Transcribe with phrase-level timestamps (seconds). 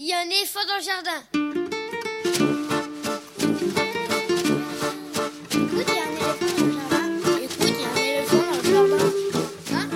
[0.00, 1.22] il y a un éléphant dans le jardin.
[7.42, 9.04] Écoute, il y a un éléphant dans le jardin.
[9.74, 9.88] Hein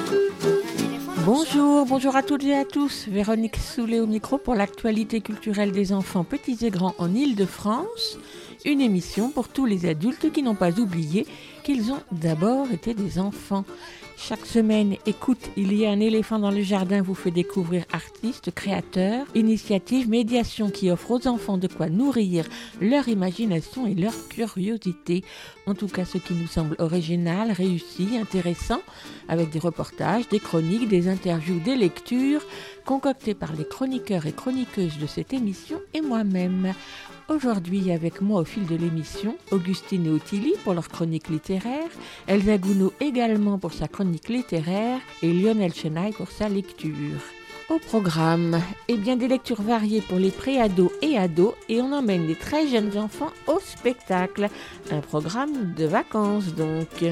[1.24, 3.06] Bonjour, bonjour à toutes et à tous.
[3.08, 8.18] Véronique Soulet au micro pour l'actualité culturelle des enfants petits et grands en Île-de-France.
[8.64, 11.26] Une émission pour tous les adultes qui n'ont pas oublié
[11.62, 13.64] qu'ils ont d'abord été des enfants.
[14.16, 18.50] Chaque semaine, écoute, il y a un éléphant dans le jardin vous fait découvrir artistes,
[18.52, 22.46] créateurs, initiatives, médiations qui offrent aux enfants de quoi nourrir
[22.80, 25.24] leur imagination et leur curiosité.
[25.66, 28.80] En tout cas, ce qui nous semble original, réussi, intéressant,
[29.28, 32.42] avec des reportages, des chroniques, des interviews, des lectures,
[32.84, 36.74] concoctées par les chroniqueurs et chroniqueuses de cette émission et moi-même.
[37.28, 41.88] Aujourd'hui, avec moi au fil de l'émission, Augustine et Ottilie pour leur chronique littéraire,
[42.26, 47.20] Elsa Gounod également pour sa chronique littéraire et Lionel Chenaille pour sa lecture.
[47.70, 52.26] Au programme, eh bien des lectures variées pour les préados et ados et on emmène
[52.26, 54.48] les très jeunes enfants au spectacle.
[54.90, 57.04] Un programme de vacances donc.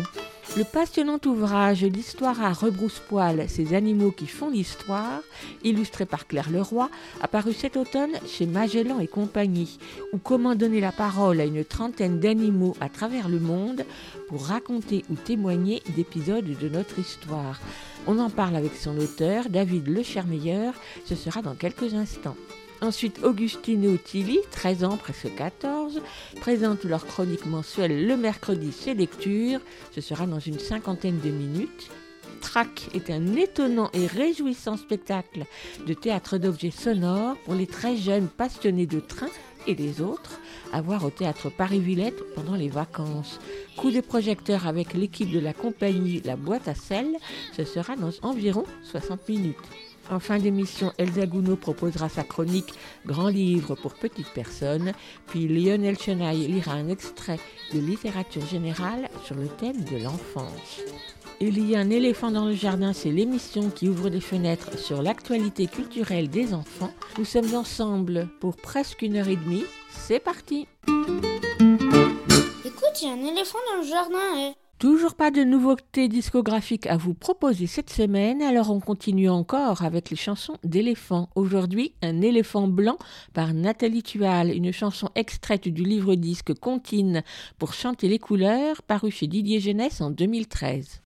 [0.56, 5.20] Le passionnant ouvrage L'histoire à rebrousse-poil, ces animaux qui font l'histoire,
[5.62, 9.78] illustré par Claire Leroy, apparu cet automne chez Magellan et compagnie,
[10.12, 13.84] ou comment donner la parole à une trentaine d'animaux à travers le monde
[14.28, 17.60] pour raconter ou témoigner d'épisodes de notre histoire.
[18.08, 22.36] On en parle avec son auteur, David Lechermeilleur, ce sera dans quelques instants.
[22.83, 26.00] Ensuite, Augustine et Ottilie, 13 ans, presque 14,
[26.41, 29.61] présentent leur chronique mensuelle le mercredi, c'est lecture.
[29.95, 31.91] Ce sera dans une cinquantaine de minutes.
[32.41, 35.45] Track est un étonnant et réjouissant spectacle
[35.86, 39.28] de théâtre d'objets sonores pour les très jeunes passionnés de train
[39.67, 40.41] et les autres
[40.73, 43.39] à voir au théâtre Paris-Villette pendant les vacances.
[43.77, 47.17] Coup de projecteur avec l'équipe de la compagnie La Boîte à Sel,
[47.55, 49.56] ce sera dans environ 60 minutes.
[50.11, 52.75] En fin d'émission, Elsa Gounod proposera sa chronique
[53.06, 54.92] Grand livre pour petites personnes,
[55.28, 57.39] puis Lionel Chenaille lira un extrait
[57.72, 60.80] de littérature générale sur le thème de l'enfance.
[61.40, 65.01] Il y a un éléphant dans le jardin, c'est l'émission qui ouvre des fenêtres sur
[65.01, 66.92] l'actualité culturelle des enfants.
[67.17, 69.64] Nous sommes ensemble pour presque une heure et demie.
[69.90, 70.67] C'est parti
[72.64, 74.18] Écoute, il y a un éléphant dans le jardin.
[74.39, 74.70] eh.
[74.80, 80.08] Toujours pas de nouveautés discographiques à vous proposer cette semaine, alors on continue encore avec
[80.08, 81.29] les chansons d'éléphants.
[81.35, 82.96] Aujourd'hui, un éléphant blanc
[83.35, 87.20] par Nathalie Tual, une chanson extraite du livre disque Contine
[87.58, 91.02] pour chanter les couleurs, paru chez Didier Jeunesse en 2013.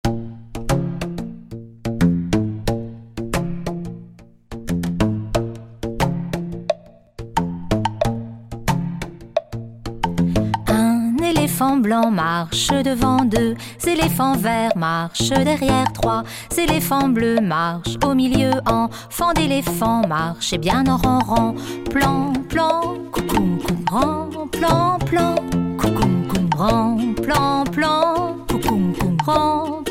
[11.64, 13.56] Un éléphant blanc marche devant deux.
[13.88, 16.24] Éléphants verts marchent derrière trois.
[16.58, 21.56] Éléphants bleus marchent au milieu enfant d'éléphant marche et bien en rang rang.
[21.90, 23.60] Plan plan coucou
[23.90, 24.30] rang.
[24.52, 25.36] Plan plan
[25.78, 26.98] coucou rang.
[27.22, 28.90] Plan plan coucou
[29.24, 29.24] rang.
[29.24, 29.83] plan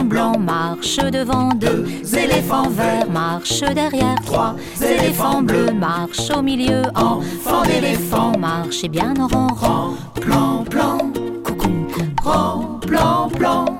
[0.00, 1.84] éléphant blanc marche devant deux
[2.16, 9.14] éléphants verts marchent derrière trois éléphants bleus marchent au milieu enfant d'éléphant marche et bien
[9.18, 10.98] en rang plan plan
[11.44, 11.86] coucou
[12.22, 13.79] rang plan plan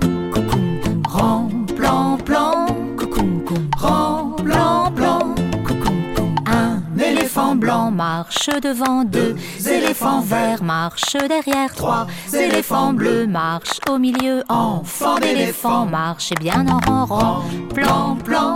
[8.00, 9.36] marche devant deux
[9.68, 16.64] éléphants verts marchent derrière trois éléphants bleus marchent au milieu enfant d'éléphant marche et bien
[16.66, 17.44] en rang rang
[17.74, 18.54] plan plan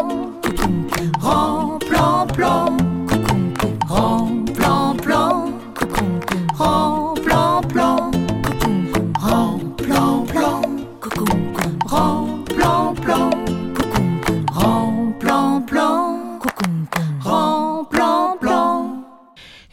[1.21, 2.84] rang plan plan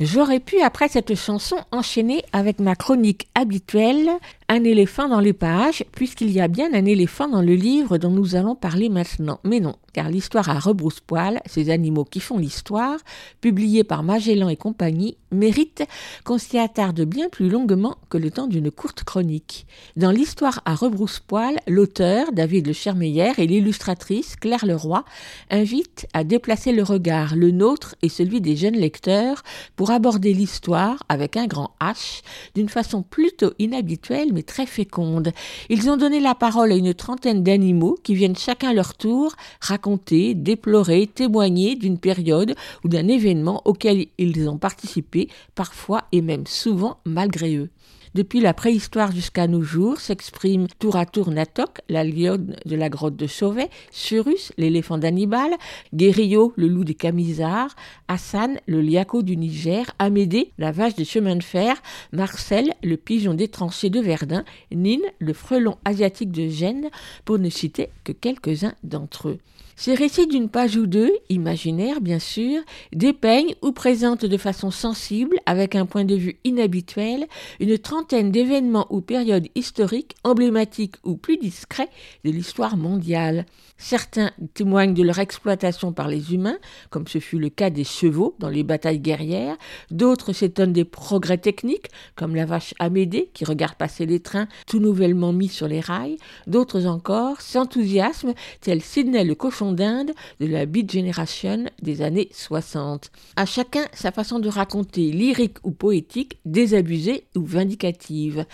[0.03, 4.09] J'aurais pu, après cette chanson, enchaîner avec ma chronique habituelle,
[4.53, 8.09] Un éléphant dans les pages, puisqu'il y a bien un éléphant dans le livre dont
[8.09, 9.39] nous allons parler maintenant.
[9.45, 12.99] Mais non, car l'histoire à rebrousse-poil, ces animaux qui font l'histoire,
[13.39, 15.85] publiée par Magellan et compagnie, mérite
[16.25, 19.65] qu'on s'y attarde bien plus longuement que le temps d'une courte chronique.
[19.95, 25.05] Dans l'histoire à rebrousse-poil, l'auteur, David Le Chermeillère, et l'illustratrice, Claire Leroy,
[25.49, 29.43] invitent à déplacer le regard, le nôtre et celui des jeunes lecteurs,
[29.77, 32.21] pour aborder l'histoire avec un grand H,
[32.53, 35.31] d'une façon plutôt inhabituelle mais très féconde.
[35.69, 40.33] Ils ont donné la parole à une trentaine d'animaux qui viennent chacun leur tour raconter,
[40.33, 46.97] déplorer, témoigner d'une période ou d'un événement auquel ils ont participé, parfois et même souvent
[47.05, 47.69] malgré eux.
[48.13, 52.89] Depuis la préhistoire jusqu'à nos jours s'expriment tour à tour Natok, la lionne de la
[52.89, 55.51] grotte de Chauvet, Surus, l'éléphant d'Hannibal,
[55.93, 57.73] Guérillo, le loup des Camisards,
[58.09, 61.81] Hassan, le liaco du Niger, Amédée, la vache des chemins de fer,
[62.11, 64.43] Marcel, le pigeon des tranchées de Verdun,
[64.73, 66.89] Nin, le frelon asiatique de Gênes,
[67.23, 69.39] pour ne citer que quelques-uns d'entre eux.
[69.83, 72.61] Ces récits d'une page ou deux, imaginaires bien sûr,
[72.93, 77.25] dépeignent ou présentent de façon sensible, avec un point de vue inhabituel,
[77.59, 81.89] une trentaine d'événements ou périodes historiques emblématiques ou plus discrets
[82.23, 83.47] de l'histoire mondiale.
[83.79, 86.59] Certains témoignent de leur exploitation par les humains,
[86.91, 89.57] comme ce fut le cas des chevaux dans les batailles guerrières,
[89.89, 94.77] d'autres s'étonnent des progrès techniques, comme la vache Amédée qui regarde passer les trains tout
[94.77, 100.65] nouvellement mis sur les rails, d'autres encore s'enthousiasment, tel Sidney le cochon d'Inde de la
[100.65, 103.11] Beat Generation des années 60.
[103.35, 108.45] À chacun sa façon de raconter, lyrique ou poétique, désabusée ou vindicative.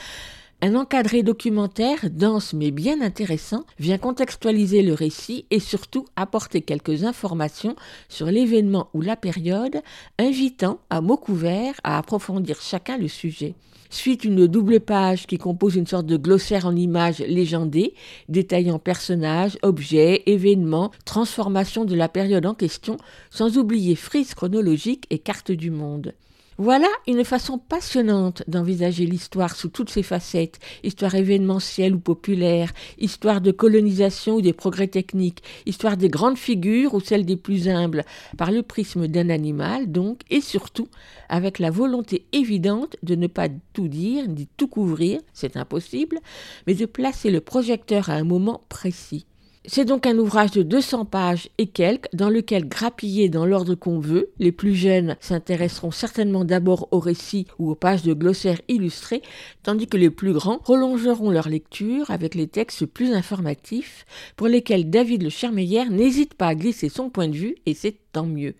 [0.59, 7.03] Un encadré documentaire, dense mais bien intéressant, vient contextualiser le récit et surtout apporter quelques
[7.03, 7.75] informations
[8.09, 9.83] sur l'événement ou la période,
[10.17, 13.53] invitant à mots couverts à approfondir chacun le sujet.
[13.89, 17.93] Suite une double page qui compose une sorte de glossaire en images légendées,
[18.29, 22.97] détaillant personnages, objets, événements, transformations de la période en question,
[23.29, 26.13] sans oublier frises chronologiques et cartes du monde.
[26.59, 33.41] Voilà une façon passionnante d'envisager l'histoire sous toutes ses facettes, histoire événementielle ou populaire, histoire
[33.41, 38.05] de colonisation ou des progrès techniques, histoire des grandes figures ou celles des plus humbles,
[38.39, 40.87] par le prisme d'un animal donc, et surtout
[41.29, 46.17] avec la volonté évidente de ne pas tout dire ni tout couvrir, c'est impossible,
[46.65, 49.27] mais de placer le projecteur à un moment précis.
[49.69, 53.99] C'est donc un ouvrage de 200 pages et quelques, dans lequel grappiller dans l'ordre qu'on
[53.99, 54.31] veut.
[54.39, 59.21] Les plus jeunes s'intéresseront certainement d'abord au récit ou aux pages de glossaires illustrés,
[59.63, 64.05] tandis que les plus grands prolongeront leur lecture avec les textes plus informatifs,
[64.37, 67.97] pour lesquels David le Chermeillère n'hésite pas à glisser son point de vue, et c'est
[68.13, 68.55] tant mieux.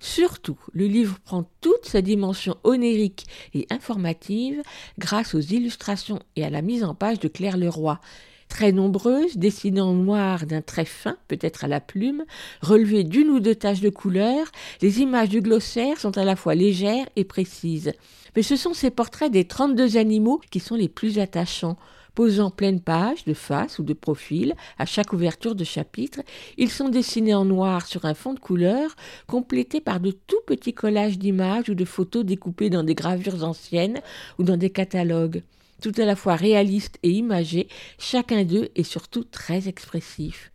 [0.00, 4.60] Surtout, le livre prend toute sa dimension onérique et informative
[4.98, 8.00] grâce aux illustrations et à la mise en page de Claire Leroy
[8.48, 12.24] très nombreuses, dessinées en noir d'un trait fin, peut-être à la plume,
[12.60, 14.46] relevées d'une ou deux taches de couleur,
[14.82, 17.92] les images du glossaire sont à la fois légères et précises.
[18.34, 21.76] Mais ce sont ces portraits des 32 animaux qui sont les plus attachants.
[22.14, 26.20] Posant pleine page, de face ou de profil, à chaque ouverture de chapitre,
[26.56, 28.96] ils sont dessinés en noir sur un fond de couleur,
[29.28, 34.00] complétés par de tout petits collages d'images ou de photos découpées dans des gravures anciennes
[34.40, 35.42] ou dans des catalogues
[35.82, 40.50] tout à la fois réaliste et imagé, chacun d'eux est surtout très expressif.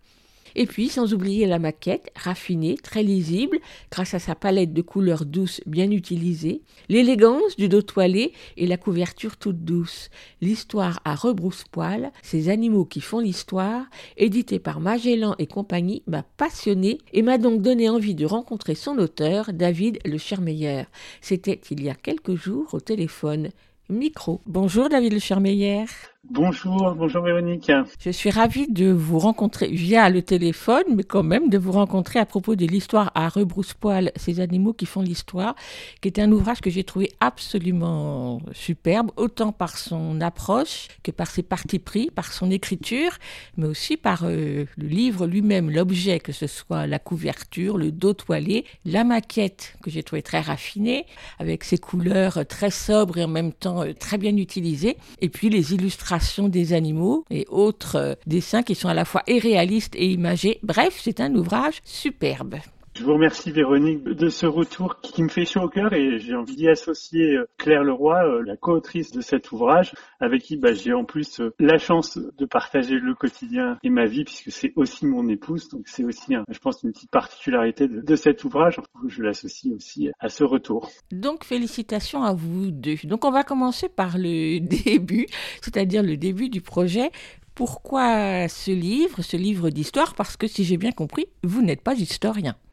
[0.55, 3.59] Et puis, sans oublier la maquette, raffinée, très lisible,
[3.91, 8.77] grâce à sa palette de couleurs douces bien utilisée, l'élégance du dos toilé et la
[8.77, 10.09] couverture toute douce,
[10.41, 13.85] l'histoire à rebrousse-poil, ces animaux qui font l'histoire,
[14.17, 18.97] édité par Magellan et compagnie, m'a passionné et m'a donc donné envie de rencontrer son
[18.97, 20.85] auteur, David Le Chermeilleur.
[21.21, 23.49] C'était il y a quelques jours au téléphone
[23.89, 24.41] micro.
[24.45, 26.12] Bonjour David Le Chermeillère.
[26.29, 27.69] Bonjour, bonjour Véronique.
[27.99, 32.17] Je suis ravie de vous rencontrer via le téléphone, mais quand même de vous rencontrer
[32.17, 35.53] à propos de l'histoire à rebrousse-poil, ces animaux qui font l'histoire,
[35.99, 41.29] qui est un ouvrage que j'ai trouvé absolument superbe, autant par son approche que par
[41.29, 43.17] ses partis pris, par son écriture,
[43.57, 48.13] mais aussi par euh, le livre lui-même, l'objet, que ce soit la couverture, le dos
[48.13, 51.05] toilé, la maquette que j'ai trouvé très raffinée,
[51.37, 55.49] avec ses couleurs très sobres et en même temps euh, très bien utilisées, et puis
[55.49, 56.12] les illustrations
[56.49, 60.59] des animaux et autres euh, dessins qui sont à la fois réalistes et imagés.
[60.63, 62.55] Bref, c'est un ouvrage superbe.
[62.95, 66.35] Je vous remercie Véronique de ce retour qui me fait chaud au cœur et j'ai
[66.35, 70.73] envie d'y associer euh, Claire Leroy, euh, la co-autrice de cet ouvrage, avec qui bah,
[70.73, 75.07] j'ai en plus la chance de partager le quotidien et ma vie puisque c'est aussi
[75.07, 78.79] mon épouse, donc c'est aussi, je pense, une petite particularité de, de cet ouvrage.
[79.07, 80.91] Je l'associe aussi à ce retour.
[81.11, 82.97] Donc félicitations à vous deux.
[83.05, 85.25] Donc on va commencer par le début,
[85.61, 87.09] c'est-à-dire le début du projet.
[87.55, 90.15] Pourquoi ce livre, ce livre d'histoire?
[90.15, 92.55] Parce que si j'ai bien compris, vous n'êtes pas historien.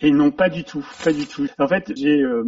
[0.00, 1.48] Et non, pas du tout, pas du tout.
[1.58, 2.44] En fait, j'ai, euh,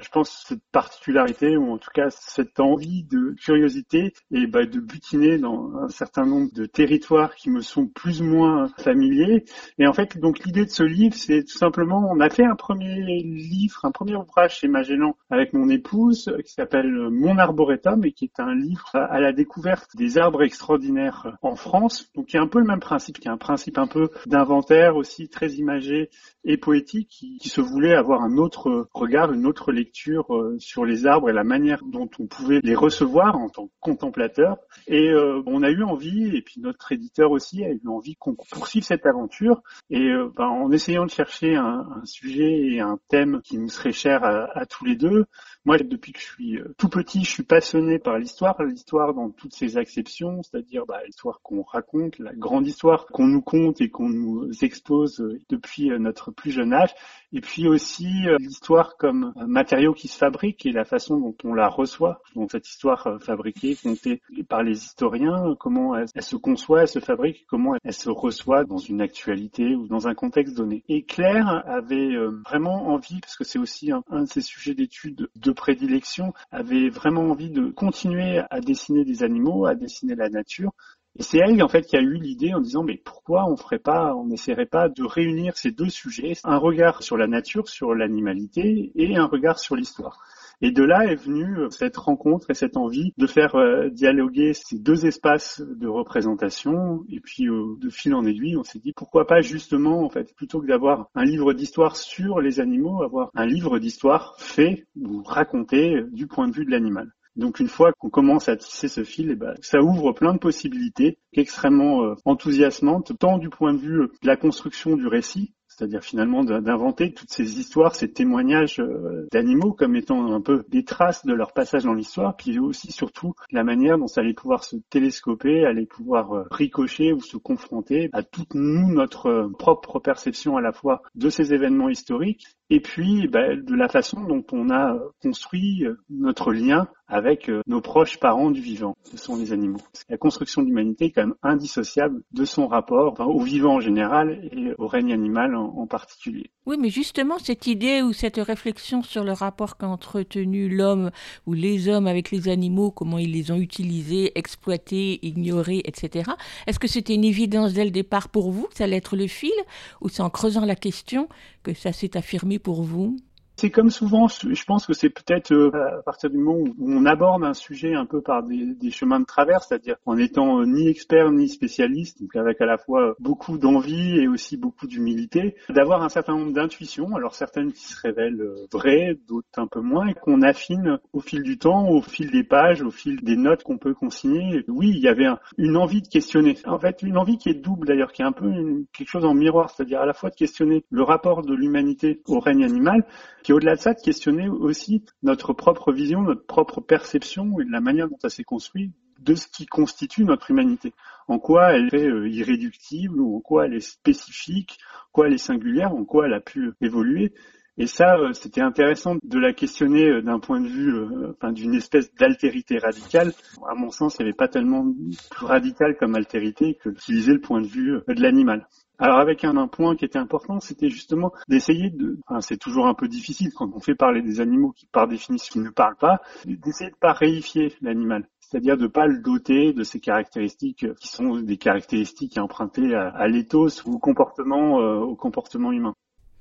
[0.00, 4.78] je pense, cette particularité, ou en tout cas cette envie de curiosité et bah, de
[4.78, 9.44] butiner dans un certain nombre de territoires qui me sont plus ou moins familiers.
[9.78, 12.54] Et en fait, donc l'idée de ce livre, c'est tout simplement, on a fait un
[12.54, 12.94] premier
[13.24, 18.26] livre, un premier ouvrage chez Magellan avec mon épouse, qui s'appelle Mon arboretum, et qui
[18.26, 22.12] est un livre à la découverte des arbres extraordinaires en France.
[22.14, 24.08] Donc, il y a un peu le même principe, qui est un principe un peu
[24.26, 26.08] d'inventaire aussi, très imagé
[26.44, 30.26] et poétique qui, qui, se voulait avoir un autre regard, une autre lecture
[30.58, 34.56] sur les arbres et la manière dont on pouvait les recevoir en tant que contemplateur.
[34.86, 35.10] Et
[35.46, 39.06] on a eu envie, et puis notre éditeur aussi a eu envie qu'on poursuive cette
[39.06, 39.62] aventure.
[39.90, 43.92] Et ben, en essayant de chercher un, un, sujet et un thème qui nous serait
[43.92, 45.26] cher à, à tous les deux,
[45.64, 49.30] moi, depuis que je suis euh, tout petit, je suis passionné par l'histoire, l'histoire dans
[49.30, 53.88] toutes ses acceptions, c'est-à-dire bah, l'histoire qu'on raconte, la grande histoire qu'on nous conte et
[53.88, 56.92] qu'on nous expose euh, depuis euh, notre plus jeune âge,
[57.32, 58.08] et puis aussi
[58.38, 62.50] l'histoire comme un matériau qui se fabrique et la façon dont on la reçoit, donc
[62.52, 67.74] cette histoire fabriquée, contée par les historiens, comment elle, se conçoit, elle se fabrique, comment
[67.82, 70.84] elle se reçoit dans une actualité ou dans un contexte donné.
[70.88, 75.28] Et Claire avait vraiment envie, parce que c'est aussi un, un de ses sujets d'étude
[75.34, 80.72] de prédilection avait vraiment envie de continuer à dessiner des animaux, à dessiner la nature.
[81.18, 83.78] Et c'est elle en fait qui a eu l'idée en disant mais pourquoi on ferait
[83.78, 87.94] pas, on n'essaierait pas de réunir ces deux sujets, un regard sur la nature, sur
[87.94, 90.18] l'animalité et un regard sur l'histoire.
[90.64, 94.52] Et de là est venue euh, cette rencontre et cette envie de faire euh, dialoguer
[94.54, 97.04] ces deux espaces de représentation.
[97.08, 100.32] Et puis, euh, de fil en aiguille, on s'est dit pourquoi pas justement, en fait,
[100.36, 105.24] plutôt que d'avoir un livre d'histoire sur les animaux, avoir un livre d'histoire fait ou
[105.24, 107.10] raconté du point de vue de l'animal.
[107.36, 110.38] Donc une fois qu'on commence à tisser ce fil, eh ben, ça ouvre plein de
[110.38, 116.44] possibilités extrêmement enthousiasmantes, tant du point de vue de la construction du récit, c'est-à-dire finalement
[116.44, 121.32] d'inventer toutes ces histoires, ces témoignages euh, d'animaux comme étant un peu des traces de
[121.32, 125.64] leur passage dans l'histoire, puis aussi surtout la manière dont ça allait pouvoir se télescoper,
[125.64, 130.60] allait pouvoir euh, ricocher ou se confronter à toute nous, notre euh, propre perception à
[130.60, 134.98] la fois de ces événements historiques et puis bah, de la façon dont on a
[135.20, 139.80] construit notre lien avec nos proches parents du vivant, ce sont les animaux.
[140.08, 144.48] La construction de l'humanité est quand même indissociable de son rapport au vivant en général
[144.50, 146.50] et au règne animal en, particulier.
[146.64, 151.10] Oui, mais justement, cette idée ou cette réflexion sur le rapport qu'a entretenu l'homme
[151.44, 156.30] ou les hommes avec les animaux, comment ils les ont utilisés, exploités, ignorés, etc.,
[156.66, 159.52] est-ce que c'était une évidence dès le départ pour vous, ça allait être le fil,
[160.00, 161.28] ou c'est en creusant la question
[161.62, 163.16] que ça s'est affirmé pour vous
[163.56, 167.06] c'est comme souvent, je pense que c'est peut-être euh, à partir du moment où on
[167.06, 170.66] aborde un sujet un peu par des, des chemins de travers, c'est-à-dire en étant euh,
[170.66, 175.54] ni expert ni spécialiste, donc avec à la fois beaucoup d'envie et aussi beaucoup d'humilité,
[175.68, 179.80] d'avoir un certain nombre d'intuitions, alors certaines qui se révèlent euh, vraies, d'autres un peu
[179.80, 183.36] moins, et qu'on affine au fil du temps, au fil des pages, au fil des
[183.36, 184.64] notes qu'on peut consigner.
[184.68, 185.28] Oui, il y avait
[185.58, 186.56] une envie de questionner.
[186.66, 188.50] En fait, une envie qui est double d'ailleurs, qui est un peu
[188.92, 192.40] quelque chose en miroir, c'est-à-dire à la fois de questionner le rapport de l'humanité au
[192.40, 193.04] règne animal,
[193.42, 197.70] qui au-delà de ça, de questionner aussi notre propre vision, notre propre perception et de
[197.70, 200.92] la manière dont ça s'est construit de ce qui constitue notre humanité.
[201.28, 205.34] En quoi elle est euh, irréductible ou en quoi elle est spécifique, en quoi elle
[205.34, 207.32] est singulière, en quoi elle a pu évoluer.
[207.78, 210.92] Et ça, euh, c'était intéressant de la questionner euh, d'un point de vue,
[211.30, 213.32] enfin, d'une espèce d'altérité radicale.
[213.68, 214.84] À mon sens, n'y avait pas tellement
[215.30, 218.66] plus radical comme altérité que d'utiliser le point de vue de l'animal.
[219.02, 222.94] Alors avec un, point qui était important, c'était justement d'essayer de, enfin, c'est toujours un
[222.94, 226.90] peu difficile quand on fait parler des animaux qui par définition ne parlent pas, d'essayer
[226.90, 231.56] de pas réifier l'animal c'est-à-dire de pas le doter de ces caractéristiques qui sont des
[231.56, 235.94] caractéristiques empruntées à, l'éthos ou au comportement, euh, au comportement humain.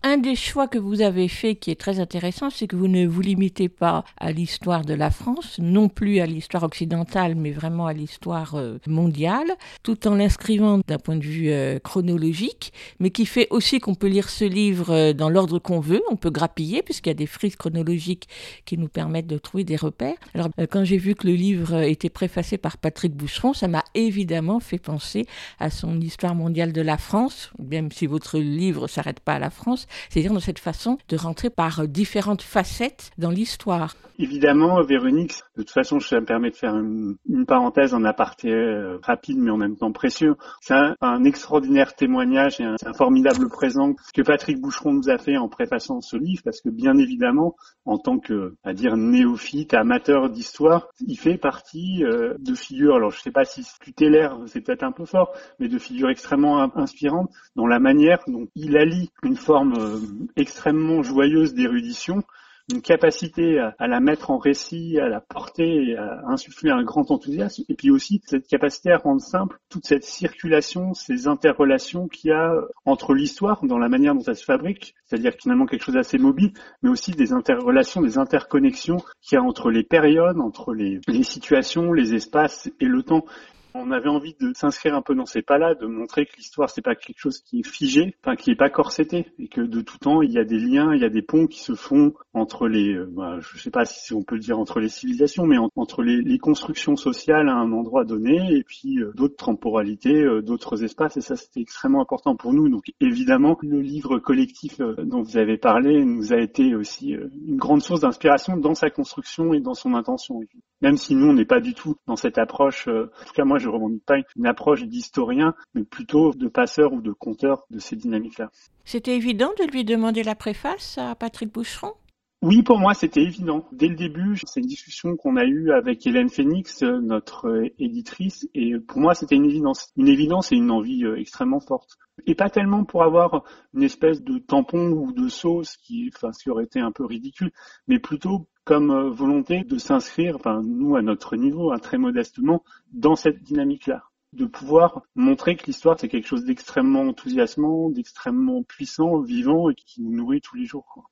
[0.04, 3.06] Un des choix que vous avez fait qui est très intéressant, c'est que vous ne
[3.06, 7.86] vous limitez pas à l'histoire de la France, non plus à l'histoire occidentale, mais vraiment
[7.86, 9.46] à l'histoire euh, mondiale,
[9.84, 14.08] tout en l'inscrivant d'un point de vue euh, chronologique, mais qui fait aussi qu'on peut
[14.08, 17.28] lire ce livre euh, dans l'ordre qu'on veut, on peut grappiller, puisqu'il y a des
[17.28, 18.28] frises chronologiques
[18.66, 20.18] qui nous permettent de trouver des repères.
[20.34, 24.60] Alors, quand j'ai vu que le livre était préfacé par Patrick Boucheron, ça m'a évidemment
[24.62, 25.28] fait penser
[25.60, 29.52] à son histoire mondiale de la France, même si votre livre s'arrête pas à la
[29.52, 33.96] France, c'est-à-dire dans cette façon de rentrer par différentes facettes dans l'histoire.
[34.20, 38.98] Évidemment, Véronique, de toute façon, je me permets de faire une, parenthèse en aparté euh,
[39.04, 40.36] rapide, mais en même temps précieux.
[40.60, 45.38] C'est un, extraordinaire témoignage et un, un, formidable présent que Patrick Boucheron nous a fait
[45.38, 50.30] en préfaçant ce livre, parce que bien évidemment, en tant que, à dire, néophyte, amateur
[50.30, 54.62] d'histoire, il fait partie euh, de figures, alors je ne sais pas si tutélaire, c'est
[54.62, 59.12] peut-être un peu fort, mais de figures extrêmement inspirantes dans la manière dont il allie
[59.24, 60.00] une forme euh,
[60.36, 62.24] extrêmement joyeuse d'érudition
[62.72, 67.64] une capacité à, la mettre en récit, à la porter, à insuffler un grand enthousiasme,
[67.70, 72.34] et puis aussi cette capacité à rendre simple toute cette circulation, ces interrelations qu'il y
[72.34, 72.54] a
[72.86, 76.54] entre l'histoire, dans la manière dont elle se fabrique, c'est-à-dire finalement quelque chose d'assez mobile,
[76.82, 81.94] mais aussi des interrelations, des interconnexions qu'il y a entre les périodes, entre les situations,
[81.94, 83.26] les espaces et le temps.
[83.74, 86.82] On avait envie de s'inscrire un peu dans ces pas-là, de montrer que l'histoire c'est
[86.82, 89.98] pas quelque chose qui est figé, enfin qui est pas corseté, et que de tout
[89.98, 92.68] temps il y a des liens, il y a des ponts qui se font entre
[92.68, 96.04] les, euh, bah, je sais pas si on peut dire entre les civilisations, mais entre
[96.04, 101.18] les, constructions sociales à un endroit donné et puis euh, d'autres temporalités, euh, d'autres espaces,
[101.18, 102.68] et ça c'était extrêmement important pour nous.
[102.68, 107.82] Donc évidemment le livre collectif dont vous avez parlé nous a été aussi une grande
[107.82, 110.42] source d'inspiration dans sa construction et dans son intention.
[110.82, 113.60] Même si nous on n'est pas du tout dans cette approche, en tout cas moi
[113.62, 117.96] je revendique pas une approche d'historien, mais plutôt de passeur ou de conteur de ces
[117.96, 118.50] dynamiques-là.
[118.84, 121.94] C'était évident de lui demander la préface à Patrick Boucheron?
[122.44, 123.68] Oui, pour moi, c'était évident.
[123.72, 128.80] Dès le début, c'est une discussion qu'on a eue avec Hélène Phoenix, notre éditrice, et
[128.80, 129.92] pour moi, c'était une évidence.
[129.96, 132.00] Une évidence et une envie euh, extrêmement forte.
[132.26, 133.44] Et pas tellement pour avoir
[133.76, 137.52] une espèce de tampon ou de sauce qui, enfin, qui aurait été un peu ridicule,
[137.88, 142.64] mais plutôt comme euh, volonté de s'inscrire, enfin, nous, à notre niveau, hein, très modestement,
[142.92, 149.20] dans cette dynamique-là de pouvoir montrer que l'histoire c'est quelque chose d'extrêmement enthousiasmant, d'extrêmement puissant,
[149.20, 151.10] vivant et qui nous nourrit tous les jours.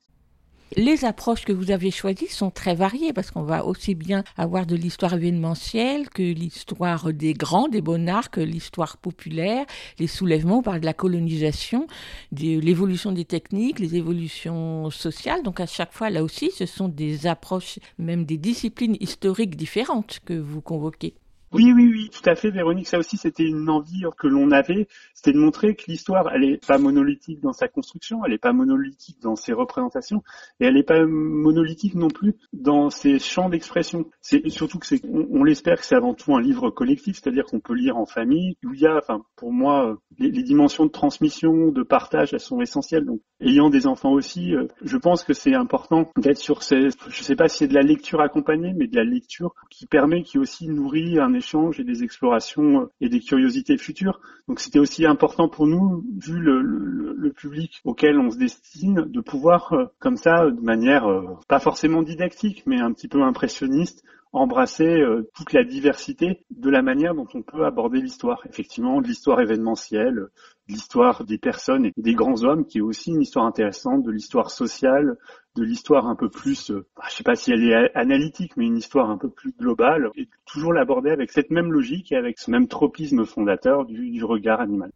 [0.76, 4.68] Les approches que vous avez choisies sont très variées parce qu'on va aussi bien avoir
[4.68, 9.66] de l'histoire événementielle que l'histoire des grands, des monarques, l'histoire populaire,
[9.98, 11.88] les soulèvements, on parle de la colonisation,
[12.32, 15.42] de l'évolution des techniques, les évolutions sociales.
[15.42, 20.20] Donc à chaque fois, là aussi, ce sont des approches, même des disciplines historiques différentes
[20.24, 21.16] que vous convoquez.
[21.52, 22.88] Oui, oui, oui, tout à fait, Véronique.
[22.88, 26.66] Ça aussi, c'était une envie que l'on avait, c'était de montrer que l'histoire, elle est
[26.66, 30.24] pas monolithique dans sa construction, elle est pas monolithique dans ses représentations,
[30.60, 34.06] et elle est pas monolithique non plus dans ses champs d'expression.
[34.22, 37.60] C'est surtout que c'est, on, l'espère que c'est avant tout un livre collectif, c'est-à-dire qu'on
[37.60, 40.92] peut lire en famille, où il y a, enfin, pour moi, les, les, dimensions de
[40.92, 43.06] transmission, de partage, elles sont essentielles.
[43.06, 47.24] Donc, ayant des enfants aussi, euh, je pense que c'est important d'être sur ces, je
[47.24, 50.38] sais pas si c'est de la lecture accompagnée, mais de la lecture qui permet, qui
[50.38, 54.22] aussi nourrit un échanges et des explorations euh, et des curiosités futures.
[54.48, 59.72] Donc c'était aussi important pour nous, vu le, public auquel on se destine, de pouvoir
[59.74, 65.02] euh, comme ça, de manière euh, pas forcément didactique, mais un petit peu impressionniste, embrasser
[65.34, 68.42] toute la diversité de la manière dont on peut aborder l'histoire.
[68.48, 70.28] Effectivement, de l'histoire événementielle,
[70.68, 74.52] l'histoire des personnes et des grands hommes, qui est aussi une histoire intéressante, de l'histoire
[74.52, 75.18] sociale,
[75.56, 78.66] de l'histoire un peu plus, euh, bah, je sais pas si elle est analytique, mais
[78.66, 82.40] une histoire un peu plus globale, et toujours l'aborder avec cette même logique et avec
[82.40, 84.92] ce même tropisme fondateur du regard animal.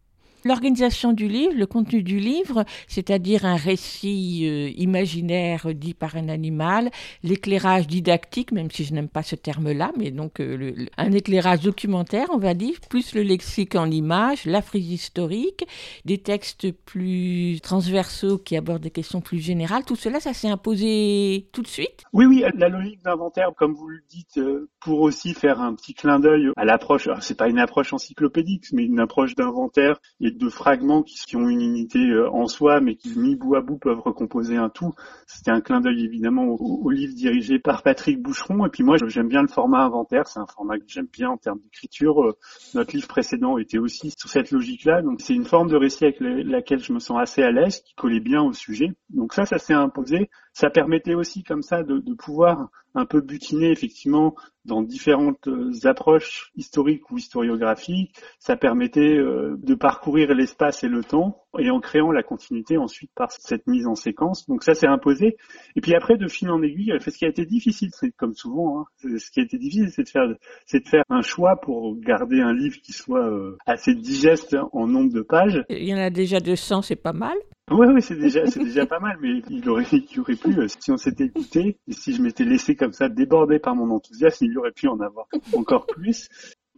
[0.45, 6.27] L'organisation du livre, le contenu du livre, c'est-à-dire un récit euh, imaginaire dit par un
[6.27, 6.91] animal,
[7.23, 12.27] l'éclairage didactique, même si je n'aime pas ce terme-là, mais donc euh, un éclairage documentaire,
[12.31, 15.65] on va dire, plus le lexique en images, la frise historique,
[16.05, 21.47] des textes plus transversaux qui abordent des questions plus générales, tout cela, ça s'est imposé
[21.53, 22.03] tout de suite?
[22.11, 25.93] Oui, oui, la logique d'inventaire, comme vous le dites, euh, pour aussi faire un petit
[25.93, 29.99] clin d'œil à l'approche, c'est pas une approche encyclopédique, mais une approche d'inventaire
[30.37, 33.77] de fragments qui, ont une unité euh, en soi, mais qui mis bout à bout
[33.77, 34.93] peuvent recomposer un tout.
[35.27, 38.65] C'était un clin d'œil évidemment au, livre dirigé par Patrick Boucheron.
[38.65, 40.27] Et puis moi, j'aime bien le format inventaire.
[40.27, 42.23] C'est un format que j'aime bien en termes d'écriture.
[42.23, 42.37] Euh,
[42.73, 45.01] notre livre précédent était aussi sur cette logique-là.
[45.01, 47.95] Donc c'est une forme de récit avec laquelle je me sens assez à l'aise, qui
[47.95, 48.93] collait bien au sujet.
[49.09, 50.29] Donc ça, ça s'est imposé.
[50.53, 54.35] Ça permettait aussi comme ça de, pouvoir un peu butiner effectivement
[54.65, 58.15] dans différentes euh, approches historiques ou historiographiques.
[58.39, 63.11] Ça permettait euh, de parcourir l'espace et le temps et en créant la continuité ensuite
[63.15, 64.47] par cette mise en séquence.
[64.47, 65.37] Donc ça s'est imposé.
[65.75, 68.81] Et puis après, de fil en aiguille, ce qui a été difficile, c'est comme souvent,
[68.81, 70.27] hein, ce qui a été difficile, c'est de faire,
[70.65, 74.87] c'est de faire un choix pour garder un livre qui soit euh, assez digeste en
[74.87, 75.63] nombre de pages.
[75.69, 77.37] Il y en a déjà 200, c'est pas mal.
[77.71, 80.67] Oui, oui, c'est déjà, c'est déjà pas mal, mais il aurait, il aurait pu, euh,
[80.67, 84.45] si on s'était écouté, et si je m'étais laissé comme ça déborder par mon enthousiasme,
[84.45, 86.27] il aurait pu en avoir encore plus.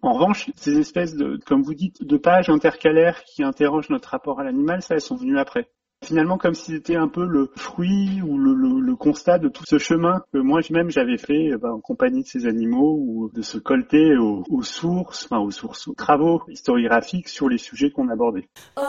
[0.01, 4.39] En revanche, ces espèces de, comme vous dites, de pages intercalaires qui interrogent notre rapport
[4.39, 5.69] à l'animal, ça, elles sont venues après
[6.05, 9.63] finalement comme si c'était un peu le fruit ou le, le, le, constat de tout
[9.67, 13.41] ce chemin que moi-même j'avais fait eh ben, en compagnie de ces animaux ou de
[13.41, 18.09] se colter aux, aux sources, enfin aux sources, aux travaux historiographiques sur les sujets qu'on
[18.09, 18.47] abordait.
[18.77, 18.81] Oh,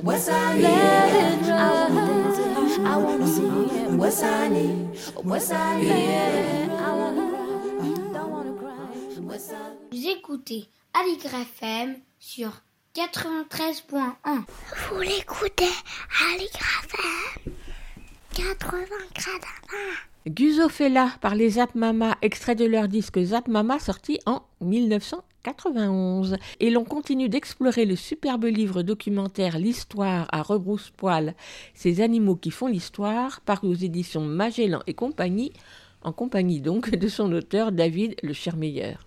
[0.02, 0.62] What's I need?
[0.62, 2.94] Let it I wanna dance now.
[2.94, 3.90] I wanna see it.
[3.92, 4.98] What's I need?
[5.22, 6.70] What's I need?
[6.70, 8.12] I wanna cry.
[8.12, 9.22] Don't wanna cry.
[9.22, 9.54] What's I
[9.92, 12.50] Vous écoutez FM sur
[12.94, 14.44] 93.1.
[14.90, 15.70] Vous l'écoutez
[16.32, 17.52] Aligre FM
[18.34, 18.86] 80
[20.26, 24.42] Guzofella par les Zap Mama, extrait de leur disque Zap Mama sorti en
[25.44, 26.36] 1991.
[26.60, 31.34] Et l'on continue d'explorer le superbe livre documentaire L'histoire à rebrousse-poil,
[31.74, 35.52] ces animaux qui font l'histoire, paru aux éditions Magellan et compagnie,
[36.02, 39.06] en compagnie donc de son auteur David Le Chermeilleur.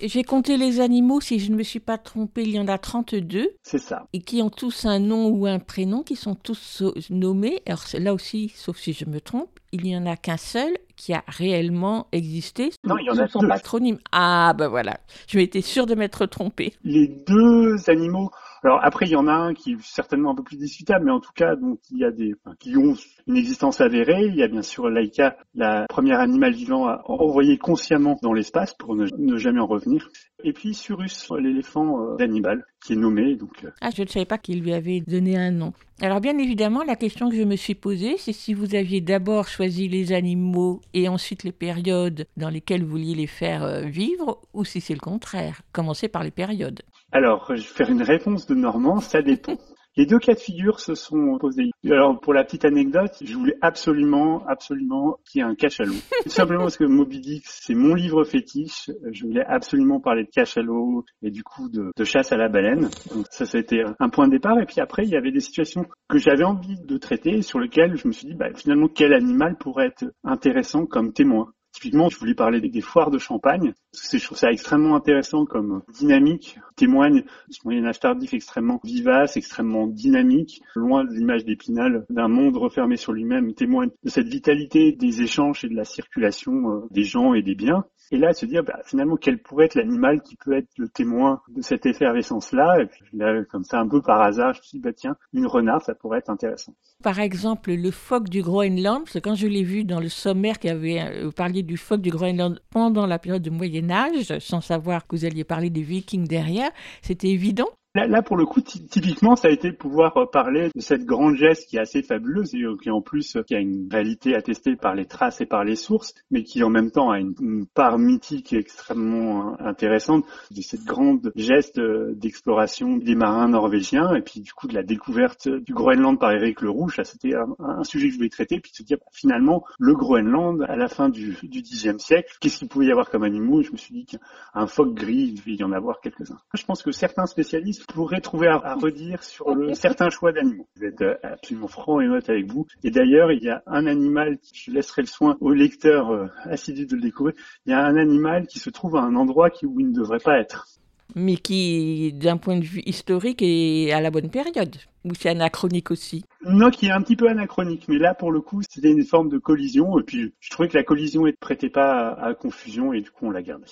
[0.00, 2.78] J'ai compté les animaux, si je ne me suis pas trompée, il y en a
[2.78, 4.06] 32 C'est ça.
[4.12, 7.62] et qui ont tous un nom ou un prénom, qui sont tous nommés.
[7.66, 11.14] Alors là aussi, sauf si je me trompe, il n'y en a qu'un seul qui
[11.14, 13.48] a réellement existé Non, il y en a son deux.
[13.48, 13.98] patronyme.
[14.12, 16.74] Ah ben voilà, je m'étais sûre de m'être trompée.
[16.84, 18.30] Les deux animaux.
[18.64, 21.12] Alors après, il y en a un qui est certainement un peu plus discutable, mais
[21.12, 22.94] en tout cas, donc il y a des qui ont
[23.26, 24.26] une existence avérée.
[24.26, 28.74] Il y a bien sûr Laika, la première animal vivant à envoyer consciemment dans l'espace
[28.74, 30.08] pour ne, jamais en revenir.
[30.44, 33.36] Et puis Surus, l'éléphant euh, d'Hannibal, qui est nommé.
[33.36, 35.72] Donc euh, Ah, je ne savais pas qu'il lui avait donné un nom.
[36.00, 39.48] Alors bien évidemment, la question que je me suis posée, c'est si vous aviez d'abord
[39.48, 44.40] choisi les animaux et ensuite les périodes dans lesquelles vous vouliez les faire euh, vivre,
[44.52, 45.62] ou si c'est le contraire.
[45.72, 46.82] Commencez par les périodes.
[47.10, 49.56] Alors, je vais faire une réponse de Normand, ça dépend.
[49.96, 51.70] Les deux cas de figure se sont posés.
[51.84, 55.94] Alors, pour la petite anecdote, je voulais absolument, absolument qu'il y ait un cachalot.
[56.22, 58.92] Tout simplement parce que Moby Dick, c'est mon livre fétiche.
[59.10, 62.90] Je voulais absolument parler de cachalot et du coup de, de chasse à la baleine.
[63.12, 64.60] Donc ça, ça a été un point de départ.
[64.60, 67.96] Et puis après, il y avait des situations que j'avais envie de traiter sur lesquelles
[67.96, 71.52] je me suis dit, bah, finalement, quel animal pourrait être intéressant comme témoin?
[71.80, 76.58] Typiquement, je voulais parler des, foires de champagne, je trouve ça extrêmement intéressant comme dynamique,
[76.74, 82.96] témoigne ce Moyen-Âge tardif extrêmement vivace, extrêmement dynamique, loin de l'image d'Épinal d'un monde refermé
[82.96, 87.34] sur lui-même, témoigne de cette vitalité des échanges et de la circulation euh, des gens
[87.34, 87.84] et des biens.
[88.10, 91.42] Et là, se dire, bah, finalement, quel pourrait être l'animal qui peut être le témoin
[91.48, 92.80] de cette effervescence-là?
[92.80, 95.16] Et puis là, comme ça, un peu par hasard, je me suis dit, bah, tiens,
[95.32, 96.74] une renarde, ça pourrait être intéressant.
[97.02, 100.58] Par exemple, le phoque du Groenland, parce que quand je l'ai vu dans le sommaire
[100.58, 104.60] qui avait euh, parlé du phoque du Groenland pendant la période du Moyen Âge, sans
[104.60, 106.70] savoir que vous alliez parler des Vikings derrière,
[107.02, 107.68] c'était évident.
[107.94, 111.06] Là, là, pour le coup, ty- typiquement, ça a été pouvoir euh, parler de cette
[111.06, 113.88] grande geste qui est assez fabuleuse et euh, qui en plus euh, qui a une
[113.90, 117.18] réalité attestée par les traces et par les sources, mais qui en même temps a
[117.18, 117.34] une,
[117.74, 124.52] part mythique extrêmement intéressante de cette grande geste d'exploration des marins norvégiens et puis du
[124.52, 127.00] coup de la découverte du Groenland par Éric le Rouge.
[127.04, 130.62] C'était un, sujet que je voulais traiter, puis de se dire bah, finalement le Groenland
[130.68, 133.62] à la fin du, du siècle, qu'est-ce qu'il pouvait y avoir comme animaux?
[133.62, 136.38] Je me suis dit qu'un phoque gris, il devait y en avoir quelques-uns.
[136.54, 140.68] Je pense que certains spécialistes pourraient trouver à, à redire sur le, certains choix d'animaux.
[140.76, 142.66] Vous êtes euh, absolument franc et honnête avec vous.
[142.84, 146.86] Et d'ailleurs, il y a un animal, je laisserai le soin au lecteur euh, assidu
[146.86, 147.34] de le découvrir,
[147.66, 149.94] il y a un animal qui se trouve à un endroit qui, où il ne
[149.94, 150.66] devrait pas être.
[151.14, 154.76] mais qui, d'un point de vue historique, est à la bonne période.
[155.04, 156.24] Ou c'est anachronique aussi.
[156.44, 159.28] Non, qui est un petit peu anachronique, mais là, pour le coup, c'était une forme
[159.28, 159.98] de collision.
[159.98, 163.10] Et puis, je trouvais que la collision ne prêtait pas à, à confusion, et du
[163.10, 163.66] coup, on l'a gardée.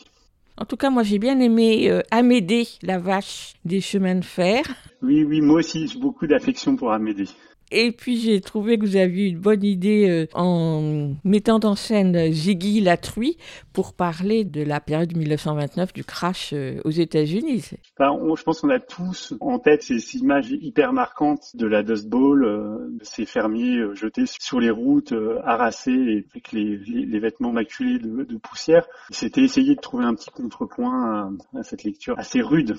[0.58, 4.64] En tout cas, moi j'ai bien aimé euh, Amédée, la vache des chemins de fer.
[5.02, 7.28] Oui, oui, moi aussi, j'ai beaucoup d'affection pour Amédée.
[7.72, 12.30] Et puis j'ai trouvé que vous aviez une bonne idée euh, en mettant en scène
[12.32, 13.36] Ziggy la truie
[13.72, 17.70] pour parler de la période 1929 du crash euh, aux États-Unis.
[17.98, 22.08] On- je pense qu'on a tous en tête ces, images hyper marquantes de la Dust
[22.08, 26.76] Bowl, euh, de ces fermiers euh, jetés sur les routes, euh, harassés et avec les,
[26.78, 28.86] les- vêtements maculés de, poussière.
[29.10, 32.76] C'était essayer de trouver un petit contrepoint à cette lecture assez rude.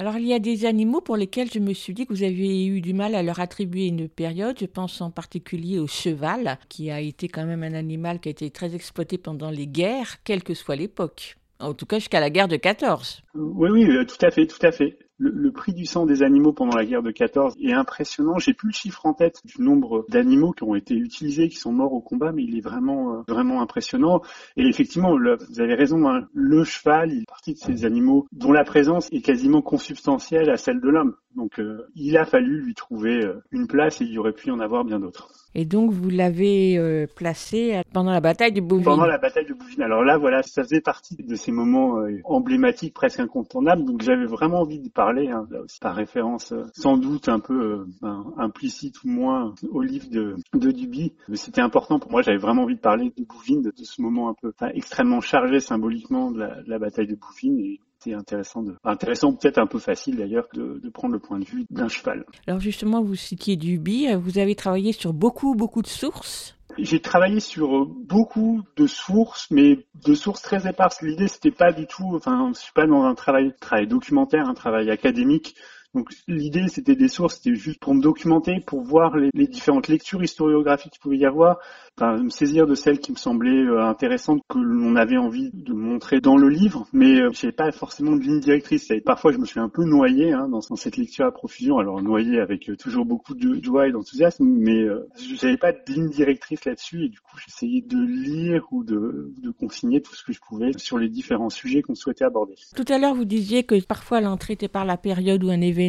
[0.00, 2.66] Alors il y a des animaux pour lesquels je me suis dit que vous aviez
[2.66, 4.56] eu du mal à leur attribuer une période.
[4.58, 8.32] Je pense en particulier au cheval, qui a été quand même un animal qui a
[8.32, 11.36] été très exploité pendant les guerres, quelle que soit l'époque.
[11.58, 13.20] En tout cas jusqu'à la guerre de 14.
[13.34, 14.96] Oui, oui, euh, tout à fait, tout à fait.
[15.22, 18.38] Le, prix du sang des animaux pendant la guerre de 14 est impressionnant.
[18.38, 21.72] J'ai plus le chiffre en tête du nombre d'animaux qui ont été utilisés, qui sont
[21.72, 24.22] morts au combat, mais il est vraiment, euh, vraiment impressionnant.
[24.56, 28.52] Et effectivement, vous avez raison, hein, le cheval, il est partie de ces animaux dont
[28.52, 31.14] la présence est quasiment consubstantielle à celle de l'homme.
[31.36, 34.48] Donc, euh, il a fallu lui trouver euh, une place et il y aurait pu
[34.48, 35.28] y en avoir bien d'autres.
[35.54, 38.84] Et donc vous l'avez euh, placé pendant la bataille de Bouvines.
[38.84, 39.82] Pendant la bataille de Bouvines.
[39.82, 43.84] Alors là, voilà, ça faisait partie de ces moments euh, emblématiques, presque incontournables.
[43.84, 47.40] Donc j'avais vraiment envie de parler, hein, là aussi, par référence euh, sans doute un
[47.40, 51.14] peu ben, implicite ou moins au livre de, de Duby.
[51.28, 52.22] Mais c'était important pour moi.
[52.22, 55.20] J'avais vraiment envie de parler de Bouvines, de, de ce moment un peu enfin, extrêmement
[55.20, 57.58] chargé symboliquement de la, de la bataille de Bouvines.
[57.58, 61.38] Et c'était intéressant, de, intéressant peut-être un peu facile d'ailleurs, de, de prendre le point
[61.38, 62.24] de vue d'un cheval.
[62.46, 66.56] Alors justement, vous citiez Duby, vous avez travaillé sur beaucoup, beaucoup de sources.
[66.78, 71.02] J'ai travaillé sur euh, beaucoup de sources, mais de sources très éparses.
[71.02, 74.54] L'idée, c'était pas du tout, enfin, je suis pas dans un travail, travail documentaire, un
[74.54, 75.56] travail académique.
[75.94, 80.22] Donc l'idée, c'était des sources, c'était juste pour me documenter, pour voir les, différentes lectures
[80.22, 81.58] historiographiques qu'il pouvait y avoir,
[81.98, 85.72] enfin, me saisir de celles qui me semblaient euh, intéressantes, que l'on avait envie de
[85.72, 88.92] montrer dans le livre, mais euh, j'avais pas forcément de ligne directrice.
[89.04, 91.78] Parfois, je me suis un peu noyé hein, dans, cette lecture à profusion.
[91.78, 95.78] Alors noyé avec euh, toujours beaucoup de joie et d'enthousiasme, mais euh, j'avais pas de
[95.88, 100.22] ligne directrice là-dessus, et du coup, j'essayais de lire ou de, de consigner tout ce
[100.22, 102.54] que je pouvais sur les différents sujets qu'on souhaitait aborder.
[102.76, 105.79] Tout à l'heure, vous disiez que parfois l'entrée était par la période ou un événement,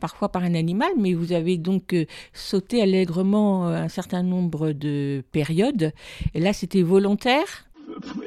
[0.00, 4.72] parfois par un animal, mais vous avez donc euh, sauté allègrement euh, un certain nombre
[4.72, 5.92] de périodes.
[6.34, 7.66] Et là, c'était volontaire?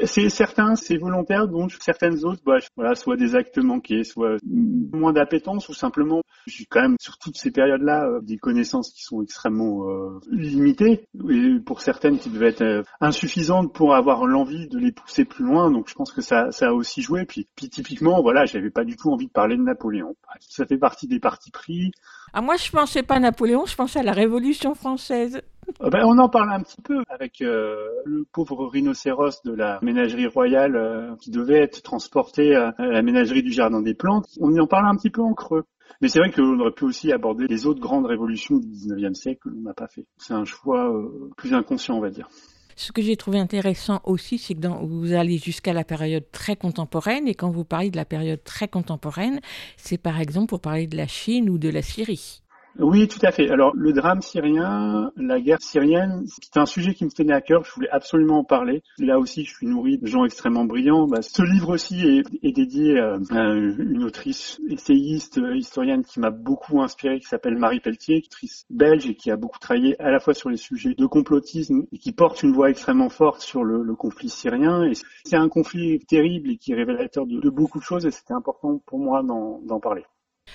[0.06, 5.14] C'est certain, c'est volontaire, donc certaines autres, bah, voilà, soit des actes manqués, soit moins
[5.14, 9.22] d'appétence, ou simplement, j'ai quand même sur toutes ces périodes-là euh, des connaissances qui sont
[9.22, 14.80] extrêmement euh, limitées, et pour certaines qui devaient être euh, insuffisantes pour avoir l'envie de
[14.80, 15.72] les pousser plus loin.
[15.72, 17.26] Donc je pense que ça, ça a aussi joué.
[17.26, 20.16] Puis, puis typiquement, voilà, j'avais pas du tout envie de parler de Napoléon.
[20.40, 21.92] Ça fait partie des partis pris.
[22.34, 25.42] Ah, moi, je pensais pas à Napoléon, je pensais à la Révolution française.
[25.82, 29.80] Euh, ben, on en parle un petit peu avec euh, le pauvre rhinocéros de la
[29.82, 34.28] ménagerie royale euh, qui devait être transporté à, la ménagerie du Jardin des Plantes.
[34.40, 35.66] On y en parle un petit peu en creux.
[36.02, 39.40] Mais c'est vrai qu'on aurait pu aussi aborder les autres grandes révolutions du 19e siècle
[39.44, 40.06] que l'on n'a pas fait.
[40.18, 40.94] C'est un choix
[41.36, 42.30] plus inconscient, on va dire.
[42.76, 46.56] Ce que j'ai trouvé intéressant aussi, c'est que dans, vous allez jusqu'à la période très
[46.56, 49.42] contemporaine, et quand vous parlez de la période très contemporaine,
[49.76, 52.42] c'est par exemple pour parler de la Chine ou de la Syrie.
[52.78, 53.50] Oui, tout à fait.
[53.50, 57.64] Alors, le drame syrien, la guerre syrienne, c'est un sujet qui me tenait à cœur.
[57.66, 58.84] Je voulais absolument en parler.
[59.00, 61.08] Là aussi, je suis nourri de gens extrêmement brillants.
[61.08, 67.20] Bah, ce livre aussi est, dédié à, une autrice essayiste, historienne qui m'a beaucoup inspiré,
[67.20, 70.50] qui s'appelle Marie Pelletier, autrice belge et qui a beaucoup travaillé à la fois sur
[70.50, 74.90] les sujets de complotisme et qui porte une voix extrêmement forte sur le, conflit syrien.
[75.26, 78.82] C'est un conflit terrible et qui est révélateur de beaucoup de choses et c'était important
[78.86, 80.04] pour moi d'en parler.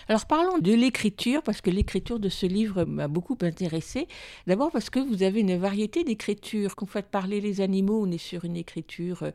[0.09, 4.07] Alors parlons de l'écriture, parce que l'écriture de ce livre m'a beaucoup intéressé.
[4.47, 6.77] D'abord parce que vous avez une variété d'écritures.
[6.77, 9.31] Quand vous faites parler les animaux, on est sur une écriture euh,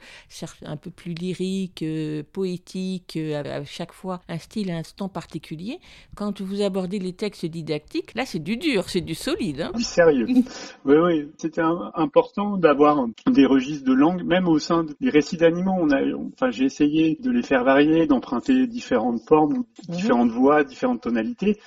[0.65, 5.79] un peu plus lyrique, euh, poétique, euh, à chaque fois un style, un ton particulier.
[6.15, 9.61] Quand vous abordez les textes didactiques, là c'est du dur, c'est du solide.
[9.61, 10.25] Hein Du sérieux.
[10.85, 11.29] oui, oui.
[11.37, 11.61] C'était
[11.95, 15.75] important d'avoir des registres de langue, même au sein des récits d'animaux.
[15.79, 16.01] On a,
[16.33, 21.59] enfin, j'ai essayé de les faire varier, d'emprunter différentes formes, différentes voix, différentes tonalités.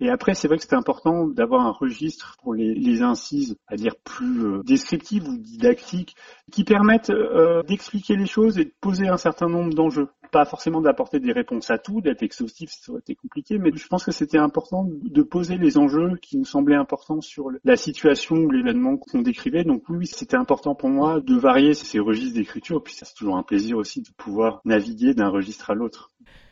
[0.00, 3.94] Et après, c'est vrai que c'était important d'avoir un registre pour les, incises, à dire
[4.02, 6.16] plus euh, descriptives ou didactiques,
[6.50, 10.08] qui permettent euh, d'expliquer les choses et de poser un certain nombre d'enjeux.
[10.32, 13.86] Pas forcément d'apporter des réponses à tout, d'être exhaustif, ça aurait été compliqué, mais je
[13.88, 18.36] pense que c'était important de poser les enjeux qui nous semblaient importants sur la situation
[18.36, 19.64] ou l'événement qu'on décrivait.
[19.64, 23.42] Donc oui, c'était important pour moi de varier ces registres d'écriture, puis c'est toujours un
[23.42, 26.10] plaisir aussi de pouvoir naviguer d'un registre à l'autre.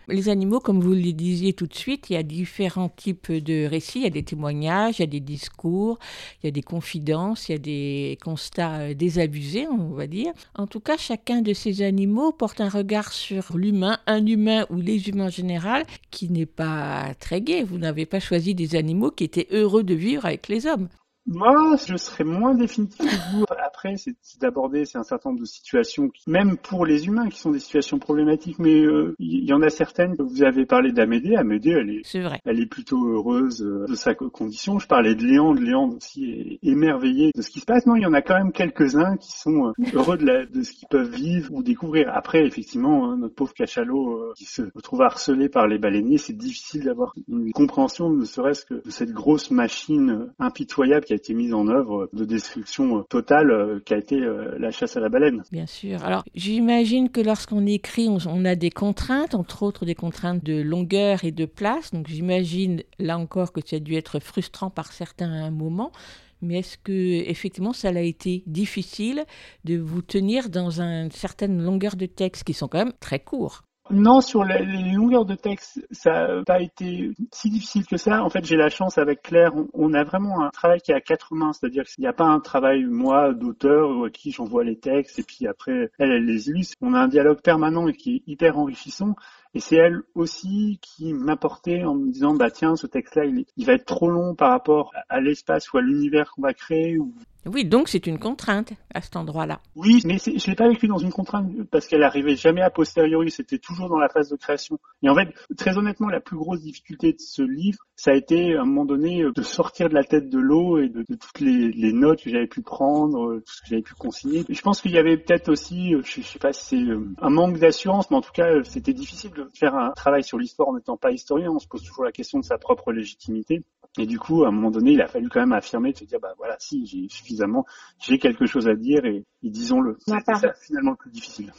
[0.08, 3.66] Les animaux, comme vous le disiez tout de suite, il y a différents types de
[3.66, 3.98] récits.
[3.98, 5.98] Il y a des témoignages, il y a des discours,
[6.42, 10.32] il y a des confidences, il y a des constats euh, désabusés, on va dire.
[10.54, 14.76] En tout cas, chacun de ces animaux porte un regard sur l'humain, un humain ou
[14.76, 17.62] les humains en général, qui n'est pas très gai.
[17.62, 20.88] Vous n'avez pas choisi des animaux qui étaient heureux de vivre avec les hommes.
[21.28, 23.44] Moi, je serais moins définitif que vous.
[23.64, 27.38] Après, c'est d'aborder c'est un certain nombre de situations, qui, même pour les humains, qui
[27.38, 28.58] sont des situations problématiques.
[28.58, 30.14] Mais euh, il y en a certaines.
[30.18, 31.36] Vous avez parlé d'Amédée.
[31.36, 32.40] Amédée, elle est, vrai.
[32.44, 34.78] elle est plutôt heureuse euh, de sa co- condition.
[34.78, 35.60] Je parlais de Léandre.
[35.60, 37.86] Léandre aussi est émerveillé de ce qui se passe.
[37.86, 40.62] Non, il y en a quand même quelques-uns qui sont euh, heureux de, la- de
[40.62, 42.10] ce qu'ils peuvent vivre ou découvrir.
[42.14, 46.36] Après, effectivement, hein, notre pauvre cachalot euh, qui se retrouve harcelé par les baleiniers, c'est
[46.36, 51.17] difficile d'avoir une compréhension, ne serait-ce que de cette grosse machine euh, impitoyable qui a
[51.18, 54.18] été mise en œuvre euh, de destruction euh, totale euh, qui a été
[54.58, 55.42] la chasse à la baleine.
[55.52, 56.02] Bien sûr.
[56.04, 60.60] Alors, j'imagine que lorsqu'on écrit, on, on a des contraintes, entre autres des contraintes de
[60.60, 61.92] longueur et de place.
[61.92, 65.92] Donc, j'imagine là encore que ça a dû être frustrant par certains moments.
[66.40, 66.92] Mais est-ce que
[67.28, 69.24] effectivement ça a été difficile
[69.64, 73.64] de vous tenir dans une certaine longueur de texte qui sont quand même très courts?
[73.90, 78.22] Non, sur les longueurs de texte, ça n'a pas été si difficile que ça.
[78.22, 81.00] En fait, j'ai la chance avec Claire, on, a vraiment un travail qui est à
[81.00, 84.78] quatre mains, c'est-à-dire qu'il n'y a pas un travail, moi, d'auteur, à qui j'envoie les
[84.78, 86.76] textes et puis après, elle, elle les illustre.
[86.82, 89.14] On a un dialogue permanent et qui est hyper enrichissant.
[89.54, 93.74] Et c'est elle aussi qui m'apportait en me disant, bah tiens, ce texte-là, il, va
[93.74, 97.14] être trop long par rapport à, l'espace ou à l'univers qu'on va créer ou
[97.46, 99.60] Oui, donc c'est une contrainte à cet endroit-là.
[99.74, 103.30] oui, mais je l'ai pas vécu dans une contrainte parce qu'elle arrivait jamais a posteriori,
[103.30, 104.78] c'était toujours dans la phase de création.
[105.02, 108.54] Et en fait, très honnêtement, la plus grosse difficulté de ce livre, ça a été
[108.54, 111.14] à un moment donné euh, de sortir de la tête de l'eau et de, de
[111.14, 114.44] toutes les, les notes que j'avais pu prendre, euh, tout ce que j'avais pu consigner.
[114.48, 117.30] Je pense qu'il y avait peut-être aussi, euh, je, je sais pas si c'est un
[117.30, 120.74] manque d'assurance, mais en tout cas, c'était difficile de faire un travail sur l'histoire en
[120.74, 121.50] n'étant pas historien.
[121.50, 123.62] On se pose toujours la question de sa propre légitimité.
[123.98, 126.04] Et du coup, à un moment donné, il a fallu quand même affirmer, de se
[126.04, 127.64] dire, bah voilà, si, j'ai suffisamment,
[127.98, 129.96] j'ai quelque chose à dire et, et disons-le.
[130.26, 130.38] Part.
[130.38, 131.52] ça finalement le plus difficile.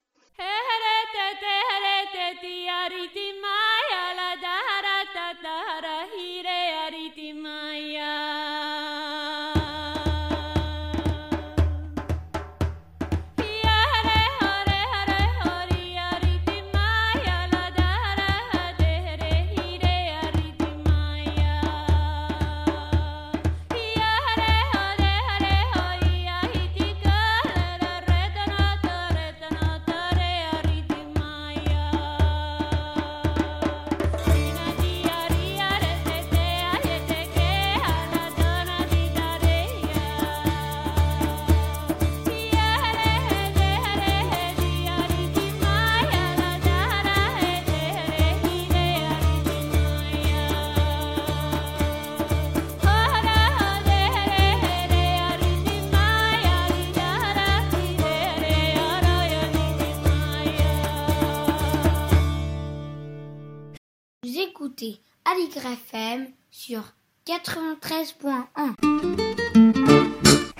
[67.29, 68.73] 93.1.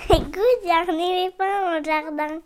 [0.08, 2.40] Écoute, il y a un éléphant dans le jardin.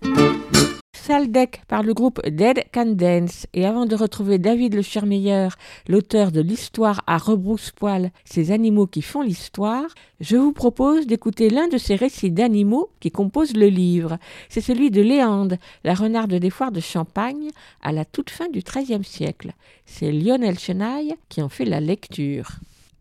[0.95, 3.47] Saldec par le groupe Dead Can Dance.
[3.53, 5.57] Et avant de retrouver David Le Chermeilleur,
[5.89, 9.85] l'auteur de l'histoire à rebrousse-poil, ces animaux qui font l'histoire,
[10.21, 14.17] je vous propose d'écouter l'un de ces récits d'animaux qui composent le livre.
[14.49, 17.51] C'est celui de Léande, la renarde des foires de Champagne,
[17.83, 19.53] à la toute fin du XIIIe siècle.
[19.85, 22.53] C'est Lionel Chenaille qui en fait la lecture.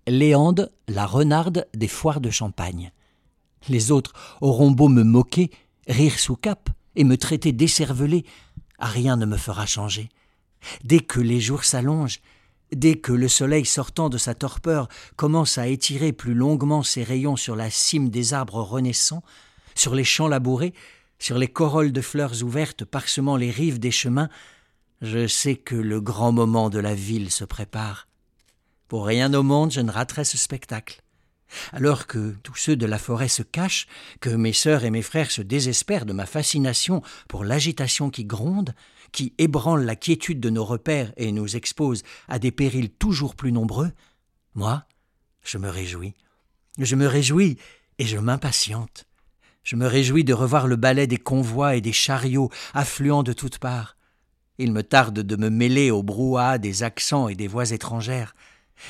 [0.07, 2.91] Léande, la renarde des foires de Champagne.
[3.69, 5.49] Les autres auront beau me moquer,
[5.87, 8.25] rire sous cap et me traiter d'écervelé,
[8.79, 10.09] à rien ne me fera changer.
[10.83, 12.19] Dès que les jours s'allongent,
[12.73, 17.37] dès que le soleil sortant de sa torpeur commence à étirer plus longuement ses rayons
[17.37, 19.23] sur la cime des arbres renaissants,
[19.75, 20.73] sur les champs labourés,
[21.17, 24.29] sur les corolles de fleurs ouvertes parsemant les rives des chemins,
[25.01, 28.07] je sais que le grand moment de la ville se prépare.
[28.93, 31.01] Pour rien au monde je ne raterai ce spectacle.
[31.71, 33.87] Alors que tous ceux de la forêt se cachent,
[34.21, 38.75] que mes sœurs et mes frères se désespèrent de ma fascination pour l'agitation qui gronde,
[39.11, 43.51] qui ébranle la quiétude de nos repères et nous expose à des périls toujours plus
[43.51, 43.91] nombreux,
[44.53, 44.85] moi,
[45.41, 46.13] je me réjouis.
[46.77, 47.57] Je me réjouis
[47.97, 49.05] et je m'impatiente.
[49.63, 53.57] Je me réjouis de revoir le balai des convois et des chariots affluant de toutes
[53.57, 53.97] parts.
[54.59, 58.35] Il me tarde de me mêler au brouhaha des accents et des voix étrangères.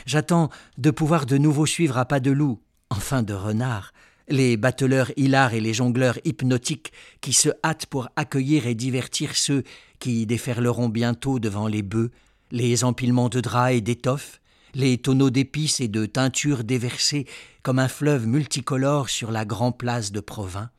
[0.05, 3.93] J'attends de pouvoir de nouveau suivre à pas de loup, enfin de renard,
[4.29, 9.63] les bateleurs hilars et les jongleurs hypnotiques qui se hâtent pour accueillir et divertir ceux
[9.99, 12.11] qui déferleront bientôt devant les bœufs,
[12.51, 14.39] les empilements de draps et d'étoffes,
[14.73, 17.25] les tonneaux d'épices et de teintures déversés
[17.61, 20.69] comme un fleuve multicolore sur la grande place de Provins.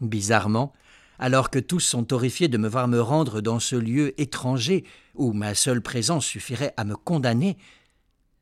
[0.00, 0.72] Bizarrement,
[1.18, 4.84] alors que tous sont horrifiés de me voir me rendre dans ce lieu étranger
[5.14, 7.58] où ma seule présence suffirait à me condamner,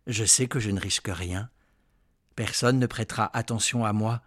[0.07, 1.51] je sais que je ne risque rien.
[2.37, 4.23] Personne ne prêtera attention à moi.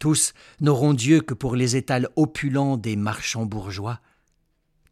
[0.00, 4.00] Tous n'auront Dieu que pour les étals opulents des marchands bourgeois.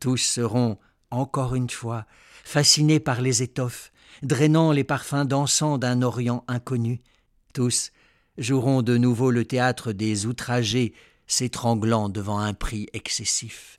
[0.00, 0.78] Tous seront,
[1.10, 2.06] encore une fois,
[2.44, 3.92] fascinés par les étoffes,
[4.22, 7.02] drainant les parfums dansants d'un Orient inconnu.
[7.54, 7.90] Tous
[8.38, 10.94] joueront de nouveau le théâtre des outragés,
[11.26, 13.78] s'étranglant devant un prix excessif.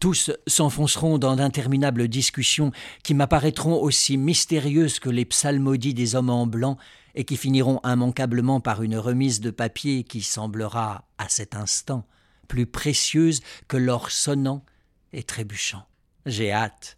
[0.00, 2.70] Tous s'enfonceront dans d'interminables discussions
[3.02, 6.78] qui m'apparaîtront aussi mystérieuses que les psalmodies des hommes en blanc
[7.16, 12.06] et qui finiront immanquablement par une remise de papier qui semblera, à cet instant,
[12.46, 14.64] plus précieuse que l'or sonnant
[15.12, 15.84] et trébuchant.
[16.26, 16.96] J'ai hâte,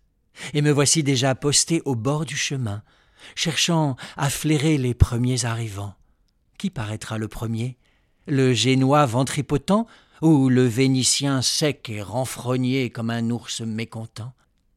[0.52, 2.82] et me voici déjà posté au bord du chemin,
[3.34, 5.94] cherchant à flairer les premiers arrivants.
[6.58, 7.78] Qui paraîtra le premier?
[8.26, 9.86] Le génois ventripotent
[10.22, 14.32] ou le Vénitien sec et renfrogné comme un ours mécontent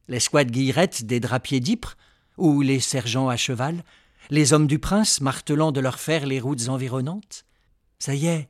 [0.08, 1.98] L'escouade guillerette des drapiers d'Ypres
[2.38, 3.84] ou les sergents à cheval
[4.30, 7.46] Les hommes du prince martelant de leur fer les routes environnantes
[8.00, 8.50] Ça y est,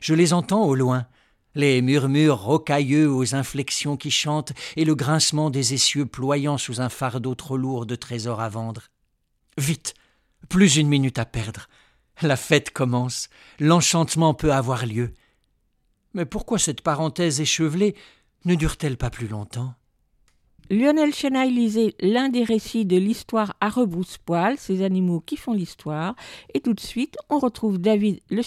[0.00, 1.06] je les entends au loin,
[1.54, 6.88] les murmures rocailleux aux inflexions qui chantent et le grincement des essieux ployant sous un
[6.88, 8.88] fardeau trop lourd de trésors à vendre.
[9.56, 9.94] Vite,
[10.48, 11.68] plus une minute à perdre.
[12.22, 13.28] La fête commence,
[13.60, 15.12] l'enchantement peut avoir lieu.
[16.14, 17.94] Mais pourquoi cette parenthèse échevelée
[18.44, 19.74] ne dure-t-elle pas plus longtemps?
[20.70, 26.16] Lionel Chenaille lisait l'un des récits de l'histoire à rebrousse-poil, ces animaux qui font l'histoire,
[26.54, 28.42] et tout de suite, on retrouve David Le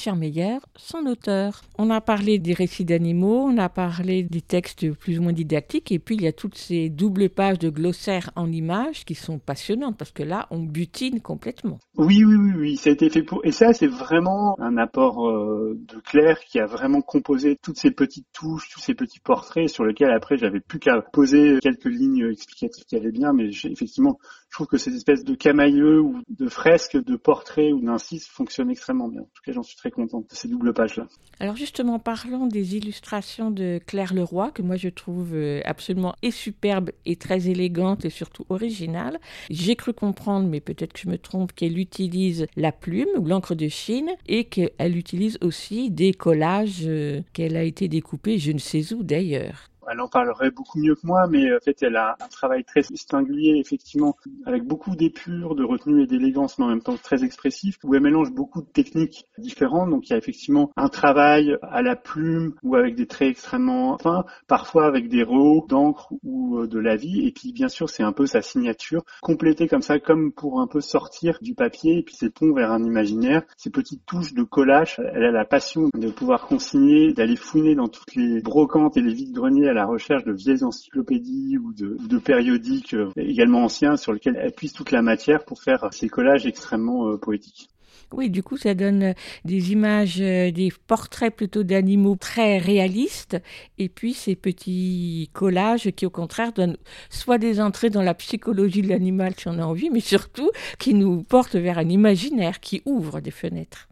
[0.76, 1.62] son auteur.
[1.78, 5.92] On a parlé des récits d'animaux, on a parlé des textes plus ou moins didactiques,
[5.92, 9.38] et puis il y a toutes ces doubles pages de glossaires en images qui sont
[9.38, 11.80] passionnantes, parce que là, on butine complètement.
[11.98, 13.46] Oui, oui, oui, oui, ça a été fait pour.
[13.46, 17.92] Et ça, c'est vraiment un apport euh, de Claire qui a vraiment composé toutes ces
[17.92, 22.07] petites touches, tous ces petits portraits sur lesquels après j'avais plus qu'à poser quelques lignes
[22.16, 26.48] explicative qui allait bien, mais effectivement, je trouve que cette espèce de camailleux ou de
[26.48, 29.22] fresque, de portrait ou d'incise fonctionne extrêmement bien.
[29.22, 31.08] En tout cas, j'en suis très contente de ces doubles pages-là.
[31.40, 36.32] Alors justement, parlons des illustrations de Claire Leroy, que moi je trouve euh, absolument et
[36.32, 39.20] superbe et très élégante et surtout originale.
[39.50, 43.56] J'ai cru comprendre, mais peut-être que je me trompe, qu'elle utilise la plume ou l'encre
[43.56, 48.60] de Chine et qu'elle utilise aussi des collages euh, qu'elle a été découpés, je ne
[48.60, 52.16] sais où d'ailleurs elle en parlerait beaucoup mieux que moi, mais en fait, elle a
[52.20, 54.16] un travail très singulier, effectivement,
[54.46, 58.02] avec beaucoup d'épure, de retenue et d'élégance, mais en même temps très expressif, où elle
[58.02, 59.90] mélange beaucoup de techniques différentes.
[59.90, 63.98] Donc, il y a effectivement un travail à la plume ou avec des traits extrêmement
[63.98, 67.26] fins, parfois avec des reaux d'encre ou euh, de la vie.
[67.26, 70.68] Et puis, bien sûr, c'est un peu sa signature, complétée comme ça, comme pour un
[70.68, 73.44] peu sortir du papier et puis ses ponts vers un imaginaire.
[73.58, 77.88] Ces petites touches de collage, elle a la passion de pouvoir consigner, d'aller fouiner dans
[77.88, 83.12] toutes les brocantes et les vides-greniers la recherche de vieilles encyclopédies ou de, périodiques euh,
[83.16, 87.18] également anciens sur lesquels elle puise toute la matière pour faire ces collages extrêmement euh,
[87.18, 87.70] poétiques.
[88.12, 89.14] Oui, du coup, ça donne euh,
[89.46, 93.38] des images, des portraits plutôt d'animaux très réalistes,
[93.78, 96.78] et puis ces petits collages qui, au contraire, donnent
[97.12, 100.50] soit des entrées dans la psychologie de l'animal si on a envie, mais surtout
[100.80, 103.88] qui nous portent vers un imaginaire qui ouvre des fenêtres.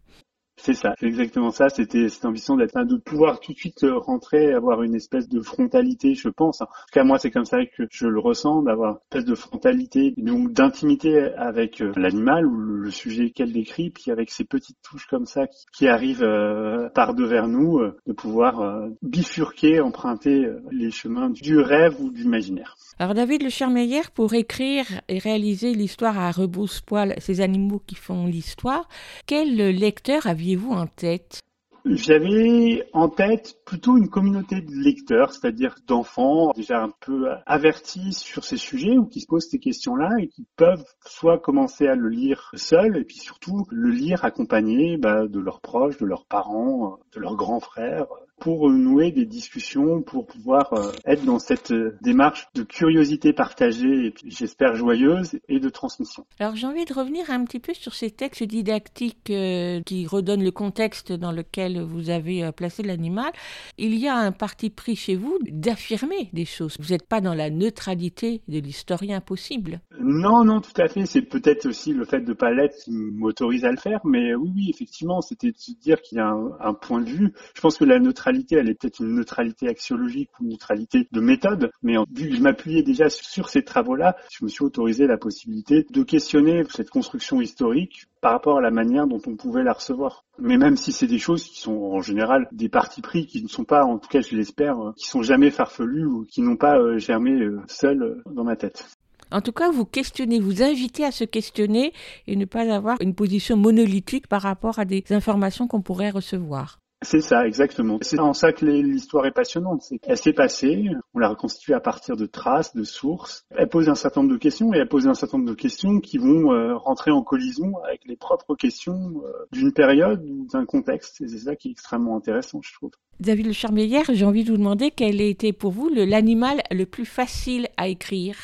[0.66, 1.70] C'est ça, c'est exactement ça.
[1.70, 5.40] C'était cette ambition d'être, de pouvoir tout de suite euh, rentrer, avoir une espèce de
[5.40, 6.60] frontalité, je pense.
[6.62, 9.36] En tout cas, moi, c'est comme ça que je le ressens, d'avoir une espèce de
[9.36, 14.80] frontalité, donc d'intimité avec euh, l'animal ou le sujet qu'elle décrit, puis avec ces petites
[14.82, 21.30] touches comme ça qui, arrivent euh, par devers nous, de pouvoir bifurquer, emprunter les chemins
[21.30, 22.76] du rêve ou du imaginaire.
[22.98, 28.26] Alors David Le Chermeyer, pour écrire et réaliser l'histoire à rebrousse-poil, ces animaux qui font
[28.26, 28.88] l'histoire,
[29.28, 30.26] quel lecteur
[30.56, 31.42] aviez-vous en tête?
[31.86, 38.44] J'avais en tête plutôt une communauté de lecteurs, c'est-à-dire d'enfants déjà un peu avertis sur
[38.44, 42.10] ces sujets ou qui se posent ces questions-là et qui peuvent soit commencer à le
[42.10, 46.98] lire seuls et puis surtout le lire accompagné bah, de leurs proches, de leurs parents,
[47.14, 48.08] de leurs grands frères,
[48.40, 54.08] pour nouer des discussions, pour pouvoir euh, être dans cette euh, démarche de curiosité partagée
[54.08, 56.26] et j'espère joyeuse et de transmission.
[56.40, 60.44] Alors j'ai envie de revenir un petit peu sur ces textes didactiques euh, qui redonnent
[60.44, 63.32] le contexte dans lequel vous avez placé l'animal.
[63.78, 66.76] Il y a un parti pris chez vous d'affirmer des choses.
[66.80, 69.80] Vous n'êtes pas dans la neutralité de l'historien possible.
[70.00, 71.06] Non, non, tout à fait.
[71.06, 74.36] C'est peut-être aussi le fait de ne pas l'être qui m'autorise à le faire, mais
[74.36, 77.34] oui, oui, effectivement, c'était de se dire qu'il y a un, un point de vue.
[77.56, 81.08] Je pense que la neutralité neutralité, elle est peut-être une neutralité axiologique ou une neutralité
[81.12, 85.06] de méthode, mais vu que je m'appuyais déjà sur ces travaux-là, je me suis autorisé
[85.06, 89.64] la possibilité de questionner cette construction historique par rapport à la manière dont on pouvait
[89.64, 90.26] la recevoir.
[90.40, 93.48] Mais même si c'est des choses qui sont en général des partis pris, qui ne
[93.48, 96.58] sont pas, en tout cas je l'espère, euh, qui sont jamais farfelus ou qui n'ont
[96.58, 98.86] pas euh, germé euh, seuls dans ma tête.
[99.32, 101.94] En tout cas, vous questionnez, vous invitez à se questionner
[102.28, 106.80] et ne pas avoir une position monolithique par rapport à des informations qu'on pourrait recevoir.
[107.06, 108.00] C'est ça, exactement.
[108.02, 109.84] C'est en ça que l'histoire est passionnante.
[109.84, 113.46] C'est qu'elle s'est passée, on l'a reconstituée à partir de traces, de sources.
[113.52, 116.00] Elle pose un certain nombre de questions et elle pose un certain nombre de questions
[116.00, 120.66] qui vont euh, rentrer en collision avec les propres questions euh, d'une période ou d'un
[120.66, 121.18] contexte.
[121.20, 122.92] C'est ça qui est extrêmement intéressant, je trouve.
[123.20, 126.86] David Le Charmeillère, j'ai envie de vous demander quel a été pour vous l'animal le
[126.86, 128.36] plus facile à écrire?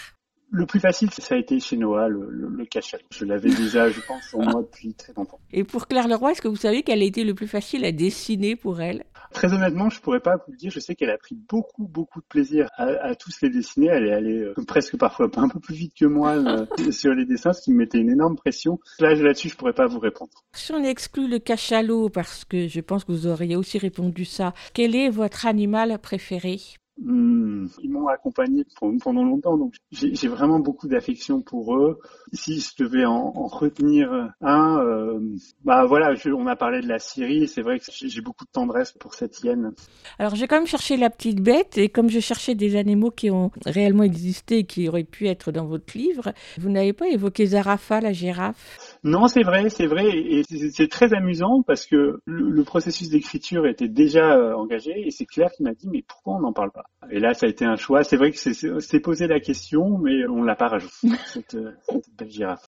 [0.51, 3.03] Le plus facile, ça a été chez Noah, le, le, cachalot.
[3.11, 5.39] Je l'avais déjà, je pense, en moi depuis très longtemps.
[5.51, 7.91] Et pour Claire Leroy, est-ce que vous savez quel a été le plus facile à
[7.93, 9.05] dessiner pour elle?
[9.31, 10.69] Très honnêtement, je pourrais pas vous le dire.
[10.69, 13.87] Je sais qu'elle a pris beaucoup, beaucoup de plaisir à, à tous les dessiner.
[13.87, 17.25] Elle est allée euh, presque parfois un peu plus vite que moi euh, sur les
[17.25, 18.77] dessins, ce qui me mettait une énorme pression.
[18.99, 20.31] Là, là-dessus, je pourrais pas vous répondre.
[20.53, 24.53] Si on exclut le cachalot, parce que je pense que vous auriez aussi répondu ça,
[24.73, 26.59] quel est votre animal préféré?
[26.97, 28.65] Hmm, ils m'ont accompagné
[29.01, 31.99] pendant longtemps, donc j'ai vraiment beaucoup d'affection pour eux.
[32.33, 35.19] Si je devais en, retenir un, euh,
[35.63, 38.91] bah voilà, on a parlé de la Syrie, c'est vrai que j'ai beaucoup de tendresse
[38.91, 39.71] pour cette hyène.
[40.19, 43.31] Alors j'ai quand même cherché la petite bête, et comme je cherchais des animaux qui
[43.31, 47.45] ont réellement existé et qui auraient pu être dans votre livre, vous n'avez pas évoqué
[47.45, 48.90] Zarafa, la girafe?
[49.03, 53.87] Non, c'est vrai, c'est vrai, et c'est très amusant parce que le, processus d'écriture était
[53.87, 56.85] déjà euh, engagé, et c'est Claire qui m'a dit mais pourquoi on n'en parle pas?
[57.09, 58.03] Et là, ça a été un choix.
[58.03, 62.15] C'est vrai que c'est posé la question, mais on l'a pas rajouté cette, euh, cette
[62.15, 62.65] belle girafe.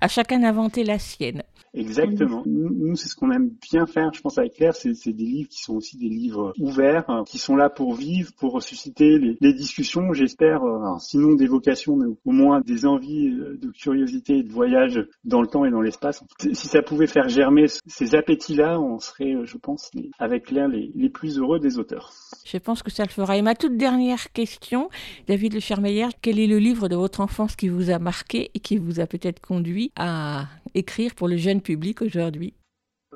[0.00, 1.42] À chacun d'inventer la sienne.
[1.76, 2.42] Exactement.
[2.46, 5.62] Nous, c'est ce qu'on aime bien faire, je pense, avec Claire, c'est des livres qui
[5.62, 10.12] sont aussi des livres ouverts, hein, qui sont là pour vivre, pour susciter les, discussions,
[10.12, 14.52] j'espère, euh, sinon des vocations, mais au moins des envies euh, de curiosité et de
[14.52, 16.24] voyage dans le temps et dans l'espace.
[16.40, 20.90] Si ça pouvait faire germer ces appétits-là, on serait, euh, je pense, avec Claire, les,
[20.94, 22.12] les, plus heureux des auteurs.
[22.44, 23.36] Je pense que ça le fera.
[23.36, 24.88] Et ma toute dernière question,
[25.28, 28.76] David Le quel est le livre de votre enfance qui vous a marqué et qui
[28.76, 30.46] vous a peut-être conduit à
[30.76, 32.54] écrire pour le jeune public aujourd'hui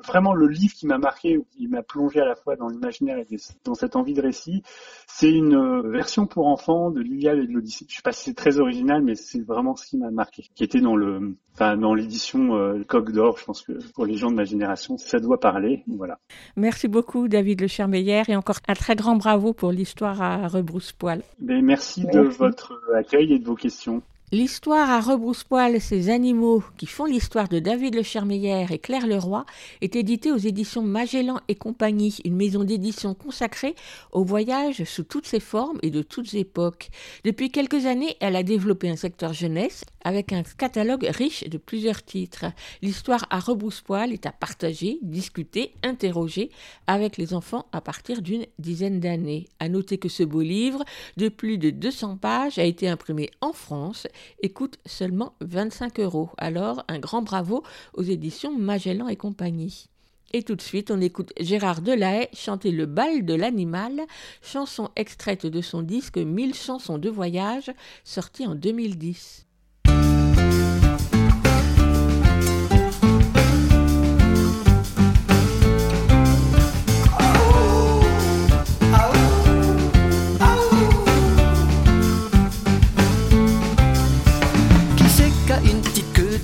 [0.07, 3.27] Vraiment, le livre qui m'a marqué, qui m'a plongé à la fois dans l'imaginaire et
[3.65, 4.63] dans cette envie de récit,
[5.05, 7.85] c'est une euh, version pour enfants de l'Iliade et de l'Odyssée.
[7.87, 10.63] Je sais pas si c'est très original, mais c'est vraiment ce qui m'a marqué, qui
[10.63, 13.37] était dans le, enfin, dans l'édition euh, Coq d'Or.
[13.37, 15.83] Je pense que pour les gens de ma génération, ça doit parler.
[15.87, 16.17] Voilà.
[16.55, 21.21] Merci beaucoup, David Le Chermeyer, et encore un très grand bravo pour l'histoire à Rebrousse-Poil.
[21.39, 24.01] Ben, merci de votre accueil et de vos questions.
[24.33, 29.45] L'histoire à rebrousse-poil, ces animaux qui font l'histoire de David Le Chermeyer et Claire Leroy
[29.81, 33.75] est éditée aux éditions Magellan et compagnie, une maison d'édition consacrée
[34.13, 36.91] au voyage sous toutes ses formes et de toutes époques.
[37.25, 42.01] Depuis quelques années, elle a développé un secteur jeunesse avec un catalogue riche de plusieurs
[42.01, 42.45] titres.
[42.81, 46.51] L'histoire à rebrousse-poil est à partager, discuter, interroger
[46.87, 49.49] avec les enfants à partir d'une dizaine d'années.
[49.59, 50.85] À noter que ce beau livre,
[51.17, 54.07] de plus de 200 pages, a été imprimé en France
[54.41, 56.29] et coûte seulement 25 euros.
[56.37, 57.63] Alors, un grand bravo
[57.93, 59.87] aux éditions Magellan et compagnie.
[60.33, 64.01] Et tout de suite, on écoute Gérard Delahaye chanter Le bal de l'animal,
[64.41, 67.71] chanson extraite de son disque Mille chansons de voyage,
[68.03, 69.45] sorti en 2010.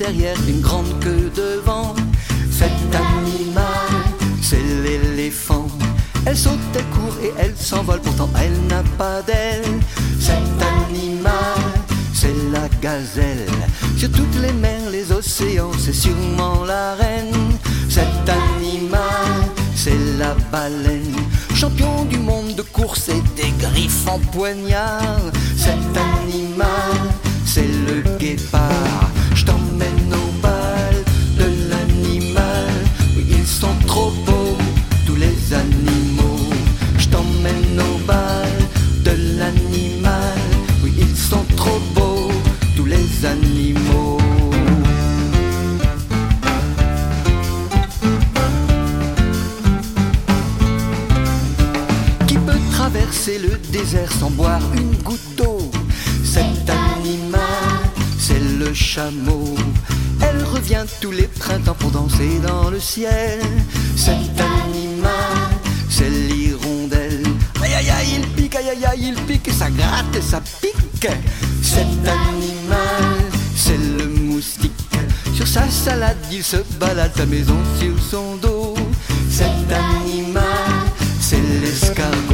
[0.07, 1.93] Derrière, une grande queue devant.
[2.49, 3.89] Cet animal,
[4.41, 5.67] c'est l'éléphant.
[6.25, 9.65] Elle saute, elle court et elle s'envole, pourtant elle n'a pas d'aile.
[10.19, 10.47] Cet
[10.85, 11.59] animal,
[12.13, 13.51] c'est la gazelle.
[13.97, 17.57] Sur toutes les mers, les océans, c'est sûrement la reine.
[17.89, 19.33] Cet animal,
[19.75, 21.15] c'est la baleine.
[21.53, 25.21] Champion du monde de course et des griffes en poignard.
[25.57, 26.95] Cet animal,
[27.45, 29.06] c'est le guépard.
[53.27, 55.71] Traverser le désert sans boire une goutte d'eau
[56.23, 57.41] Cet animal
[58.19, 59.55] c'est le chameau.
[60.21, 63.39] Elle revient tous les printemps pour danser dans le ciel.
[63.95, 65.37] Cet animal,
[65.87, 67.23] c'est l'hirondelle.
[67.61, 71.07] aïe, il pique, aïe, aïe, aïe, il pique, ça gratte et ça pique.
[71.61, 73.15] Cet animal,
[73.55, 74.73] c'est le moustique.
[75.33, 78.73] Sur sa salade, il se balade sa maison sur son dos.
[79.29, 80.43] Cet animal,
[81.21, 82.26] c'est l'escargot.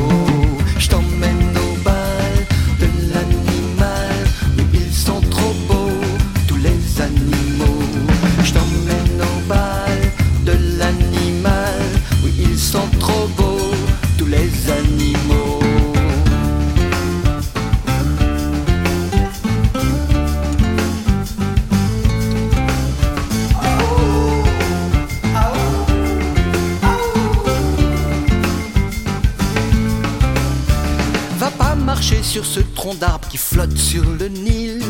[32.33, 34.81] Sur ce tronc d'arbre qui flotte sur le Nil.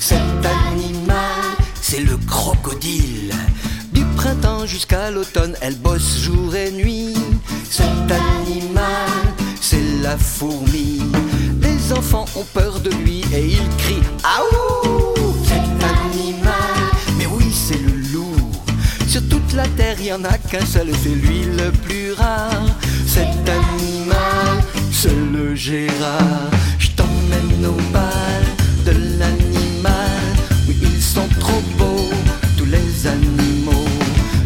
[0.00, 0.18] Cet
[0.66, 1.44] animal,
[1.80, 3.32] c'est le crocodile.
[3.92, 7.14] Du printemps jusqu'à l'automne, elle bosse jour et nuit.
[7.70, 9.12] Cet animal,
[9.60, 11.02] c'est la fourmi.
[11.62, 16.80] Les enfants ont peur de lui et ils crient Aouh Cet animal,
[17.16, 18.50] mais oui, c'est le loup.
[19.06, 22.66] Sur toute la terre, il y en a qu'un seul, c'est lui le plus rare.
[23.06, 26.50] Cet animal, c'est le Gérard.
[27.28, 28.42] Je t'emmène au bal
[28.86, 29.92] de l'animal.
[30.66, 32.08] Oui, ils sont trop beaux,
[32.56, 33.84] tous les animaux.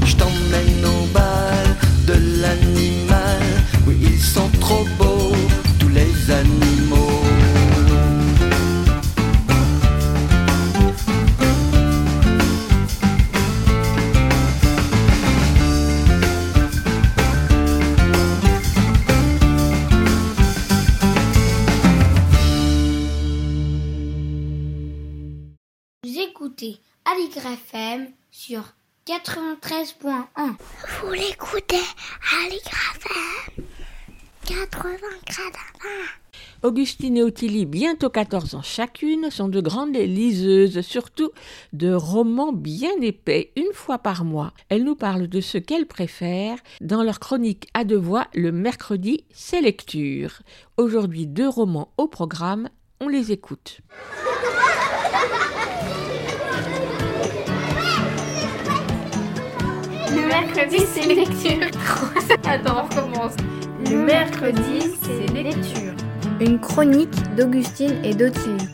[0.05, 1.77] Je t'emmène au bal
[2.07, 3.41] de l'animal.
[3.87, 5.12] Oui, ils sont trop beaux,
[27.45, 28.63] FM sur
[29.07, 30.23] 93.1.
[31.03, 33.65] Vous l'écoutez à l'IGRAFM
[34.47, 35.89] 80 gradins.
[36.63, 41.33] Augustine et Ottilie, bientôt 14 ans chacune, sont de grandes liseuses, surtout
[41.73, 44.53] de romans bien épais, une fois par mois.
[44.69, 49.25] Elles nous parlent de ce qu'elles préfèrent dans leur chronique à deux voix le mercredi,
[49.33, 50.43] c'est lecture.
[50.77, 52.69] Aujourd'hui, deux romans au programme,
[53.01, 53.81] on les écoute.
[60.15, 61.71] Le mercredi, c'est lecture.
[62.45, 63.33] Attends, on recommence.
[63.91, 65.95] Le mercredi, c'est lecture.
[66.39, 68.69] Une chronique d'Augustine et d'Ottilie.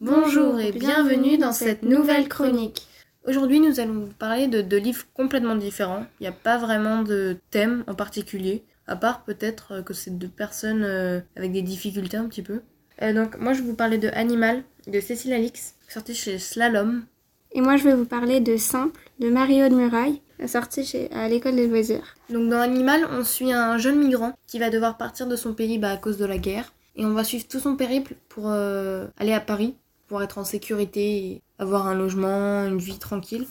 [0.00, 2.86] Bonjour et bienvenue dans cette nouvelle chronique.
[3.26, 6.04] Aujourd'hui, nous allons vous parler de deux livres complètement différents.
[6.20, 10.28] Il n'y a pas vraiment de thème en particulier, à part peut-être que c'est deux
[10.28, 12.60] personnes euh, avec des difficultés un petit peu.
[13.00, 17.06] Euh, donc, moi, je vais vous parler de Animal de Cécile Alix, sorti chez Slalom.
[17.52, 21.28] Et moi, je vais vous parler de Simple de Mario de Muraille, sorti chez, à
[21.28, 22.16] l'école des loisirs.
[22.30, 25.78] Donc, dans Animal, on suit un jeune migrant qui va devoir partir de son pays
[25.78, 26.72] bah, à cause de la guerre.
[26.96, 30.44] Et on va suivre tout son périple pour euh, aller à Paris, pour être en
[30.44, 33.46] sécurité et avoir un logement, une vie tranquille.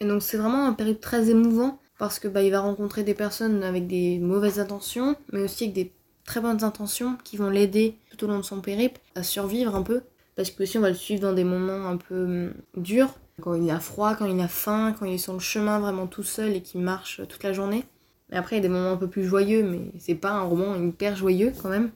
[0.00, 3.14] Et donc, c'est vraiment un périple très émouvant parce que bah, il va rencontrer des
[3.14, 5.92] personnes avec des mauvaises intentions, mais aussi avec des
[6.24, 9.82] très bonnes intentions qui vont l'aider tout au long de son périple à survivre un
[9.82, 10.02] peu.
[10.34, 13.54] Parce que aussi on va le suivre dans des moments un peu hum, durs, quand
[13.54, 16.22] il a froid, quand il a faim, quand il est sur le chemin vraiment tout
[16.22, 17.84] seul et qu'il marche toute la journée.
[18.30, 20.42] Mais après il y a des moments un peu plus joyeux, mais c'est pas un
[20.42, 21.90] roman hyper joyeux quand même.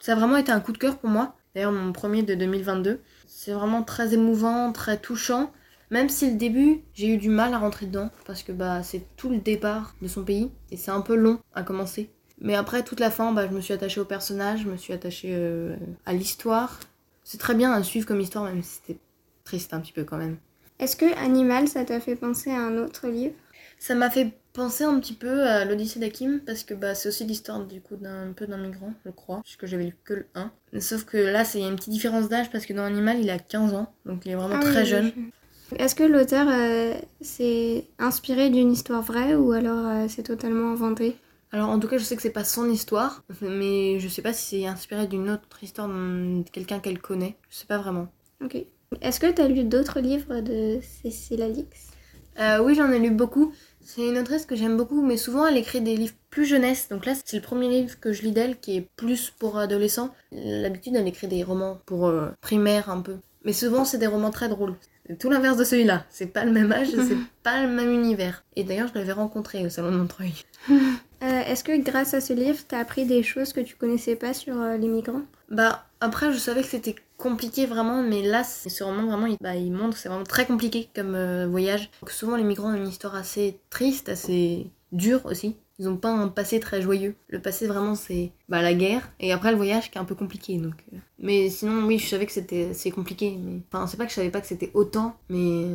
[0.00, 3.00] Ça a vraiment été un coup de cœur pour moi, d'ailleurs mon premier de 2022.
[3.26, 5.52] C'est vraiment très émouvant, très touchant.
[5.90, 9.04] Même si le début, j'ai eu du mal à rentrer dedans, parce que bah c'est
[9.16, 12.10] tout le départ de son pays, et c'est un peu long à commencer.
[12.40, 14.92] Mais après, toute la fin, bah, je me suis attachée au personnage, je me suis
[14.92, 16.80] attachée euh, à l'histoire.
[17.24, 19.00] C'est très bien à suivre comme histoire, même si c'était
[19.44, 20.36] triste un petit peu quand même.
[20.78, 23.34] Est-ce que Animal, ça t'a fait penser à un autre livre?
[23.78, 27.24] Ça m'a fait penser un petit peu à l'Odyssée d'Akim, parce que bah, c'est aussi
[27.24, 30.52] l'histoire du coup d'un peu d'un migrant, je crois, puisque j'avais lu que le 1.
[30.80, 33.18] Sauf que là, c'est il y a une petite différence d'âge, parce que dans Animal,
[33.20, 35.12] il a 15 ans, donc il est vraiment Ah très oui, jeune.
[35.16, 35.32] oui.
[35.78, 41.16] Est-ce que l'auteur euh, s'est inspiré d'une histoire vraie ou alors euh, c'est totalement inventé?
[41.50, 44.32] Alors en tout cas, je sais que c'est pas son histoire, mais je sais pas
[44.32, 47.36] si c'est inspiré d'une autre histoire de quelqu'un qu'elle connaît.
[47.50, 48.08] Je sais pas vraiment.
[48.40, 48.56] Ok.
[49.00, 51.90] Est-ce que t'as lu d'autres livres de Cécile Alix?
[52.38, 53.52] Euh, oui, j'en ai lu beaucoup.
[53.80, 56.88] C'est une autrice que j'aime beaucoup, mais souvent elle écrit des livres plus jeunesse.
[56.88, 60.12] Donc là, c'est le premier livre que je lis d'elle qui est plus pour adolescents.
[60.32, 63.16] L'habitude, elle écrit des romans pour euh, primaire un peu.
[63.44, 64.74] Mais souvent, c'est des romans très drôles.
[65.08, 66.04] C'est tout l'inverse de celui-là.
[66.10, 68.44] C'est pas le même âge, c'est pas le même univers.
[68.56, 70.34] Et d'ailleurs, je l'avais rencontré au salon de Montreuil.
[71.22, 74.34] Euh, Est-ce que grâce à ce livre, t'as appris des choses que tu connaissais pas
[74.34, 75.22] sur euh, les migrants?
[75.48, 79.36] Bah, après, je savais que c'était compliqué vraiment, mais là, c'est ce roman vraiment, il,
[79.40, 81.90] bah, il montre que c'est vraiment très compliqué comme euh, voyage.
[82.00, 85.56] Donc, souvent, les migrants ont une histoire assez triste, assez dure aussi.
[85.78, 87.14] ils ont pas un passé très joyeux.
[87.28, 90.14] Le passé vraiment c'est bah, la guerre et après le voyage qui est un peu
[90.14, 90.74] compliqué donc.
[90.94, 90.98] euh.
[91.18, 94.16] Mais sinon oui je savais que c'était c'est compliqué mais enfin c'est pas que je
[94.16, 95.66] savais pas que c'était autant mais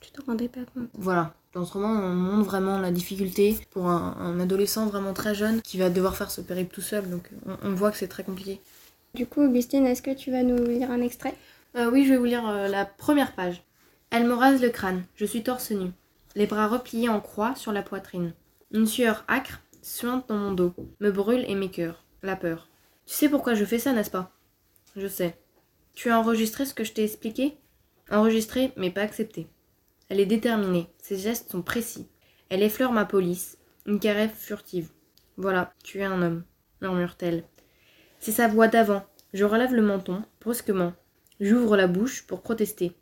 [0.00, 0.88] Tu te rendais pas compte.
[0.94, 1.34] voilà.
[1.54, 5.62] Dans ce roman, on montre vraiment la difficulté pour un, un adolescent vraiment très jeune
[5.62, 7.08] qui va devoir faire ce périple tout seul.
[7.08, 8.60] Donc on, on voit que c'est très compliqué.
[9.14, 11.34] Du coup, Augustine, est-ce que tu vas nous lire un extrait?
[11.76, 13.62] Euh, oui, je vais vous lire euh, la première page.
[14.10, 15.04] Elle me rase le crâne.
[15.16, 15.90] Je suis torse nu.
[16.34, 18.32] Les bras repliés en croix sur la poitrine.
[18.72, 20.74] Une sueur âcre suinte dans mon dos.
[21.00, 22.04] Me brûle et m'écœure.
[22.22, 22.68] La peur.
[23.06, 24.32] Tu sais pourquoi je fais ça, n'est-ce pas?
[24.96, 25.38] Je sais.
[25.94, 27.56] Tu as enregistré ce que je t'ai expliqué?
[28.10, 29.48] Enregistré, mais pas accepté.
[30.08, 30.88] Elle est déterminée.
[31.02, 32.08] Ses gestes sont précis.
[32.50, 33.58] Elle effleure ma police.
[33.86, 34.90] Une caresse furtive.
[35.36, 36.44] Voilà, tu es un homme,
[36.80, 37.44] murmure-t-elle.
[38.20, 39.04] C'est sa voix d'avant.
[39.32, 40.92] Je relève le menton, brusquement.
[41.40, 42.92] J'ouvre la bouche pour protester.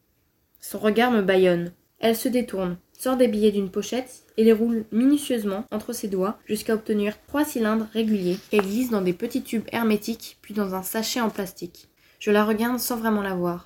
[0.61, 1.73] Son regard me bâillonne.
[1.99, 6.39] Elle se détourne, sort des billets d'une pochette et les roule minutieusement entre ses doigts
[6.45, 10.83] jusqu'à obtenir trois cylindres réguliers qu'elle glisse dans des petits tubes hermétiques puis dans un
[10.83, 11.89] sachet en plastique.
[12.19, 13.64] Je la regarde sans vraiment la voir.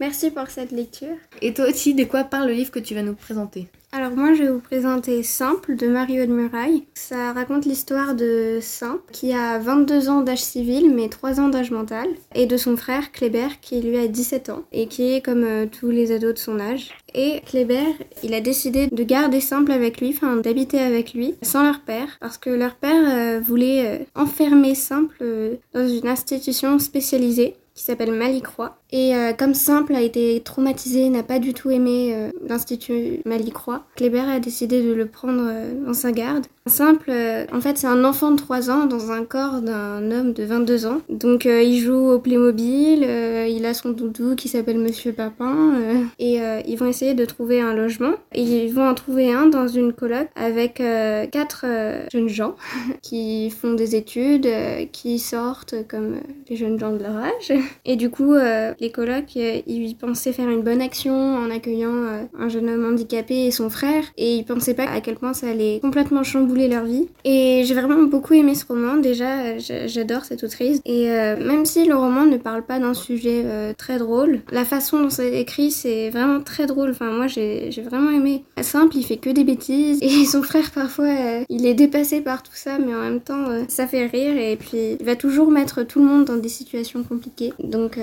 [0.00, 1.16] Merci pour cette lecture.
[1.42, 3.68] Et toi aussi, de quoi parle le livre que tu vas nous présenter?
[3.90, 6.84] Alors moi je vais vous présenter Simple de Mario de Muraille.
[6.92, 11.70] Ça raconte l'histoire de Simple qui a 22 ans d'âge civil mais 3 ans d'âge
[11.70, 15.42] mental et de son frère Kléber qui lui a 17 ans et qui est comme
[15.42, 16.90] euh, tous les ados de son âge.
[17.14, 21.62] Et Kléber, il a décidé de garder Simple avec lui, enfin d'habiter avec lui sans
[21.62, 27.56] leur père parce que leur père euh, voulait euh, enfermer Simple dans une institution spécialisée
[27.78, 28.76] qui s'appelle Malicroix.
[28.90, 33.84] Et euh, comme Simple a été traumatisé, n'a pas du tout aimé euh, l'Institut Malicroix,
[33.96, 36.46] Kléber a décidé de le prendre euh, dans sa garde.
[36.68, 40.32] Simple, euh, en fait, c'est un enfant de 3 ans dans un corps d'un homme
[40.32, 41.00] de 22 ans.
[41.08, 45.72] Donc euh, il joue au Playmobil, euh, il a son doudou qui s'appelle Monsieur Papin,
[46.18, 48.12] et ils vont essayer de trouver un logement.
[48.34, 51.64] Ils vont en trouver un dans une coloc avec quatre
[52.12, 52.56] jeunes gens
[53.02, 54.48] qui font des études,
[54.92, 56.16] qui sortent comme
[56.48, 57.52] les jeunes gens de leur âge.
[57.84, 58.34] Et du coup,
[58.80, 62.84] les colocs, euh, ils pensaient faire une bonne action en accueillant euh, un jeune homme
[62.92, 64.04] handicapé et son frère.
[64.16, 67.08] Et ils pensaient pas à quel point ça allait complètement chambouler leur vie.
[67.24, 68.96] Et j'ai vraiment beaucoup aimé ce roman.
[68.96, 70.80] Déjà, euh, j'a- j'adore cette autrice.
[70.84, 73.44] Et même si le roman ne parle pas d'un sujet
[73.76, 76.90] très drôle, la façon dont c'est écrit, c'est vraiment très drôle.
[76.90, 78.44] Enfin, moi, j'ai vraiment aimé.
[78.60, 79.98] Simple, il fait que des bêtises.
[80.02, 81.08] Et son frère, parfois,
[81.48, 84.36] il est dépassé par tout ça, mais en même temps, ça fait rire.
[84.36, 87.52] Et puis, il va toujours mettre tout le monde dans des situations compliquées.
[87.62, 87.98] Donc,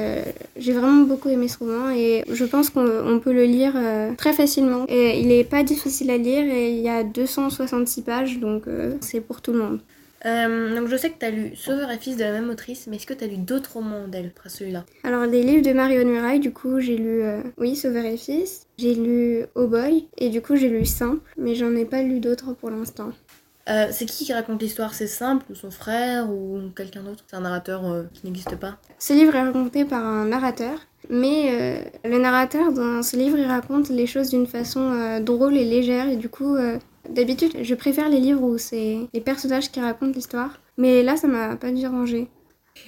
[0.66, 1.92] j'ai vraiment beaucoup aimé ce roman.
[1.92, 4.86] Et je pense qu'on on peut le lire euh, très facilement.
[4.90, 6.44] Et il est pas difficile à lire.
[6.44, 9.80] Et il y a 266 pages, donc euh, c'est pour tout le monde.
[10.26, 12.88] Euh, donc je sais que tu as lu Sauveur et fils de la même autrice,
[12.88, 14.84] mais est-ce que tu as lu d'autres romans d'elle après celui-là?
[15.04, 18.18] Alors, les livres de Mario de Muraille, du coup, j'ai lu, euh, oui, Sauveur et
[18.18, 18.66] Fils.
[18.78, 20.08] J'ai lu Oh Boy.
[20.18, 21.22] Et du coup, j'ai lu Simple.
[21.38, 23.12] Mais j'en ai pas lu d'autres pour l'instant.
[23.68, 24.94] Euh, c'est qui qui raconte l'histoire?
[24.94, 27.24] C'est simple ou son frère ou quelqu'un d'autre?
[27.28, 28.78] C'est un narrateur euh, qui n'existe pas?
[29.00, 30.80] Ce livre est raconté par un narrateur.
[31.10, 35.58] Mais euh, le narrateur, dans ce livre, il raconte les choses d'une façon euh, drôle
[35.58, 36.08] et légère.
[36.08, 36.78] Et du coup, euh,
[37.10, 40.60] d'habitude, je préfère les livres où c'est les personnages qui racontent l'histoire.
[40.78, 42.28] Mais là, ça m'a pas dérangé.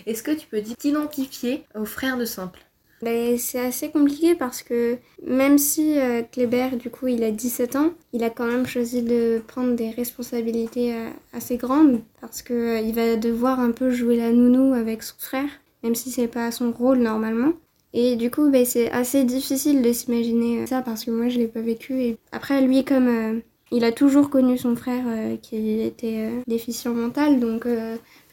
[0.06, 2.60] Est-ce que tu peux t'identifier au frère de Simple?
[3.02, 7.76] Ben, c'est assez compliqué parce que même si euh, Kléber, du coup, il a 17
[7.76, 12.54] ans, il a quand même choisi de prendre des responsabilités euh, assez grandes parce que
[12.54, 15.50] euh, va devoir un peu jouer la nounou avec son frère,
[15.84, 17.54] même si c'est pas son rôle normalement.
[17.94, 21.38] Et du coup, ben, c'est assez difficile de s'imaginer euh, ça parce que moi, je
[21.38, 22.02] l'ai pas vécu.
[22.02, 23.42] Et après, lui, comme
[23.72, 25.06] il a toujours connu son frère
[25.42, 27.68] qui était déficient mental, donc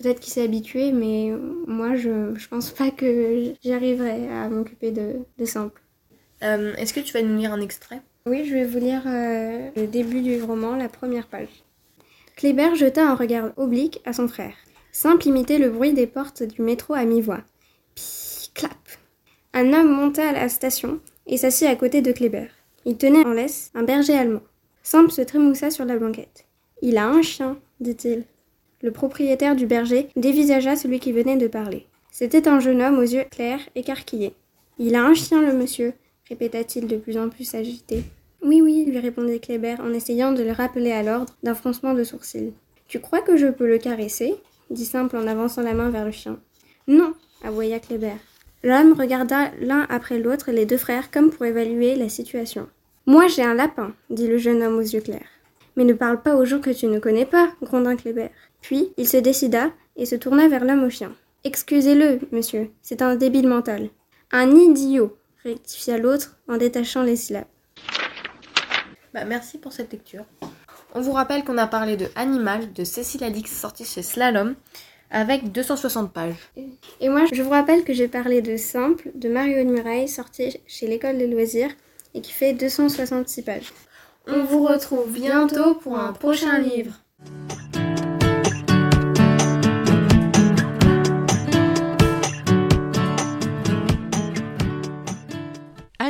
[0.04, 1.32] peut-être qu'il s'est habitué, mais
[1.66, 5.80] moi, je, je pense pas que j'arriverai à m'occuper de, de simple.
[6.42, 8.02] Euh, Est-ce que tu vas nous lire un extrait?
[8.26, 11.64] Oui, je vais vous lire euh, le début du roman, la première page.
[12.36, 14.54] Kléber jeta un regard oblique à son frère.
[14.92, 17.40] Simple imitait le bruit des portes du métro à mi-voix.
[17.94, 18.72] Pi, clap.
[19.54, 22.48] Un homme monta à la station et s'assit à côté de Kléber.
[22.84, 24.42] Il tenait en laisse un berger allemand.
[24.82, 26.44] Simple se trémoussa sur la banquette.
[26.82, 28.24] Il a un chien, dit-il.
[28.84, 31.86] Le propriétaire du berger dévisagea celui qui venait de parler.
[32.10, 34.34] C'était un jeune homme aux yeux clairs, écarquillés.
[34.78, 35.94] Il a un chien, le monsieur,
[36.28, 38.04] répéta-t-il de plus en plus agité.
[38.42, 42.04] Oui, oui, lui répondit Kléber en essayant de le rappeler à l'ordre d'un froncement de
[42.04, 42.52] sourcils.
[42.86, 44.34] Tu crois que je peux le caresser?
[44.68, 46.38] dit Simple en avançant la main vers le chien.
[46.86, 48.18] Non, aboya Kléber.
[48.62, 52.68] L'homme regarda l'un après l'autre les deux frères comme pour évaluer la situation.
[53.06, 55.30] Moi j'ai un lapin, dit le jeune homme aux yeux clairs.
[55.76, 58.28] Mais ne parle pas aux gens que tu ne connais pas, gronda Kléber.
[58.64, 61.12] Puis il se décida et se tourna vers l'homme au chien.
[61.44, 63.90] Excusez-le, monsieur, c'est un débile mental.
[64.32, 67.44] Un idiot, rectifia l'autre en détachant les syllabes.
[69.12, 70.24] Bah, merci pour cette lecture.
[70.94, 74.54] On vous rappelle qu'on a parlé de Animal de Cécile Alix sorti chez Slalom
[75.10, 76.50] avec 260 pages.
[77.00, 80.56] Et moi, je vous rappelle que j'ai parlé de Simple de Mario de Muraille, sorti
[80.66, 81.72] chez l'école des loisirs
[82.14, 83.74] et qui fait 266 pages.
[84.26, 86.94] On vous retrouve bientôt pour un prochain livre.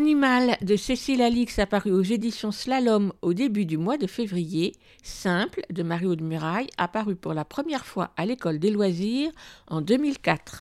[0.05, 4.74] Animal de Cécile Alix apparu aux éditions Slalom au début du mois de février.
[5.02, 9.30] Simple de Mario de Muraille apparu pour la première fois à l'école des loisirs
[9.66, 10.59] en 2004.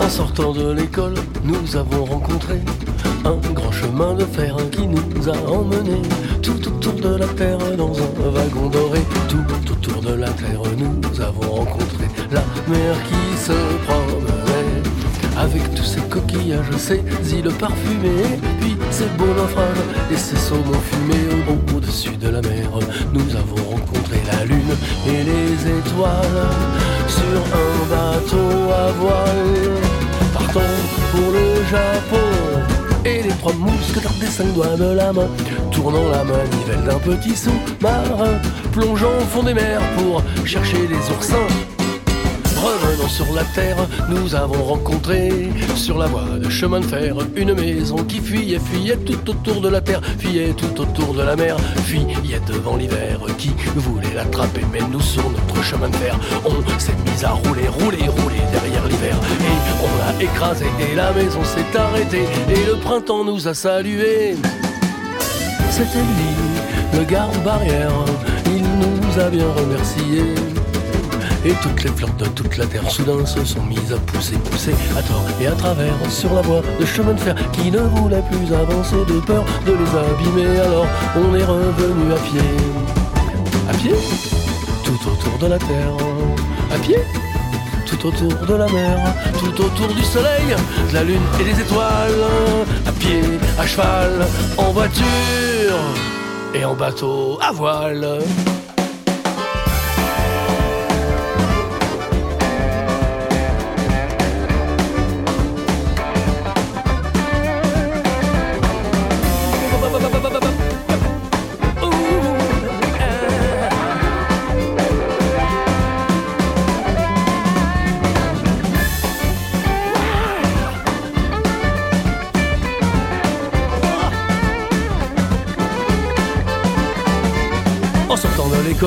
[0.00, 2.60] En sortant de l'école, nous avons rencontré
[3.26, 6.02] un grand chemin de fer qui nous a emmenés
[6.42, 9.00] tout autour de la terre dans un wagon doré.
[9.28, 12.04] Tout autour de la terre, nous avons rencontré
[12.34, 13.52] la mer qui se
[13.86, 14.82] promenait
[15.38, 17.00] avec tous ces coquillages, ces
[17.32, 21.28] îles parfumées, puis ces beaux naufrages et ces saumons fumés
[21.74, 22.68] au-dessus de la mer.
[23.12, 24.74] Nous avons rencontré la lune
[25.06, 26.48] et les étoiles
[27.06, 28.50] sur un bateau
[28.84, 29.74] à voile.
[30.32, 30.60] Partons
[31.12, 32.26] pour le Japon
[33.04, 35.28] et les trois mousquetaires des cinq doigts de la main,
[35.70, 38.40] tournant la manivelle d'un petit sous-marin,
[38.72, 41.83] plongeant au fond des mers pour chercher les oursins.
[42.64, 43.76] Revenant sur la terre,
[44.08, 48.96] nous avons rencontré sur la voie de chemin de fer une maison qui fuyait, fuyait
[48.96, 53.50] tout autour de la terre, fuyait tout autour de la mer, fuyait devant l'hiver qui
[53.76, 54.62] voulait l'attraper?
[54.72, 58.86] Mais nous, sur notre chemin de fer, on s'est mis à rouler, rouler, rouler derrière
[58.86, 63.52] l'hiver et on l'a écrasé et la maison s'est arrêtée et le printemps nous a
[63.52, 64.36] salués.
[65.70, 67.92] C'était lui, le garde-barrière,
[68.46, 70.34] il nous a bien remerciés.
[71.46, 74.74] Et toutes les fleurs de toute la terre soudain se sont mises à pousser, pousser
[74.96, 78.22] à tort et à travers sur la voie de chemin de fer qui ne voulait
[78.30, 80.60] plus avancer de peur de les abîmer.
[80.60, 80.86] Alors
[81.16, 82.40] on est revenu à pied,
[83.68, 83.94] à pied,
[84.84, 85.96] tout autour de la terre,
[86.74, 86.98] à pied,
[87.86, 90.56] tout autour de la mer, tout autour du soleil,
[90.88, 92.24] de la lune et des étoiles,
[92.86, 93.20] à pied,
[93.58, 94.26] à cheval,
[94.56, 95.04] en voiture
[96.54, 98.20] et en bateau à voile.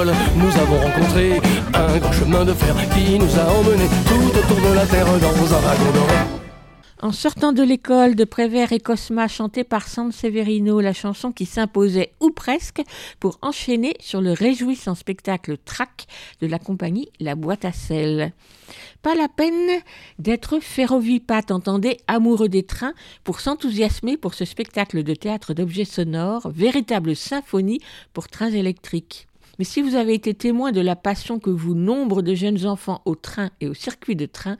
[0.06, 1.42] Nous avons rencontré
[1.74, 5.56] un grand chemin de fer qui nous a emmenés tout autour de la terre dans
[5.56, 6.08] un wagon.
[7.02, 11.48] En sortant de l'école de Prévert et Cosma, chantée par San Severino, la chanson qui
[11.48, 12.82] s'imposait ou presque
[13.20, 16.06] pour enchaîner sur le réjouissant spectacle track
[16.42, 18.34] de la compagnie La Boîte à Sel.
[19.02, 19.82] Pas la peine
[20.20, 22.94] d'être ferrovipate, entendez, amoureux des trains,
[23.24, 27.80] pour s'enthousiasmer pour ce spectacle de théâtre d'objets sonores, véritable symphonie
[28.14, 29.27] pour trains électriques.
[29.60, 33.02] Mais si vous avez été témoin de la passion que vous, nombre de jeunes enfants,
[33.06, 34.58] au train et au circuit de train,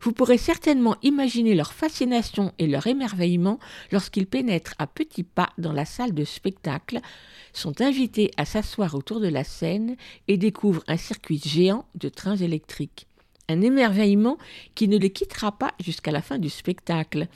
[0.00, 3.60] vous pourrez certainement imaginer leur fascination et leur émerveillement
[3.92, 7.00] lorsqu'ils pénètrent à petits pas dans la salle de spectacle,
[7.52, 12.36] sont invités à s'asseoir autour de la scène et découvrent un circuit géant de trains
[12.36, 13.06] électriques.
[13.48, 14.38] Un émerveillement
[14.74, 17.28] qui ne les quittera pas jusqu'à la fin du spectacle.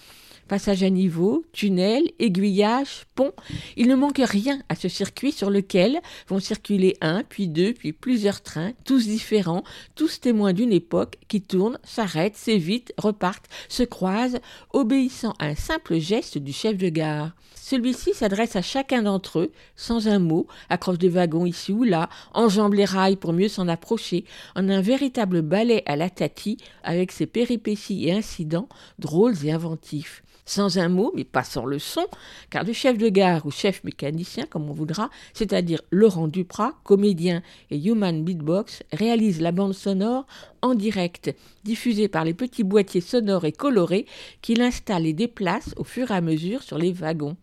[0.49, 3.33] Passage à niveau, tunnel, aiguillage, pont,
[3.77, 7.93] il ne manque rien à ce circuit sur lequel vont circuler un, puis deux, puis
[7.93, 9.65] plusieurs trains, tous différents,
[9.97, 14.39] tous témoins d'une époque qui tournent, s'arrêtent, s'évitent, repartent, se croisent,
[14.73, 17.33] obéissant à un simple geste du chef de gare.
[17.69, 22.09] Celui-ci s'adresse à chacun d'entre eux, sans un mot, accroche des wagons ici ou là,
[22.33, 27.11] enjambe les rails pour mieux s'en approcher, en un véritable ballet à la tati, avec
[27.11, 28.69] ses péripéties et incidents,
[29.01, 30.23] drôles et inventifs.
[30.45, 32.07] Sans un mot, mais pas sans le son,
[32.51, 37.43] car le chef de gare ou chef mécanicien, comme on voudra, c'est-à-dire Laurent Duprat, comédien
[37.73, 40.25] et human beatbox, réalise la bande sonore
[40.67, 44.07] en direct, diffusée par les petits boîtiers sonores et colorés
[44.43, 47.37] qu'il installe et déplace au fur et à mesure sur les wagons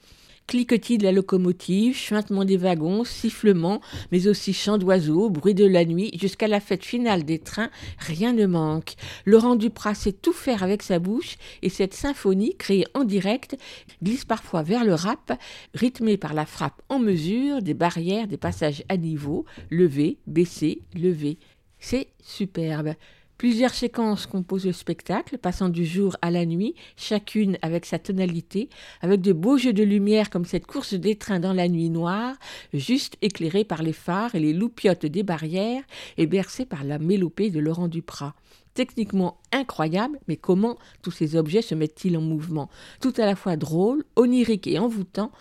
[0.47, 5.85] cliquetis de la locomotive, chuintement des wagons, sifflement, mais aussi chant d'oiseaux, bruit de la
[5.85, 8.95] nuit, jusqu'à la fête finale des trains, rien ne manque.
[9.25, 13.57] Laurent Duprat sait tout faire avec sa bouche et cette symphonie, créée en direct,
[14.03, 15.39] glisse parfois vers le rap,
[15.73, 21.37] rythmée par la frappe en mesure des barrières, des passages à niveau, levé, baissé, levé.
[21.85, 22.93] C'est superbe.
[23.37, 28.69] Plusieurs séquences composent le spectacle, passant du jour à la nuit, chacune avec sa tonalité,
[29.01, 32.35] avec de beaux jeux de lumière comme cette course des trains dans la nuit noire,
[32.73, 35.83] juste éclairée par les phares et les loupiottes des barrières
[36.15, 38.33] et bercée par la mélopée de Laurent Duprat
[38.73, 42.69] techniquement incroyable, mais comment tous ces objets se mettent-ils en mouvement?
[43.01, 45.31] Tout à la fois drôle, onirique et envoûtant,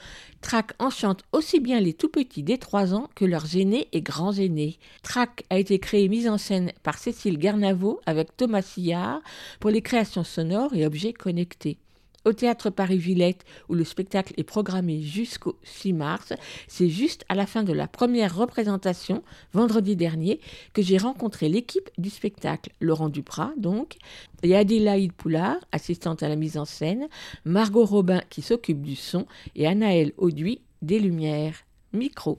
[0.43, 4.33] Trac enchante aussi bien les tout petits des 3 ans que leurs aînés et grands
[4.33, 4.78] aînés.
[5.03, 9.20] Trac a été créé et mis en scène par Cécile Garnavo avec Thomas Sillard
[9.61, 11.78] pour les créations sonores et objets connectés
[12.25, 16.33] au théâtre Paris-Villette, où le spectacle est programmé jusqu'au 6 mars.
[16.68, 20.41] C'est juste à la fin de la première représentation, vendredi dernier,
[20.73, 22.70] que j'ai rencontré l'équipe du spectacle.
[22.81, 23.97] Laurent Duprat, donc,
[24.43, 27.09] et Adélaïde Poulard, assistante à la mise en scène,
[27.45, 31.64] Margot Robin, qui s'occupe du son, et Anaëlle Auduit, des lumières.
[31.93, 32.39] Micro.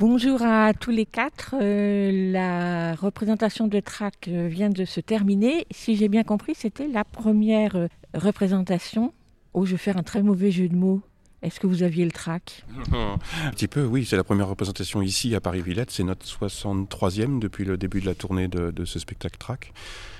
[0.00, 1.56] Bonjour à tous les quatre.
[1.60, 5.66] Euh, la représentation de Trac euh, vient de se terminer.
[5.72, 9.12] Si j'ai bien compris, c'était la première euh, représentation.
[9.54, 11.00] Oh, je vais faire un très mauvais jeu de mots.
[11.42, 12.64] Est-ce que vous aviez le trac?
[12.92, 14.06] Un petit peu, oui.
[14.08, 15.90] C'est la première représentation ici à Paris-Villette.
[15.90, 19.72] C'est notre 63e depuis le début de la tournée de, de ce spectacle trac.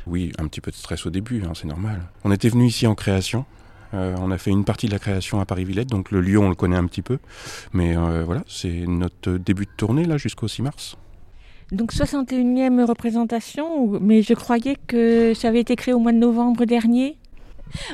[0.08, 2.02] Oui, un petit peu de stress au début, hein, c'est normal.
[2.24, 3.46] On était venu ici en création.
[3.94, 6.48] Euh, on a fait une partie de la création à Paris-Villette, donc le lieu on
[6.48, 7.18] le connaît un petit peu.
[7.72, 10.96] Mais euh, voilà, c'est notre début de tournée là jusqu'au 6 mars.
[11.72, 16.64] Donc 61e représentation, mais je croyais que ça avait été créé au mois de novembre
[16.64, 17.18] dernier.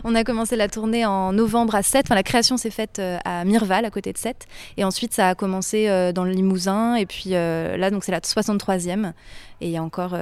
[0.04, 2.06] On a commencé la tournée en novembre à 7.
[2.06, 4.46] Enfin, la création s'est faite euh, à Mirval, à côté de 7.
[4.76, 6.94] Et ensuite, ça a commencé dans le Limousin.
[6.94, 9.12] Et puis là, donc c'est la 63e.
[9.60, 10.16] Et il y a encore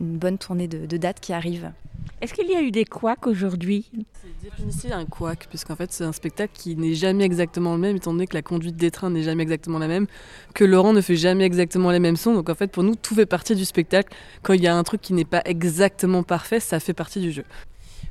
[0.00, 1.72] une bonne tournée de, de dates qui arrive.
[2.20, 3.90] Est-ce qu'il y a eu des couacs aujourd'hui?
[3.92, 7.96] C'est définitivement un couac, puisqu'en fait c'est un spectacle qui n'est jamais exactement le même,
[7.96, 10.06] étant donné que la conduite des trains n'est jamais exactement la même,
[10.54, 12.34] que Laurent ne fait jamais exactement les mêmes sons.
[12.34, 14.14] Donc en fait pour nous tout fait partie du spectacle.
[14.42, 17.32] Quand il y a un truc qui n'est pas exactement parfait, ça fait partie du
[17.32, 17.44] jeu.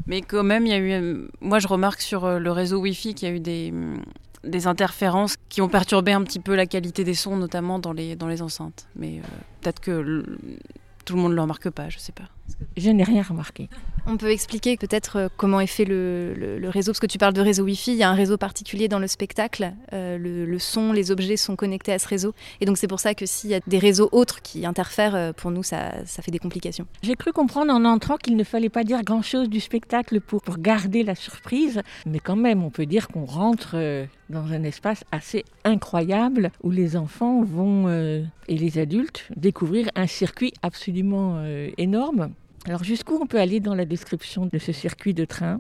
[0.08, 0.92] Mais quand même, il y a eu.
[0.92, 4.02] Euh, moi je remarque sur euh, le réseau Wi-Fi qu'il y a eu des mm,
[4.44, 8.16] des interférences qui ont perturbé un petit peu la qualité des sons, notamment dans les,
[8.16, 8.88] dans les enceintes.
[8.96, 9.28] Mais euh,
[9.62, 10.24] peut-être que
[11.10, 12.30] tout le monde ne le remarque pas, je sais pas.
[12.78, 13.70] Je n'ai rien remarqué.
[14.06, 17.42] On peut expliquer peut-être euh, comment est fait le, réseau, parce que tu parles de
[17.42, 21.12] réseau Wi-Fi, il y a un réseau particulier dans le spectacle, euh, le, son, les
[21.12, 23.60] objets sont connectés à ce réseau, et donc c'est pour ça que s'il y a
[23.68, 26.88] des réseaux autres qui interfèrent, euh, pour nous ça, ça fait des complications.
[27.04, 30.58] J'ai cru comprendre en entrant qu'il ne fallait pas dire grand-chose du spectacle pour, pour,
[30.58, 33.76] garder la surprise, mais quand même on peut dire qu'on rentre
[34.30, 40.54] dans un espace assez incroyable où les enfants vont, et les adultes, découvrir un circuit
[40.64, 41.44] absolument
[41.78, 42.34] énorme.
[42.66, 45.60] Alors jusqu'où on peut aller dans la description de ce circuit de train?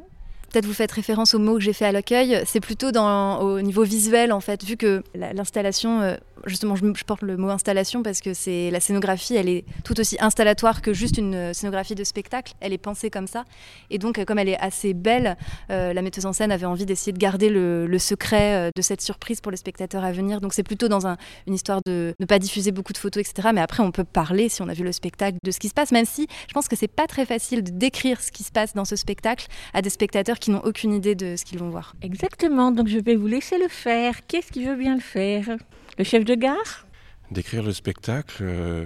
[0.52, 2.41] Peut-être vous faites référence au mot que j'ai fait à l'accueil.
[2.45, 7.38] C'est plutôt au niveau visuel, en fait, vu que l'installation euh, justement, je, porte le
[7.38, 11.36] mot installation parce que c'est la scénographie, elle est tout aussi installatoire que juste une
[11.36, 12.54] euh, scénographie de spectacle.
[12.62, 13.45] Elle est pensée comme ça.
[13.89, 15.38] Et donc, euh, comme elle est assez belle,
[15.70, 19.52] la metteuse en scène avait envie d'essayer de garder le, secret de cette surprise pour
[19.52, 20.39] les spectateurs à venir.
[20.39, 23.50] Donc, c'est plutôt dans une histoire de ne pas diffuser beaucoup de photos, etc.
[23.54, 25.74] Mais après, on peut parler, si on a vu le spectacle, de ce qui se
[25.74, 28.52] passe, même si je pense que c'est pas très facile de décrire ce qui se
[28.52, 31.69] passe dans ce spectacle à des spectateurs qui n'ont aucune idée de ce qu'ils vont
[31.69, 31.95] voir.
[32.01, 32.71] Exactement.
[32.71, 34.25] Donc, je vais vous laisser le faire.
[34.27, 35.57] Qu'est-ce qui veut bien le faire?
[35.97, 36.85] Le chef de gare?
[37.31, 38.85] Décrire le spectacle, euh,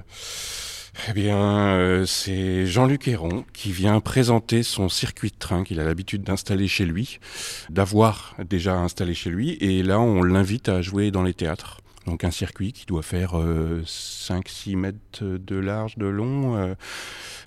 [1.07, 5.85] eh bien, euh, c'est Jean-Luc Héron qui vient présenter son circuit de train qu'il a
[5.85, 7.19] l'habitude d'installer chez lui,
[7.69, 11.79] d'avoir déjà installé chez lui, et là on l'invite à jouer dans les théâtres.
[12.05, 16.75] Donc un circuit qui doit faire 5-6 euh, mètres de large, de long.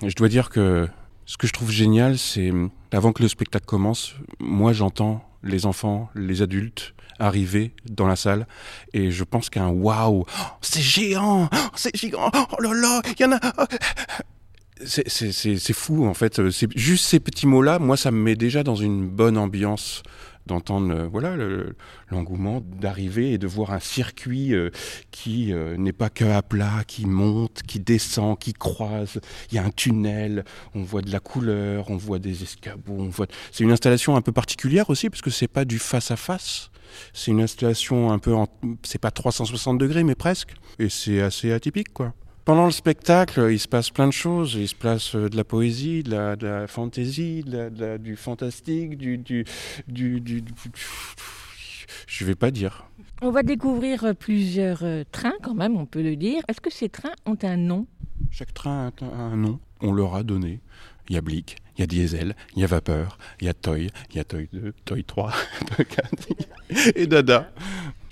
[0.02, 0.88] je dois dire que
[1.26, 2.52] ce que je trouve génial, c'est
[2.92, 8.46] avant que le spectacle commence, moi j'entends les enfants, les adultes arriver dans la salle
[8.92, 10.24] et je pense qu'un waouh,
[10.60, 13.40] c'est géant, c'est géant, oh là là, il y en a.
[13.58, 13.64] Oh.
[14.84, 16.40] C'est fou en fait.
[16.76, 20.02] Juste ces petits mots-là, moi ça me met déjà dans une bonne ambiance
[20.46, 21.36] d'entendre voilà
[22.10, 24.70] l'engouement d'arriver et de voir un circuit euh,
[25.10, 29.20] qui euh, n'est pas que à plat, qui monte, qui descend, qui croise.
[29.50, 30.44] Il y a un tunnel,
[30.74, 33.26] on voit de la couleur, on voit des escabeaux, on voit.
[33.52, 36.70] C'est une installation un peu particulière aussi parce que c'est pas du face à face.
[37.12, 38.46] C'est une installation un peu, en...
[38.82, 42.14] c'est pas 360 degrés mais presque, et c'est assez atypique quoi.
[42.46, 44.54] Pendant le spectacle, il se passe plein de choses.
[44.54, 48.96] Il se passe euh, de la poésie, de la, de la fantaisie, de du fantastique,
[48.96, 49.44] du, du,
[49.88, 50.44] du, du,
[52.06, 52.86] Je vais pas dire.
[53.20, 56.40] On va découvrir euh, plusieurs euh, trains quand même, on peut le dire.
[56.46, 57.88] Est-ce que ces trains ont un nom?
[58.30, 59.58] Chaque train a un nom.
[59.80, 60.60] On leur a donné.
[61.08, 63.54] Il y a Blick, il y a Diesel, il y a Vapeur, il y a
[63.54, 65.32] Toy, il y a Toy 2, Toy 3,
[65.76, 66.28] Toy 4
[66.94, 67.50] et Dada.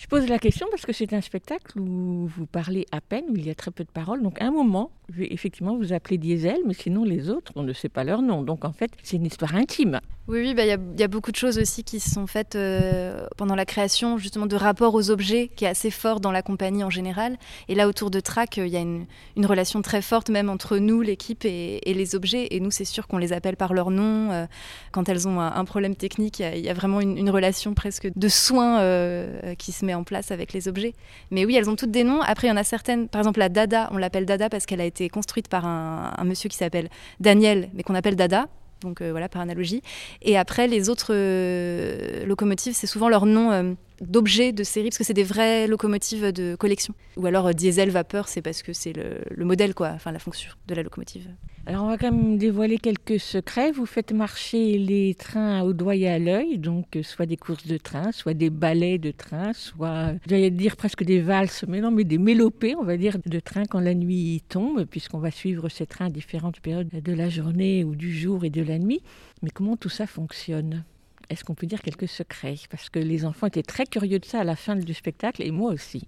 [0.04, 3.36] Je pose la question parce que c'est un spectacle où vous parlez à peine, où
[3.36, 4.22] il y a très peu de paroles.
[4.22, 8.04] Donc, un moment, effectivement vous appeler Diesel, mais sinon, les autres, on ne sait pas
[8.04, 8.42] leur nom.
[8.42, 10.00] Donc, en fait, c'est une histoire intime.
[10.26, 13.26] Oui, oui, bah, il y, a beaucoup de choses aussi qui se sont faites euh,
[13.36, 16.82] pendant la création, justement, de rapport aux objets, qui est assez fort dans la compagnie
[16.82, 17.36] en général.
[17.68, 21.02] Et là, autour de Track, il y a une, relation très forte, même entre nous,
[21.02, 22.48] l'équipe, et, les objets.
[22.52, 24.30] Et nous, c'est sûr qu'on les appelle par leur nom.
[24.32, 24.46] Euh,
[24.92, 28.08] quand elles ont un, problème technique, il y, y, a vraiment une, une, relation presque
[28.16, 30.94] de soins euh, qui se met en place avec les objets.
[31.32, 32.22] Mais oui, elles ont toutes des noms.
[32.22, 34.80] Après, il y en a certaines, par exemple, la Dada, on l'appelle Dada parce qu'elle
[34.80, 36.88] a été construite par un, un monsieur qui s'appelle
[37.20, 38.48] Daniel, mais qu'on appelle Dada
[38.84, 39.82] donc euh, voilà par analogie.
[40.22, 44.98] Et après les autres euh, locomotives, c'est souvent leur nom euh, d'objets de série parce
[44.98, 46.94] que c'est des vraies locomotives de collection.
[47.16, 50.18] Ou alors euh, diesel vapeur, c'est parce que c'est le, le, modèle quoi, enfin la
[50.18, 51.28] fonction de la locomotive.
[51.66, 53.72] Alors on va quand même dévoiler quelques secrets.
[53.72, 57.78] Vous faites marcher les trains au doigt et à l'œil, donc soit des courses de
[57.78, 62.04] train, soit des ballets de train, soit j'allais dire presque des valses, mais non, mais
[62.04, 65.86] des mélopées, on va dire, de train quand la nuit tombe, puisqu'on va suivre ces
[65.86, 69.00] trains à différentes périodes de la journée ou du jour et de la nuit.
[69.42, 70.84] Mais comment tout ça fonctionne?
[71.30, 74.40] Est-ce qu'on peut dire quelques secrets Parce que les enfants étaient très curieux de ça
[74.40, 76.06] à la fin du spectacle, et moi aussi.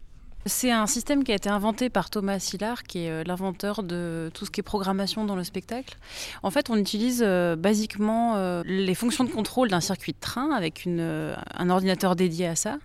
[0.48, 4.46] C'est un système qui a été inventé par Thomas Sillard, qui est l'inventeur de tout
[4.46, 5.98] ce qui est programmation dans le spectacle.
[6.44, 10.52] En fait, on utilise euh, basiquement euh, les fonctions de contrôle d'un circuit de train
[10.52, 12.78] avec euh, un ordinateur dédié à ça.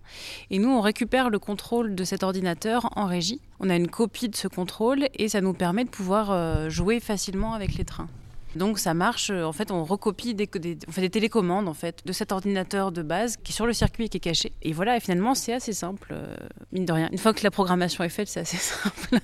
[0.50, 3.42] Et nous, on récupère le contrôle de cet ordinateur en régie.
[3.60, 7.54] On a une copie de ce contrôle et ça nous permet de pouvoir jouer facilement
[7.54, 8.10] avec les trains.
[8.56, 12.02] Donc ça marche, en fait on recopie des, des, on fait des télécommandes en fait
[12.06, 14.52] de cet ordinateur de base qui est sur le circuit et qui est caché.
[14.62, 16.36] Et voilà, et finalement c'est assez simple, euh,
[16.72, 17.10] mine de rien.
[17.12, 19.20] Une fois que la programmation est faite, c'est assez simple.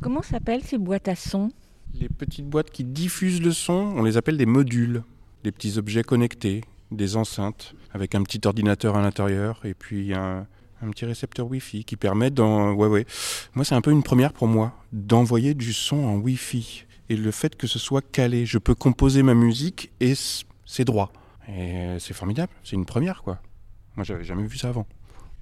[0.00, 1.50] Comment s'appellent ces boîtes à son
[1.94, 5.02] Les petites boîtes qui diffusent le son, on les appelle des modules,
[5.42, 6.62] des petits objets connectés,
[6.92, 10.46] des enceintes avec un petit ordinateur à l'intérieur et puis un,
[10.82, 13.06] un petit récepteur Wi-Fi qui permet dans ouais ouais.
[13.54, 17.30] Moi c'est un peu une première pour moi d'envoyer du son en Wi-Fi et le
[17.30, 18.46] fait que ce soit calé.
[18.46, 20.14] Je peux composer ma musique et
[20.64, 21.12] c'est droit.
[21.48, 23.40] Et c'est formidable, c'est une première quoi.
[23.96, 24.86] Moi j'avais jamais vu ça avant.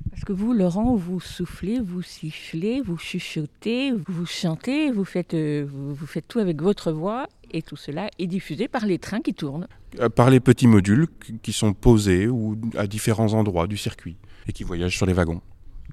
[0.08, 5.66] Parce que vous, Laurent, vous soufflez, vous sifflez, vous chuchotez, vous chantez, vous faites, euh,
[5.68, 9.20] vous, vous, faites tout avec votre voix et tout cela est diffusé par les trains
[9.20, 9.68] qui tournent.
[10.00, 11.06] Euh, par les petits modules
[11.42, 14.16] qui sont posés ou à différents endroits du circuit
[14.48, 15.42] et qui voyagent sur les wagons.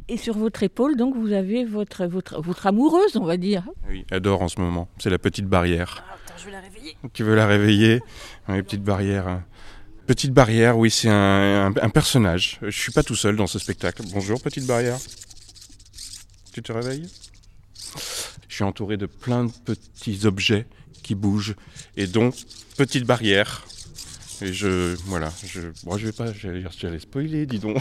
[0.08, 3.64] Et sur votre épaule, donc, vous avez votre, votre, votre amoureuse, on va dire.
[3.90, 4.88] Oui, elle dort en ce moment.
[5.00, 6.06] C'est la petite barrière.
[6.08, 6.98] Ah, attends, je vais la réveiller.
[7.14, 8.02] Tu veux la réveiller?
[8.50, 9.42] Oui, petite barrière.
[10.06, 12.60] Petite barrière, oui, c'est un, un, un, personnage.
[12.62, 14.04] Je suis pas tout seul dans ce spectacle.
[14.14, 14.98] Bonjour, petite barrière.
[16.54, 17.08] Tu te réveilles?
[18.48, 20.66] Je suis entouré de plein de petits objets
[21.04, 21.56] qui bougent.
[21.98, 22.36] Et donc,
[22.78, 23.66] petite barrière.
[24.42, 25.62] Et je, voilà, je,
[25.98, 27.78] je vais pas, j'allais spoiler, dis donc.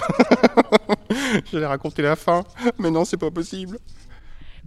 [1.52, 2.44] j'allais raconter la fin,
[2.78, 3.78] mais non, c'est pas possible.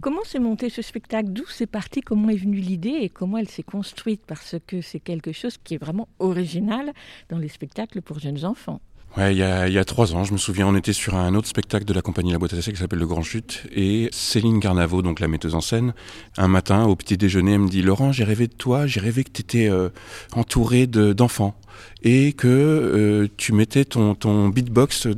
[0.00, 1.28] Comment s'est monté ce spectacle?
[1.30, 2.00] D'où c'est parti?
[2.00, 3.00] Comment est venue l'idée?
[3.02, 4.22] Et comment elle s'est construite?
[4.26, 6.94] Parce que c'est quelque chose qui est vraiment original
[7.28, 8.80] dans les spectacles pour jeunes enfants.
[9.16, 11.16] Ouais, il y, a, il y a trois ans, je me souviens, on était sur
[11.16, 13.64] un autre spectacle de la compagnie La Boîte à Essai qui s'appelle Le Grand Chute.
[13.74, 15.94] Et Céline Garnavo, donc la metteuse en scène,
[16.38, 19.24] un matin, au petit déjeuner, elle me dit Laurent, j'ai rêvé de toi, j'ai rêvé
[19.24, 19.88] que tu étais euh,
[20.32, 21.56] entouré d'enfants.
[22.02, 25.08] et que euh, tu mettais ton, ton beatbox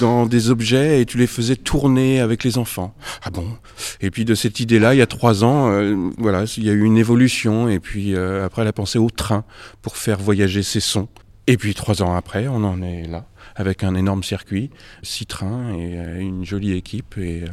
[0.00, 2.94] dans des objets et tu les faisais tourner avec les enfants.
[3.22, 3.46] Ah bon?
[4.00, 6.72] Et puis de cette idée-là, il y a trois ans, euh, voilà, il y a
[6.72, 7.68] eu une évolution.
[7.68, 9.44] Et puis euh, après, elle a pensé au train
[9.82, 11.08] pour faire voyager ses sons.
[11.50, 13.24] Et puis trois ans après, on en est là,
[13.56, 14.68] avec un énorme circuit,
[15.02, 17.44] six trains et une jolie équipe, et,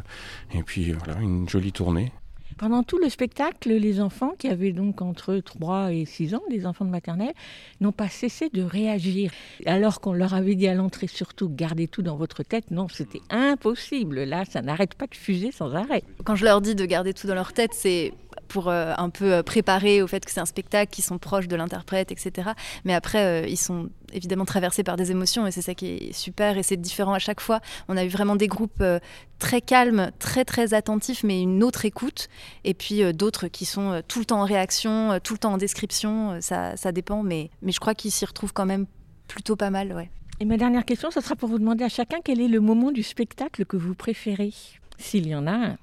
[0.54, 2.12] et puis voilà, une jolie tournée.
[2.58, 6.66] Pendant tout le spectacle, les enfants qui avaient donc entre 3 et 6 ans, les
[6.66, 7.34] enfants de maternelle,
[7.82, 9.32] n'ont pas cessé de réagir.
[9.66, 13.22] Alors qu'on leur avait dit à l'entrée surtout gardez tout dans votre tête, non, c'était
[13.30, 14.24] impossible.
[14.24, 16.04] Là, ça n'arrête pas de fuser sans arrêt.
[16.24, 18.14] Quand je leur dis de garder tout dans leur tête, c'est
[18.48, 21.56] pour euh, un peu préparer au fait que c'est un spectacle, qu'ils sont proches de
[21.56, 22.52] l'interprète, etc.
[22.84, 26.14] Mais après, euh, ils sont évidemment traversés par des émotions et c'est ça qui est
[26.14, 27.60] super et c'est différent à chaque fois.
[27.88, 29.00] On a eu vraiment des groupes euh,
[29.39, 32.30] très calmes, très très attentifs, mais une autre écoute.
[32.64, 35.54] Et puis euh, d'autres qui sont euh, tout le temps en réaction, tout le temps
[35.54, 36.39] en description.
[36.41, 38.86] Ça, ça dépend, mais, mais je crois qu'ils s'y retrouvent quand même
[39.28, 39.93] plutôt pas mal.
[39.93, 40.10] Ouais.
[40.39, 42.91] Et ma dernière question, ce sera pour vous demander à chacun quel est le moment
[42.91, 44.54] du spectacle que vous préférez,
[44.98, 45.78] s'il y en a un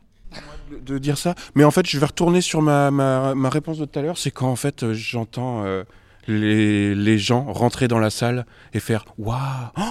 [0.80, 1.34] de dire ça.
[1.54, 4.18] Mais en fait, je vais retourner sur ma, ma, ma réponse de tout à l'heure.
[4.18, 5.84] C'est quand en fait euh, j'entends euh,
[6.26, 9.38] les, les, gens rentrer dans la salle et faire waouh
[9.76, 9.82] oh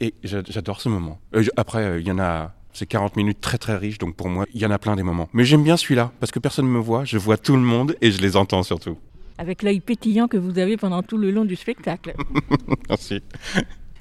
[0.00, 1.18] Et j'adore ce moment.
[1.34, 2.52] Euh, après, il y en a.
[2.72, 5.02] C'est 40 minutes très très riches, donc pour moi, il y en a plein des
[5.02, 5.28] moments.
[5.32, 7.96] Mais j'aime bien celui-là, parce que personne ne me voit, je vois tout le monde
[8.00, 8.96] et je les entends surtout.
[9.38, 12.14] Avec l'œil pétillant que vous avez pendant tout le long du spectacle.
[12.88, 13.22] Merci.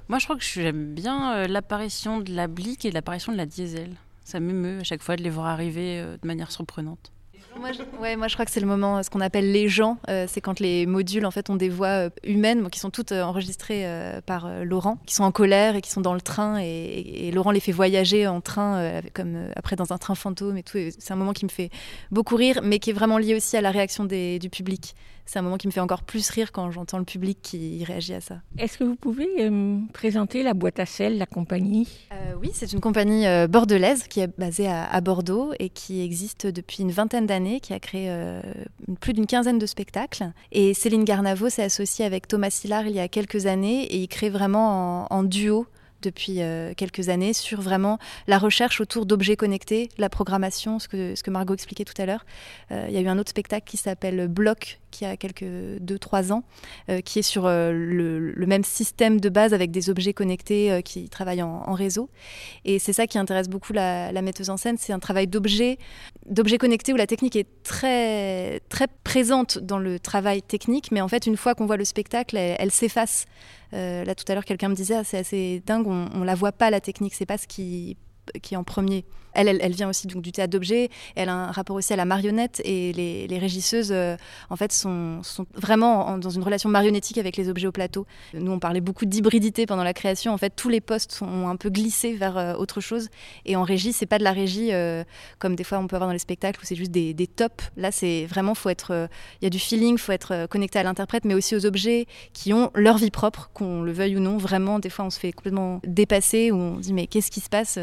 [0.07, 3.95] Moi, je crois que j'aime bien l'apparition de la Blick et l'apparition de la Diesel.
[4.30, 7.11] Ça m'émeut à chaque fois de les voir arriver euh, de manière surprenante.
[7.60, 9.97] Moi je, ouais, moi, je crois que c'est le moment, ce qu'on appelle les gens.
[10.07, 13.11] Euh, c'est quand les modules, en fait, ont des voix euh, humaines, qui sont toutes
[13.11, 16.22] euh, enregistrées euh, par euh, Laurent, qui sont en colère et qui sont dans le
[16.22, 16.60] train.
[16.61, 20.57] Et, Laurent les fait voyager en train, euh, comme euh, après dans un train fantôme
[20.57, 20.77] et tout.
[20.97, 21.72] C'est un moment qui me fait
[22.11, 24.93] beaucoup rire, mais qui est vraiment lié aussi à la réaction du public.
[25.31, 28.15] C'est un moment qui me fait encore plus rire quand j'entends le public qui réagit
[28.15, 28.41] à ça.
[28.57, 31.88] Est-ce que vous pouvez euh, présenter la boîte à sel, la compagnie?
[32.11, 36.01] Euh, oui, c'est une compagnie euh, bordelaise qui est basée à, à Bordeaux et qui
[36.01, 38.41] existe depuis une vingtaine d'années, qui a créé euh,
[39.01, 40.31] plus d'une quinzaine de spectacles.
[40.51, 44.07] Et Céline Garnavo s'est associée avec Thomas Sillard il y a quelques années et ils
[44.07, 45.68] créent vraiment en, en duo
[46.01, 51.15] depuis euh, quelques années sur vraiment la recherche autour d'objets connectés, la programmation, ce que,
[51.15, 52.26] ce que Margot expliquait tout à l'heure.
[52.71, 56.31] Euh, il y a eu un autre spectacle qui s'appelle Bloc, qui a quelques 2-3
[56.31, 56.43] ans,
[56.89, 61.43] euh, qui est sur le, même système de base avec des objets connectés qui travaillent
[61.43, 62.09] en, réseau.
[62.65, 65.77] Et c'est ça qui intéresse beaucoup la, metteuse en scène, c'est un travail d'objets,
[66.26, 71.07] d'objets connectés où la technique est très, très présente dans le travail technique, mais en
[71.07, 73.27] fait, une fois qu'on voit le spectacle, elle s'efface.
[73.74, 76.36] Euh, là, tout à l'heure, quelqu'un me disait, ah, c'est assez dingue, on, on la
[76.36, 77.98] voit pas, la technique, c'est pas ce qui
[78.41, 79.06] qui est en premier.
[79.34, 82.93] Elle, vient aussi du théâtre d'objets, elle a un rapport aussi à la marionnette et
[82.93, 84.18] les, régisseuses euh,
[84.49, 85.22] en fait sont,
[85.53, 88.06] vraiment en- dans une relation marionnettique avec les objets au plateau.
[88.34, 91.56] Nous on parlait beaucoup d'hybridité pendant la création, en fait tous les postes sont un
[91.56, 93.07] peu glissé vers euh, autre chose
[93.45, 95.03] et en régie c'est pas de la régie euh,
[95.38, 97.72] comme des fois on peut avoir dans les spectacles où c'est juste des, tops.
[97.77, 99.07] Là c'est vraiment faut être,
[99.41, 102.51] il y a du feeling, faut être connecté à l'interprète mais aussi aux objets qui
[102.51, 104.38] ont leur vie propre, qu'on le veuille ou non.
[104.38, 107.49] Vraiment des fois on se fait complètement dépasser où on dit mais qu'est-ce qui se
[107.49, 107.77] passe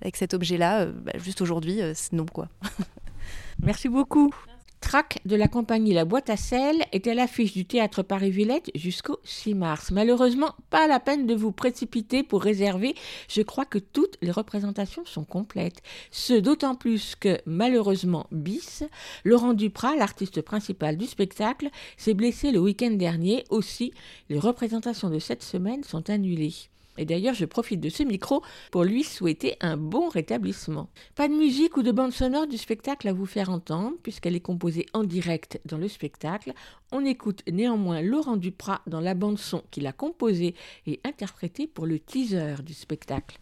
[0.00, 2.48] avec cet objet-là Euh, bah, Juste aujourd'hui, euh, non quoi.
[3.62, 4.32] Merci beaucoup.
[4.80, 9.18] Trac de la compagnie La Boîte à Sel est à l'affiche du théâtre Paris-Villette jusqu'au
[9.24, 9.90] 6 mars.
[9.90, 12.94] Malheureusement, pas la peine de vous précipiter pour réserver.
[13.28, 15.82] Je crois que toutes les représentations sont complètes.
[16.10, 18.82] Ce d'autant plus que, malheureusement, bis,
[19.24, 21.68] Laurent Duprat, l'artiste principal du spectacle,
[21.98, 23.44] s'est blessé le week-end dernier.
[23.50, 23.92] Aussi,
[24.30, 26.69] les représentations de cette semaine sont annulées.
[26.98, 30.90] Et d'ailleurs, je profite de ce micro pour lui souhaiter un bon rétablissement.
[31.14, 34.40] Pas de musique ou de bande sonore du spectacle à vous faire entendre, puisqu'elle est
[34.40, 36.52] composée en direct dans le spectacle.
[36.92, 40.54] On écoute néanmoins Laurent Duprat dans la bande son qu'il a composée
[40.86, 43.38] et interprétée pour le teaser du spectacle.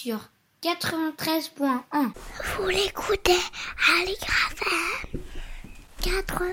[0.00, 0.30] Sur
[0.62, 1.80] 93.1.
[2.56, 3.32] Vous l'écoutez
[4.32, 5.20] FM
[6.00, 6.52] 80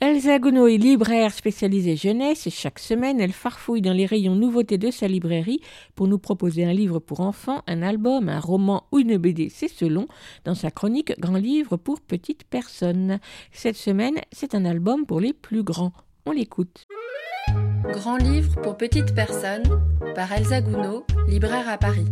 [0.00, 4.78] Elsa Gounod est libraire spécialisée jeunesse et chaque semaine elle farfouille dans les rayons nouveautés
[4.78, 5.60] de sa librairie
[5.94, 9.68] pour nous proposer un livre pour enfants, un album, un roman ou une BD, c'est
[9.68, 10.08] selon,
[10.46, 13.20] dans sa chronique Grand livre pour petites personnes.
[13.52, 15.92] Cette semaine, c'est un album pour les plus grands.
[16.24, 16.87] On l'écoute.
[17.84, 19.62] Grand livre pour petites personnes
[20.14, 22.06] par Elsa Gounod, libraire à Paris.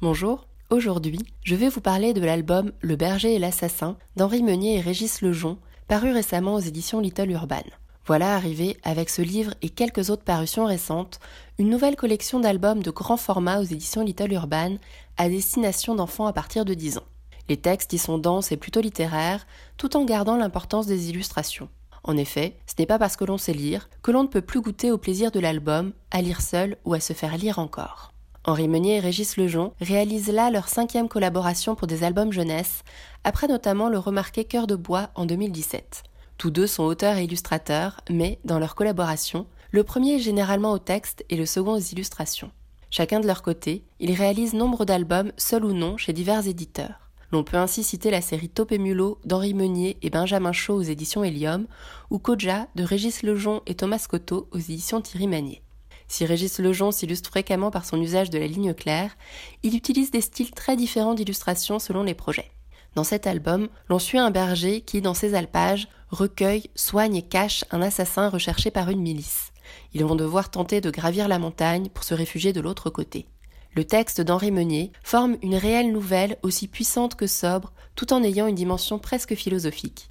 [0.00, 4.80] Bonjour, aujourd'hui je vais vous parler de l'album Le berger et l'assassin d'Henri Meunier et
[4.80, 5.58] Régis Lejon,
[5.88, 7.64] paru récemment aux éditions Little Urban.
[8.06, 11.20] Voilà arrivé, avec ce livre et quelques autres parutions récentes,
[11.58, 14.76] une nouvelle collection d'albums de grand format aux éditions Little Urban
[15.16, 17.06] à destination d'enfants à partir de 10 ans.
[17.48, 19.46] Les textes y sont denses et plutôt littéraires,
[19.76, 21.68] tout en gardant l'importance des illustrations.
[22.04, 24.60] En effet, ce n'est pas parce que l'on sait lire que l'on ne peut plus
[24.60, 28.12] goûter au plaisir de l'album, à lire seul ou à se faire lire encore.
[28.44, 32.82] Henri Meunier et Régis Lejon réalisent là leur cinquième collaboration pour des albums jeunesse,
[33.24, 36.02] après notamment le remarqué Cœur de bois en 2017.
[36.36, 40.78] Tous deux sont auteurs et illustrateurs, mais, dans leur collaboration, le premier est généralement au
[40.78, 42.50] texte et le second aux illustrations.
[42.90, 47.03] Chacun de leur côté, ils réalisent nombre d'albums, seuls ou non, chez divers éditeurs.
[47.34, 50.82] L'on peut ainsi citer la série Top et Mulot d'Henri Meunier et Benjamin Chaud aux
[50.82, 51.66] éditions Helium,
[52.08, 55.60] ou Koja de Régis Lejon et Thomas Cotto aux éditions Thierry Magnier.
[56.06, 59.16] Si Régis Lejon s'illustre fréquemment par son usage de la ligne claire,
[59.64, 62.52] il utilise des styles très différents d'illustration selon les projets.
[62.94, 67.64] Dans cet album, l'on suit un berger qui, dans ses alpages, recueille, soigne et cache
[67.72, 69.50] un assassin recherché par une milice.
[69.92, 73.26] Ils vont devoir tenter de gravir la montagne pour se réfugier de l'autre côté.
[73.74, 78.46] Le texte d'Henri Meunier forme une réelle nouvelle aussi puissante que sobre, tout en ayant
[78.46, 80.08] une dimension presque philosophique.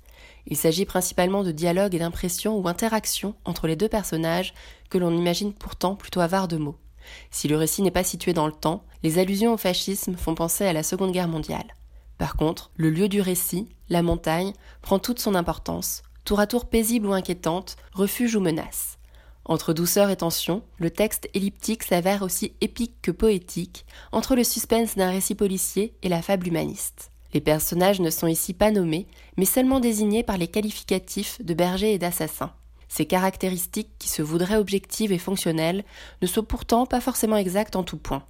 [0.47, 4.53] Il s'agit principalement de dialogues et d'impressions ou interactions entre les deux personnages
[4.89, 6.77] que l'on imagine pourtant plutôt avares de mots.
[7.31, 10.65] Si le récit n'est pas situé dans le temps, les allusions au fascisme font penser
[10.65, 11.73] à la Seconde Guerre mondiale.
[12.17, 16.65] Par contre, le lieu du récit, la montagne, prend toute son importance, tour à tour
[16.65, 18.97] paisible ou inquiétante, refuge ou menace.
[19.45, 24.95] Entre douceur et tension, le texte elliptique s'avère aussi épique que poétique, entre le suspense
[24.95, 27.11] d'un récit policier et la fable humaniste.
[27.33, 29.07] Les personnages ne sont ici pas nommés,
[29.37, 32.53] mais seulement désignés par les qualificatifs de berger et d'assassin.
[32.87, 35.83] Ces caractéristiques, qui se voudraient objectives et fonctionnelles,
[36.21, 38.23] ne sont pourtant pas forcément exactes en tout point.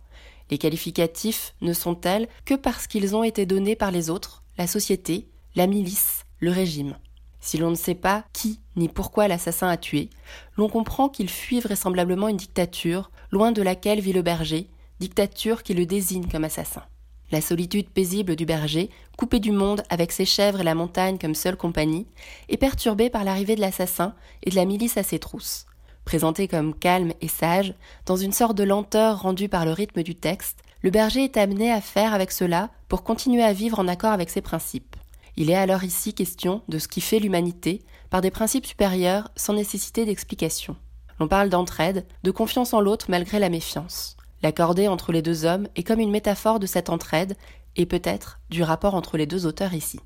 [0.49, 4.67] Les qualificatifs ne sont tels que parce qu'ils ont été donnés par les autres, la
[4.67, 6.95] société, la milice, le régime.
[7.43, 10.09] Si l'on ne sait pas qui ni pourquoi l'assassin a tué,
[10.55, 14.69] l'on comprend qu'il fuit vraisemblablement une dictature, loin de laquelle vit le berger,
[15.01, 16.83] dictature qui le désigne comme assassin.
[17.31, 21.35] La solitude paisible du berger, coupé du monde avec ses chèvres et la montagne comme
[21.35, 22.07] seule compagnie,
[22.47, 25.65] est perturbée par l'arrivée de l'assassin et de la milice à ses trousses.
[26.05, 27.73] Présenté comme calme et sage,
[28.05, 31.73] dans une sorte de lenteur rendue par le rythme du texte, le berger est amené
[31.73, 34.92] à faire avec cela pour continuer à vivre en accord avec ses principes.
[35.35, 39.53] Il est alors ici question de ce qui fait l'humanité par des principes supérieurs sans
[39.53, 40.75] nécessité d'explication.
[41.19, 44.15] L'on parle d'entraide, de confiance en l'autre malgré la méfiance.
[44.43, 47.35] L'accordé entre les deux hommes est comme une métaphore de cette entraide
[47.75, 49.99] et peut-être du rapport entre les deux auteurs ici.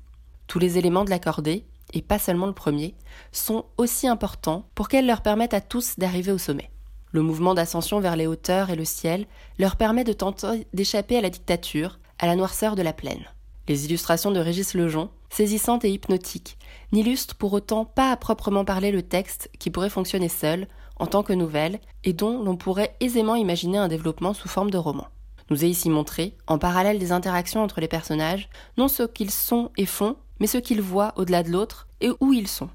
[0.46, 2.94] Tous les éléments de l'accordé, et pas seulement le premier,
[3.32, 6.70] sont aussi importants pour qu'elles leur permettent à tous d'arriver au sommet.
[7.10, 9.26] Le mouvement d'ascension vers les hauteurs et le ciel
[9.58, 13.24] leur permet de tenter d'échapper à la dictature, à la noirceur de la plaine.
[13.68, 16.56] Les illustrations de Régis Lejon, saisissantes et hypnotiques,
[16.90, 21.22] n'illustrent pour autant pas à proprement parler le texte qui pourrait fonctionner seul, en tant
[21.22, 25.08] que nouvelle, et dont l'on pourrait aisément imaginer un développement sous forme de roman.
[25.50, 29.70] Nous est ici montré, en parallèle des interactions entre les personnages, non ce qu'ils sont
[29.76, 32.70] et font, mais ce qu'ils voient au-delà de l'autre et où ils sont.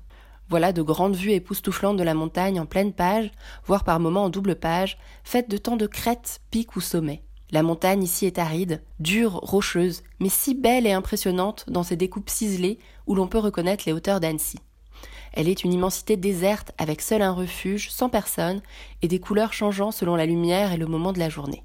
[0.47, 3.31] Voilà de grandes vues époustouflantes de la montagne en pleine page,
[3.65, 7.23] voire par moments en double page, faites de tant de crêtes, pics ou sommets.
[7.53, 12.31] La montagne ici est aride, dure, rocheuse, mais si belle et impressionnante dans ses découpes
[12.31, 14.57] ciselées où l'on peut reconnaître les hauteurs d'Annecy.
[15.33, 18.63] Elle est une immensité déserte avec seul un refuge, sans personne,
[19.03, 21.61] et des couleurs changeant selon la lumière et le moment de la journée.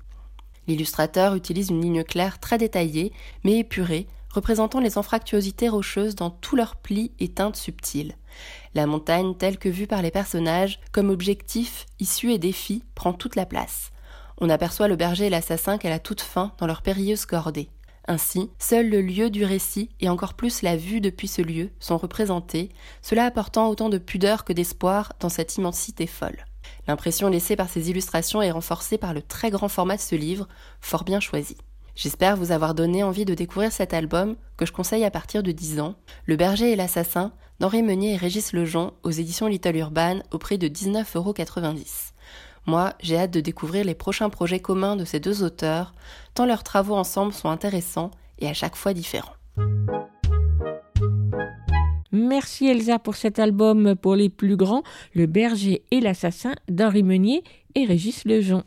[0.66, 3.10] L'illustrateur utilise une ligne claire très détaillée,
[3.43, 8.15] mais épurée, représentant les anfractuosités rocheuses dans tous leurs plis et teintes subtiles.
[8.74, 13.36] La montagne, telle que vue par les personnages, comme objectif, issue et défi, prend toute
[13.36, 13.90] la place
[14.40, 17.69] on aperçoit le berger et l'assassin qu'à la toute fin dans leur périlleuse cordée.
[18.06, 21.98] Ainsi, seul le lieu du récit et encore plus la vue depuis ce lieu sont
[21.98, 22.70] représentés,
[23.02, 26.47] cela apportant autant de pudeur que d'espoir dans cette immensité folle.
[26.86, 30.48] L'impression laissée par ces illustrations est renforcée par le très grand format de ce livre,
[30.81, 31.59] fort bien choisi.
[31.94, 35.52] J'espère vous avoir donné envie de découvrir cet album que je conseille à partir de
[35.52, 40.20] 10 ans, Le berger et l'assassin d'Henri Meunier et Régis Lejon aux éditions Little Urban
[40.31, 41.35] au prix de 19,90 euros.
[42.69, 45.95] Moi, j'ai hâte de découvrir les prochains projets communs de ces deux auteurs,
[46.35, 49.32] tant leurs travaux ensemble sont intéressants et à chaque fois différents.
[52.12, 54.82] Merci Elsa pour cet album pour les plus grands,
[55.15, 57.43] Le berger et l'assassin d'Henri Meunier
[57.74, 58.65] et Régis Lejon.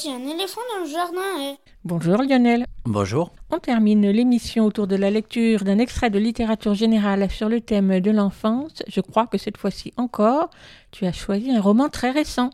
[0.00, 1.52] Écoute, il y a un éléphant dans le jardin.
[1.52, 1.56] Eh.
[1.84, 2.64] Bonjour Lionel.
[2.84, 3.32] Bonjour.
[3.50, 8.00] On termine l'émission autour de la lecture d'un extrait de littérature générale sur le thème
[8.00, 8.82] de l'enfance.
[8.88, 10.50] Je crois que cette fois-ci encore,
[10.90, 12.50] tu as choisi un roman très récent.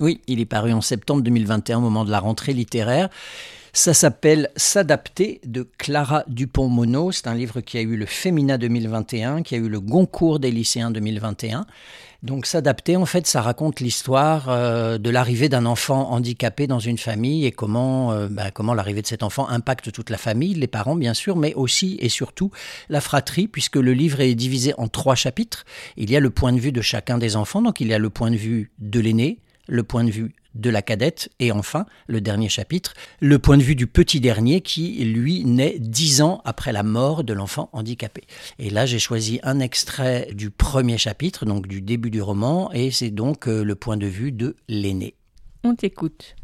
[0.00, 3.08] Oui, il est paru en septembre 2021 au moment de la rentrée littéraire.
[3.72, 7.12] Ça s'appelle S'adapter de Clara Dupont-Mono.
[7.12, 10.50] C'est un livre qui a eu le Femina 2021, qui a eu le Goncourt des
[10.50, 11.66] lycéens 2021.
[12.24, 16.98] Donc s'adapter, en fait, ça raconte l'histoire euh, de l'arrivée d'un enfant handicapé dans une
[16.98, 20.66] famille et comment, euh, bah, comment l'arrivée de cet enfant impacte toute la famille, les
[20.66, 22.50] parents bien sûr, mais aussi et surtout
[22.88, 25.64] la fratrie, puisque le livre est divisé en trois chapitres.
[25.96, 27.98] Il y a le point de vue de chacun des enfants, donc il y a
[27.98, 29.38] le point de vue de l'aîné,
[29.68, 33.62] le point de vue de la cadette et enfin, le dernier chapitre, le point de
[33.62, 38.22] vue du petit dernier qui, lui, naît dix ans après la mort de l'enfant handicapé.
[38.58, 42.90] Et là, j'ai choisi un extrait du premier chapitre, donc du début du roman, et
[42.90, 45.14] c'est donc euh, le point de vue de l'aîné.
[45.64, 46.36] On t'écoute.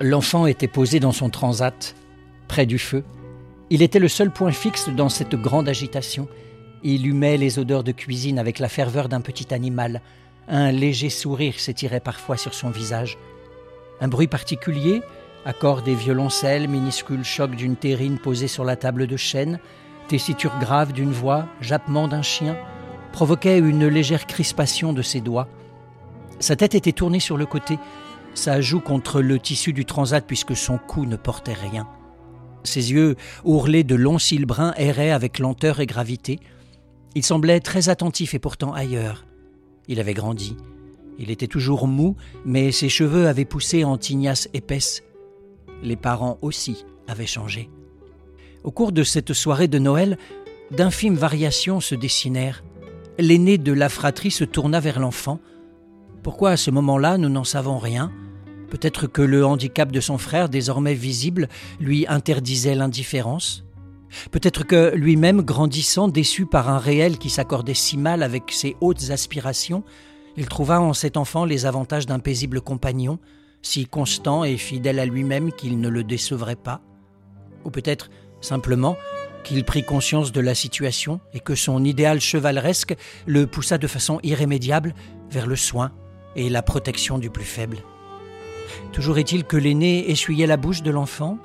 [0.00, 1.94] L'enfant était posé dans son transat,
[2.48, 3.04] près du feu,
[3.74, 6.28] Il était le seul point fixe dans cette grande agitation.
[6.82, 10.02] Il humait les odeurs de cuisine avec la ferveur d'un petit animal.
[10.46, 13.16] Un léger sourire s'étirait parfois sur son visage.
[14.02, 15.00] Un bruit particulier,
[15.46, 19.58] accord des violoncelles, minuscule choc d'une terrine posée sur la table de chêne,
[20.06, 22.58] tessiture grave d'une voix, jappement d'un chien,
[23.10, 25.48] provoquait une légère crispation de ses doigts.
[26.40, 27.78] Sa tête était tournée sur le côté,
[28.34, 31.88] sa joue contre le tissu du transat puisque son cou ne portait rien.
[32.64, 36.38] Ses yeux, ourlés de longs cils bruns, erraient avec lenteur et gravité.
[37.14, 39.26] Il semblait très attentif et pourtant ailleurs.
[39.88, 40.56] Il avait grandi.
[41.18, 45.02] Il était toujours mou, mais ses cheveux avaient poussé en tignasses épaisses.
[45.82, 47.68] Les parents aussi avaient changé.
[48.64, 50.16] Au cours de cette soirée de Noël,
[50.70, 52.62] d'infimes variations se dessinèrent.
[53.18, 55.40] L'aîné de la fratrie se tourna vers l'enfant.
[56.22, 58.12] Pourquoi à ce moment-là nous n'en savons rien?
[58.72, 63.66] Peut-être que le handicap de son frère, désormais visible, lui interdisait l'indifférence.
[64.30, 69.10] Peut-être que lui-même, grandissant, déçu par un réel qui s'accordait si mal avec ses hautes
[69.10, 69.84] aspirations,
[70.38, 73.18] il trouva en cet enfant les avantages d'un paisible compagnon,
[73.60, 76.80] si constant et fidèle à lui-même qu'il ne le décevrait pas.
[77.66, 78.08] Ou peut-être,
[78.40, 78.96] simplement,
[79.44, 82.96] qu'il prit conscience de la situation et que son idéal chevaleresque
[83.26, 84.94] le poussa de façon irrémédiable
[85.30, 85.92] vers le soin
[86.36, 87.76] et la protection du plus faible.
[88.92, 91.38] Toujours est-il que l'aîné essuyait la bouche de l'enfant,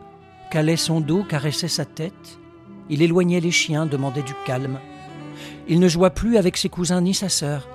[0.51, 2.39] calait son dos, caressait sa tête.
[2.89, 4.79] Il éloignait les chiens, demandait du calme.
[5.67, 7.67] Il ne joua plus avec ses cousins ni sa sœur.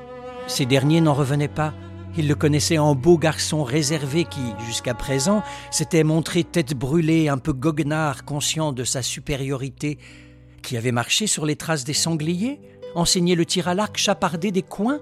[0.46, 1.74] Ces derniers n'en revenaient pas.
[2.16, 7.38] Il le connaissait en beau garçon réservé qui, jusqu'à présent, s'était montré tête brûlée, un
[7.38, 9.98] peu goguenard, conscient de sa supériorité,
[10.62, 12.60] qui avait marché sur les traces des sangliers,
[12.94, 15.00] enseigné le tir à l'arc, chapardé des coins,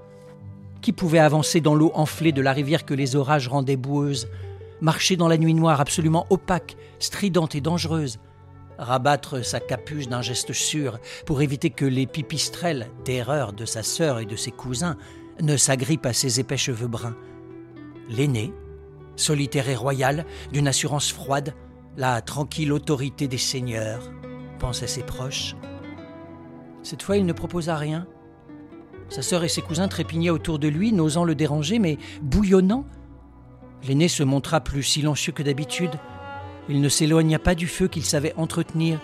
[0.81, 4.29] qui pouvait avancer dans l'eau enflée de la rivière que les orages rendaient boueuse,
[4.81, 8.19] marcher dans la nuit noire absolument opaque, stridente et dangereuse,
[8.79, 14.19] rabattre sa capuche d'un geste sûr pour éviter que les pipistrelles, terreur de sa sœur
[14.19, 14.97] et de ses cousins,
[15.43, 17.17] ne s'agrippent à ses épais cheveux bruns.
[18.09, 18.53] L'aîné,
[19.17, 21.55] solitaire et royal, d'une assurance froide,
[21.97, 24.11] la tranquille autorité des seigneurs,
[24.59, 25.55] pensaient ses proches.
[26.83, 28.07] Cette fois, il ne proposa rien,
[29.11, 32.85] sa sœur et ses cousins trépignaient autour de lui, n'osant le déranger, mais bouillonnant.
[33.87, 35.91] L'aîné se montra plus silencieux que d'habitude.
[36.69, 39.01] Il ne s'éloigna pas du feu qu'il savait entretenir,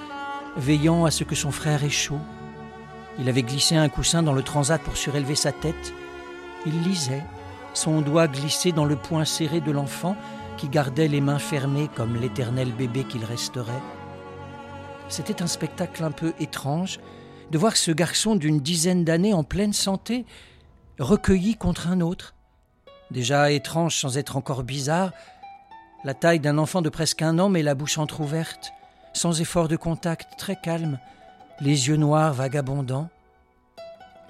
[0.57, 2.21] veillant à ce que son frère ait chaud.
[3.19, 5.93] Il avait glissé un coussin dans le transat pour surélever sa tête.
[6.67, 7.25] Il lisait,
[7.75, 10.17] son doigt glissé dans le poing serré de l'enfant
[10.57, 13.83] qui gardait les mains fermées comme l'éternel bébé qu'il resterait.
[15.09, 17.01] C'était un spectacle un peu étrange,
[17.51, 20.25] de voir ce garçon d'une dizaine d'années en pleine santé,
[20.99, 22.35] recueilli contre un autre.
[23.11, 25.13] Déjà étrange sans être encore bizarre,
[26.05, 28.73] la taille d'un enfant de presque un an mais la bouche entr'ouverte,
[29.13, 30.99] sans effort de contact, très calme,
[31.61, 33.09] les yeux noirs vagabondants.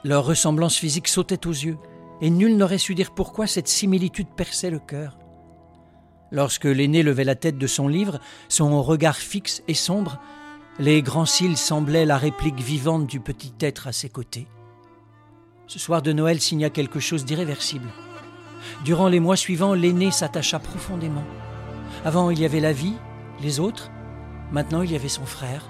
[0.05, 1.79] Leur ressemblance physique sautait aux yeux,
[2.21, 5.19] et nul n'aurait su dire pourquoi cette similitude perçait le cœur.
[6.31, 10.21] Lorsque l'aîné levait la tête de son livre, son regard fixe et sombre
[10.79, 14.47] les grands cils semblaient la réplique vivante du petit être à ses côtés.
[15.67, 17.89] Ce soir de Noël signa quelque chose d'irréversible.
[18.85, 21.25] Durant les mois suivants, l'aîné s'attacha profondément.
[22.05, 22.95] Avant, il y avait la vie,
[23.41, 23.91] les autres.
[24.53, 25.67] Maintenant, il y avait son frère.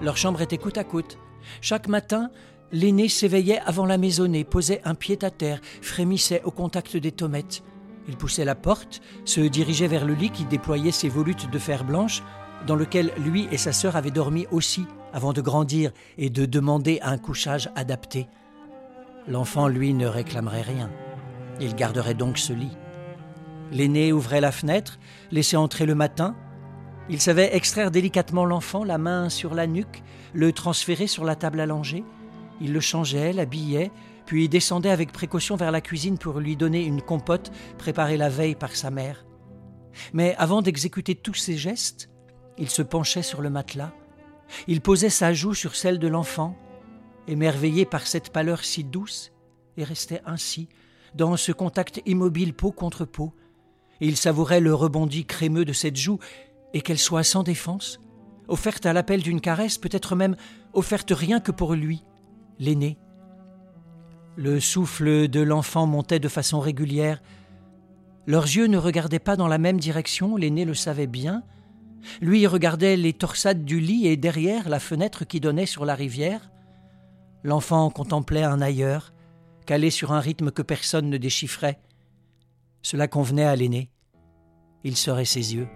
[0.00, 1.18] Leur chambre était côte à côte.
[1.60, 2.30] Chaque matin,
[2.70, 7.62] l'aîné s'éveillait avant la maisonnée, posait un pied à terre, frémissait au contact des tomettes.
[8.08, 11.84] Il poussait la porte, se dirigeait vers le lit qui déployait ses volutes de fer
[11.84, 12.22] blanche,
[12.66, 17.00] dans lequel lui et sa sœur avaient dormi aussi avant de grandir et de demander
[17.02, 18.28] un couchage adapté.
[19.26, 20.90] L'enfant, lui, ne réclamerait rien.
[21.60, 22.76] Il garderait donc ce lit.
[23.70, 24.98] L'aîné ouvrait la fenêtre,
[25.30, 26.34] laissait entrer le matin.
[27.08, 31.60] Il savait extraire délicatement l'enfant, la main sur la nuque, le transférer sur la table
[31.60, 32.04] allongée.
[32.60, 33.90] Il le changeait, l'habillait,
[34.26, 38.54] puis descendait avec précaution vers la cuisine pour lui donner une compote préparée la veille
[38.54, 39.24] par sa mère.
[40.12, 42.09] Mais avant d'exécuter tous ces gestes,
[42.60, 43.92] il se penchait sur le matelas.
[44.68, 46.56] Il posait sa joue sur celle de l'enfant,
[47.26, 49.32] émerveillé par cette pâleur si douce,
[49.76, 50.68] et restait ainsi,
[51.14, 53.32] dans ce contact immobile peau contre peau.
[54.00, 56.18] il savourait le rebondi crémeux de cette joue,
[56.72, 58.00] et qu'elle soit sans défense,
[58.46, 60.36] offerte à l'appel d'une caresse, peut-être même
[60.72, 62.04] offerte rien que pour lui,
[62.58, 62.98] l'aîné.
[64.36, 67.22] Le souffle de l'enfant montait de façon régulière.
[68.26, 71.42] Leurs yeux ne regardaient pas dans la même direction, l'aîné le savait bien,
[72.20, 76.50] lui regardait les torsades du lit et derrière la fenêtre qui donnait sur la rivière.
[77.42, 79.12] L'enfant contemplait un ailleurs,
[79.66, 81.78] calé sur un rythme que personne ne déchiffrait.
[82.82, 83.90] Cela convenait à l'aîné.
[84.84, 85.68] Il serait ses yeux.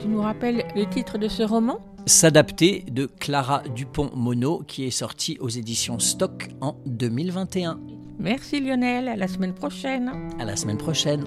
[0.00, 1.78] Tu nous rappelles le titre de ce roman?
[2.06, 7.80] S'adapter de Clara Dupont-Mono qui est sorti aux éditions Stock en 2021.
[8.18, 10.12] Merci Lionel, à la semaine prochaine.
[10.38, 11.24] À la semaine prochaine.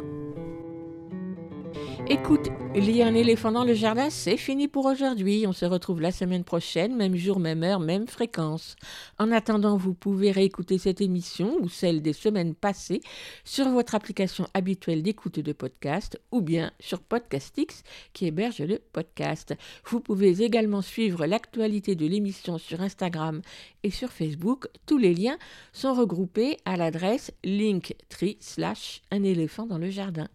[2.10, 5.44] Écoute, il y a un éléphant dans le jardin, c'est fini pour aujourd'hui.
[5.46, 8.78] On se retrouve la semaine prochaine, même jour, même heure, même fréquence.
[9.20, 13.02] En attendant, vous pouvez réécouter cette émission ou celle des semaines passées
[13.44, 19.54] sur votre application habituelle d'écoute de podcast ou bien sur Podcastix qui héberge le podcast.
[19.86, 23.42] Vous pouvez également suivre l'actualité de l'émission sur Instagram
[23.84, 24.70] et sur Facebook.
[24.86, 25.38] Tous les liens
[25.74, 30.30] sont regroupés à l'adresse linktree slash un éléphant dans le jardin.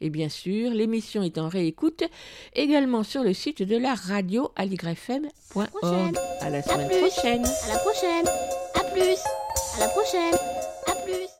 [0.00, 2.04] Et bien sûr, l'émission est en réécoute
[2.54, 6.18] également sur le site de la radio aligrefm.org.
[6.40, 7.44] À la semaine prochaine.
[7.44, 8.26] À la prochaine.
[8.74, 9.18] À plus.
[9.76, 10.34] À la prochaine.
[10.86, 11.37] À plus.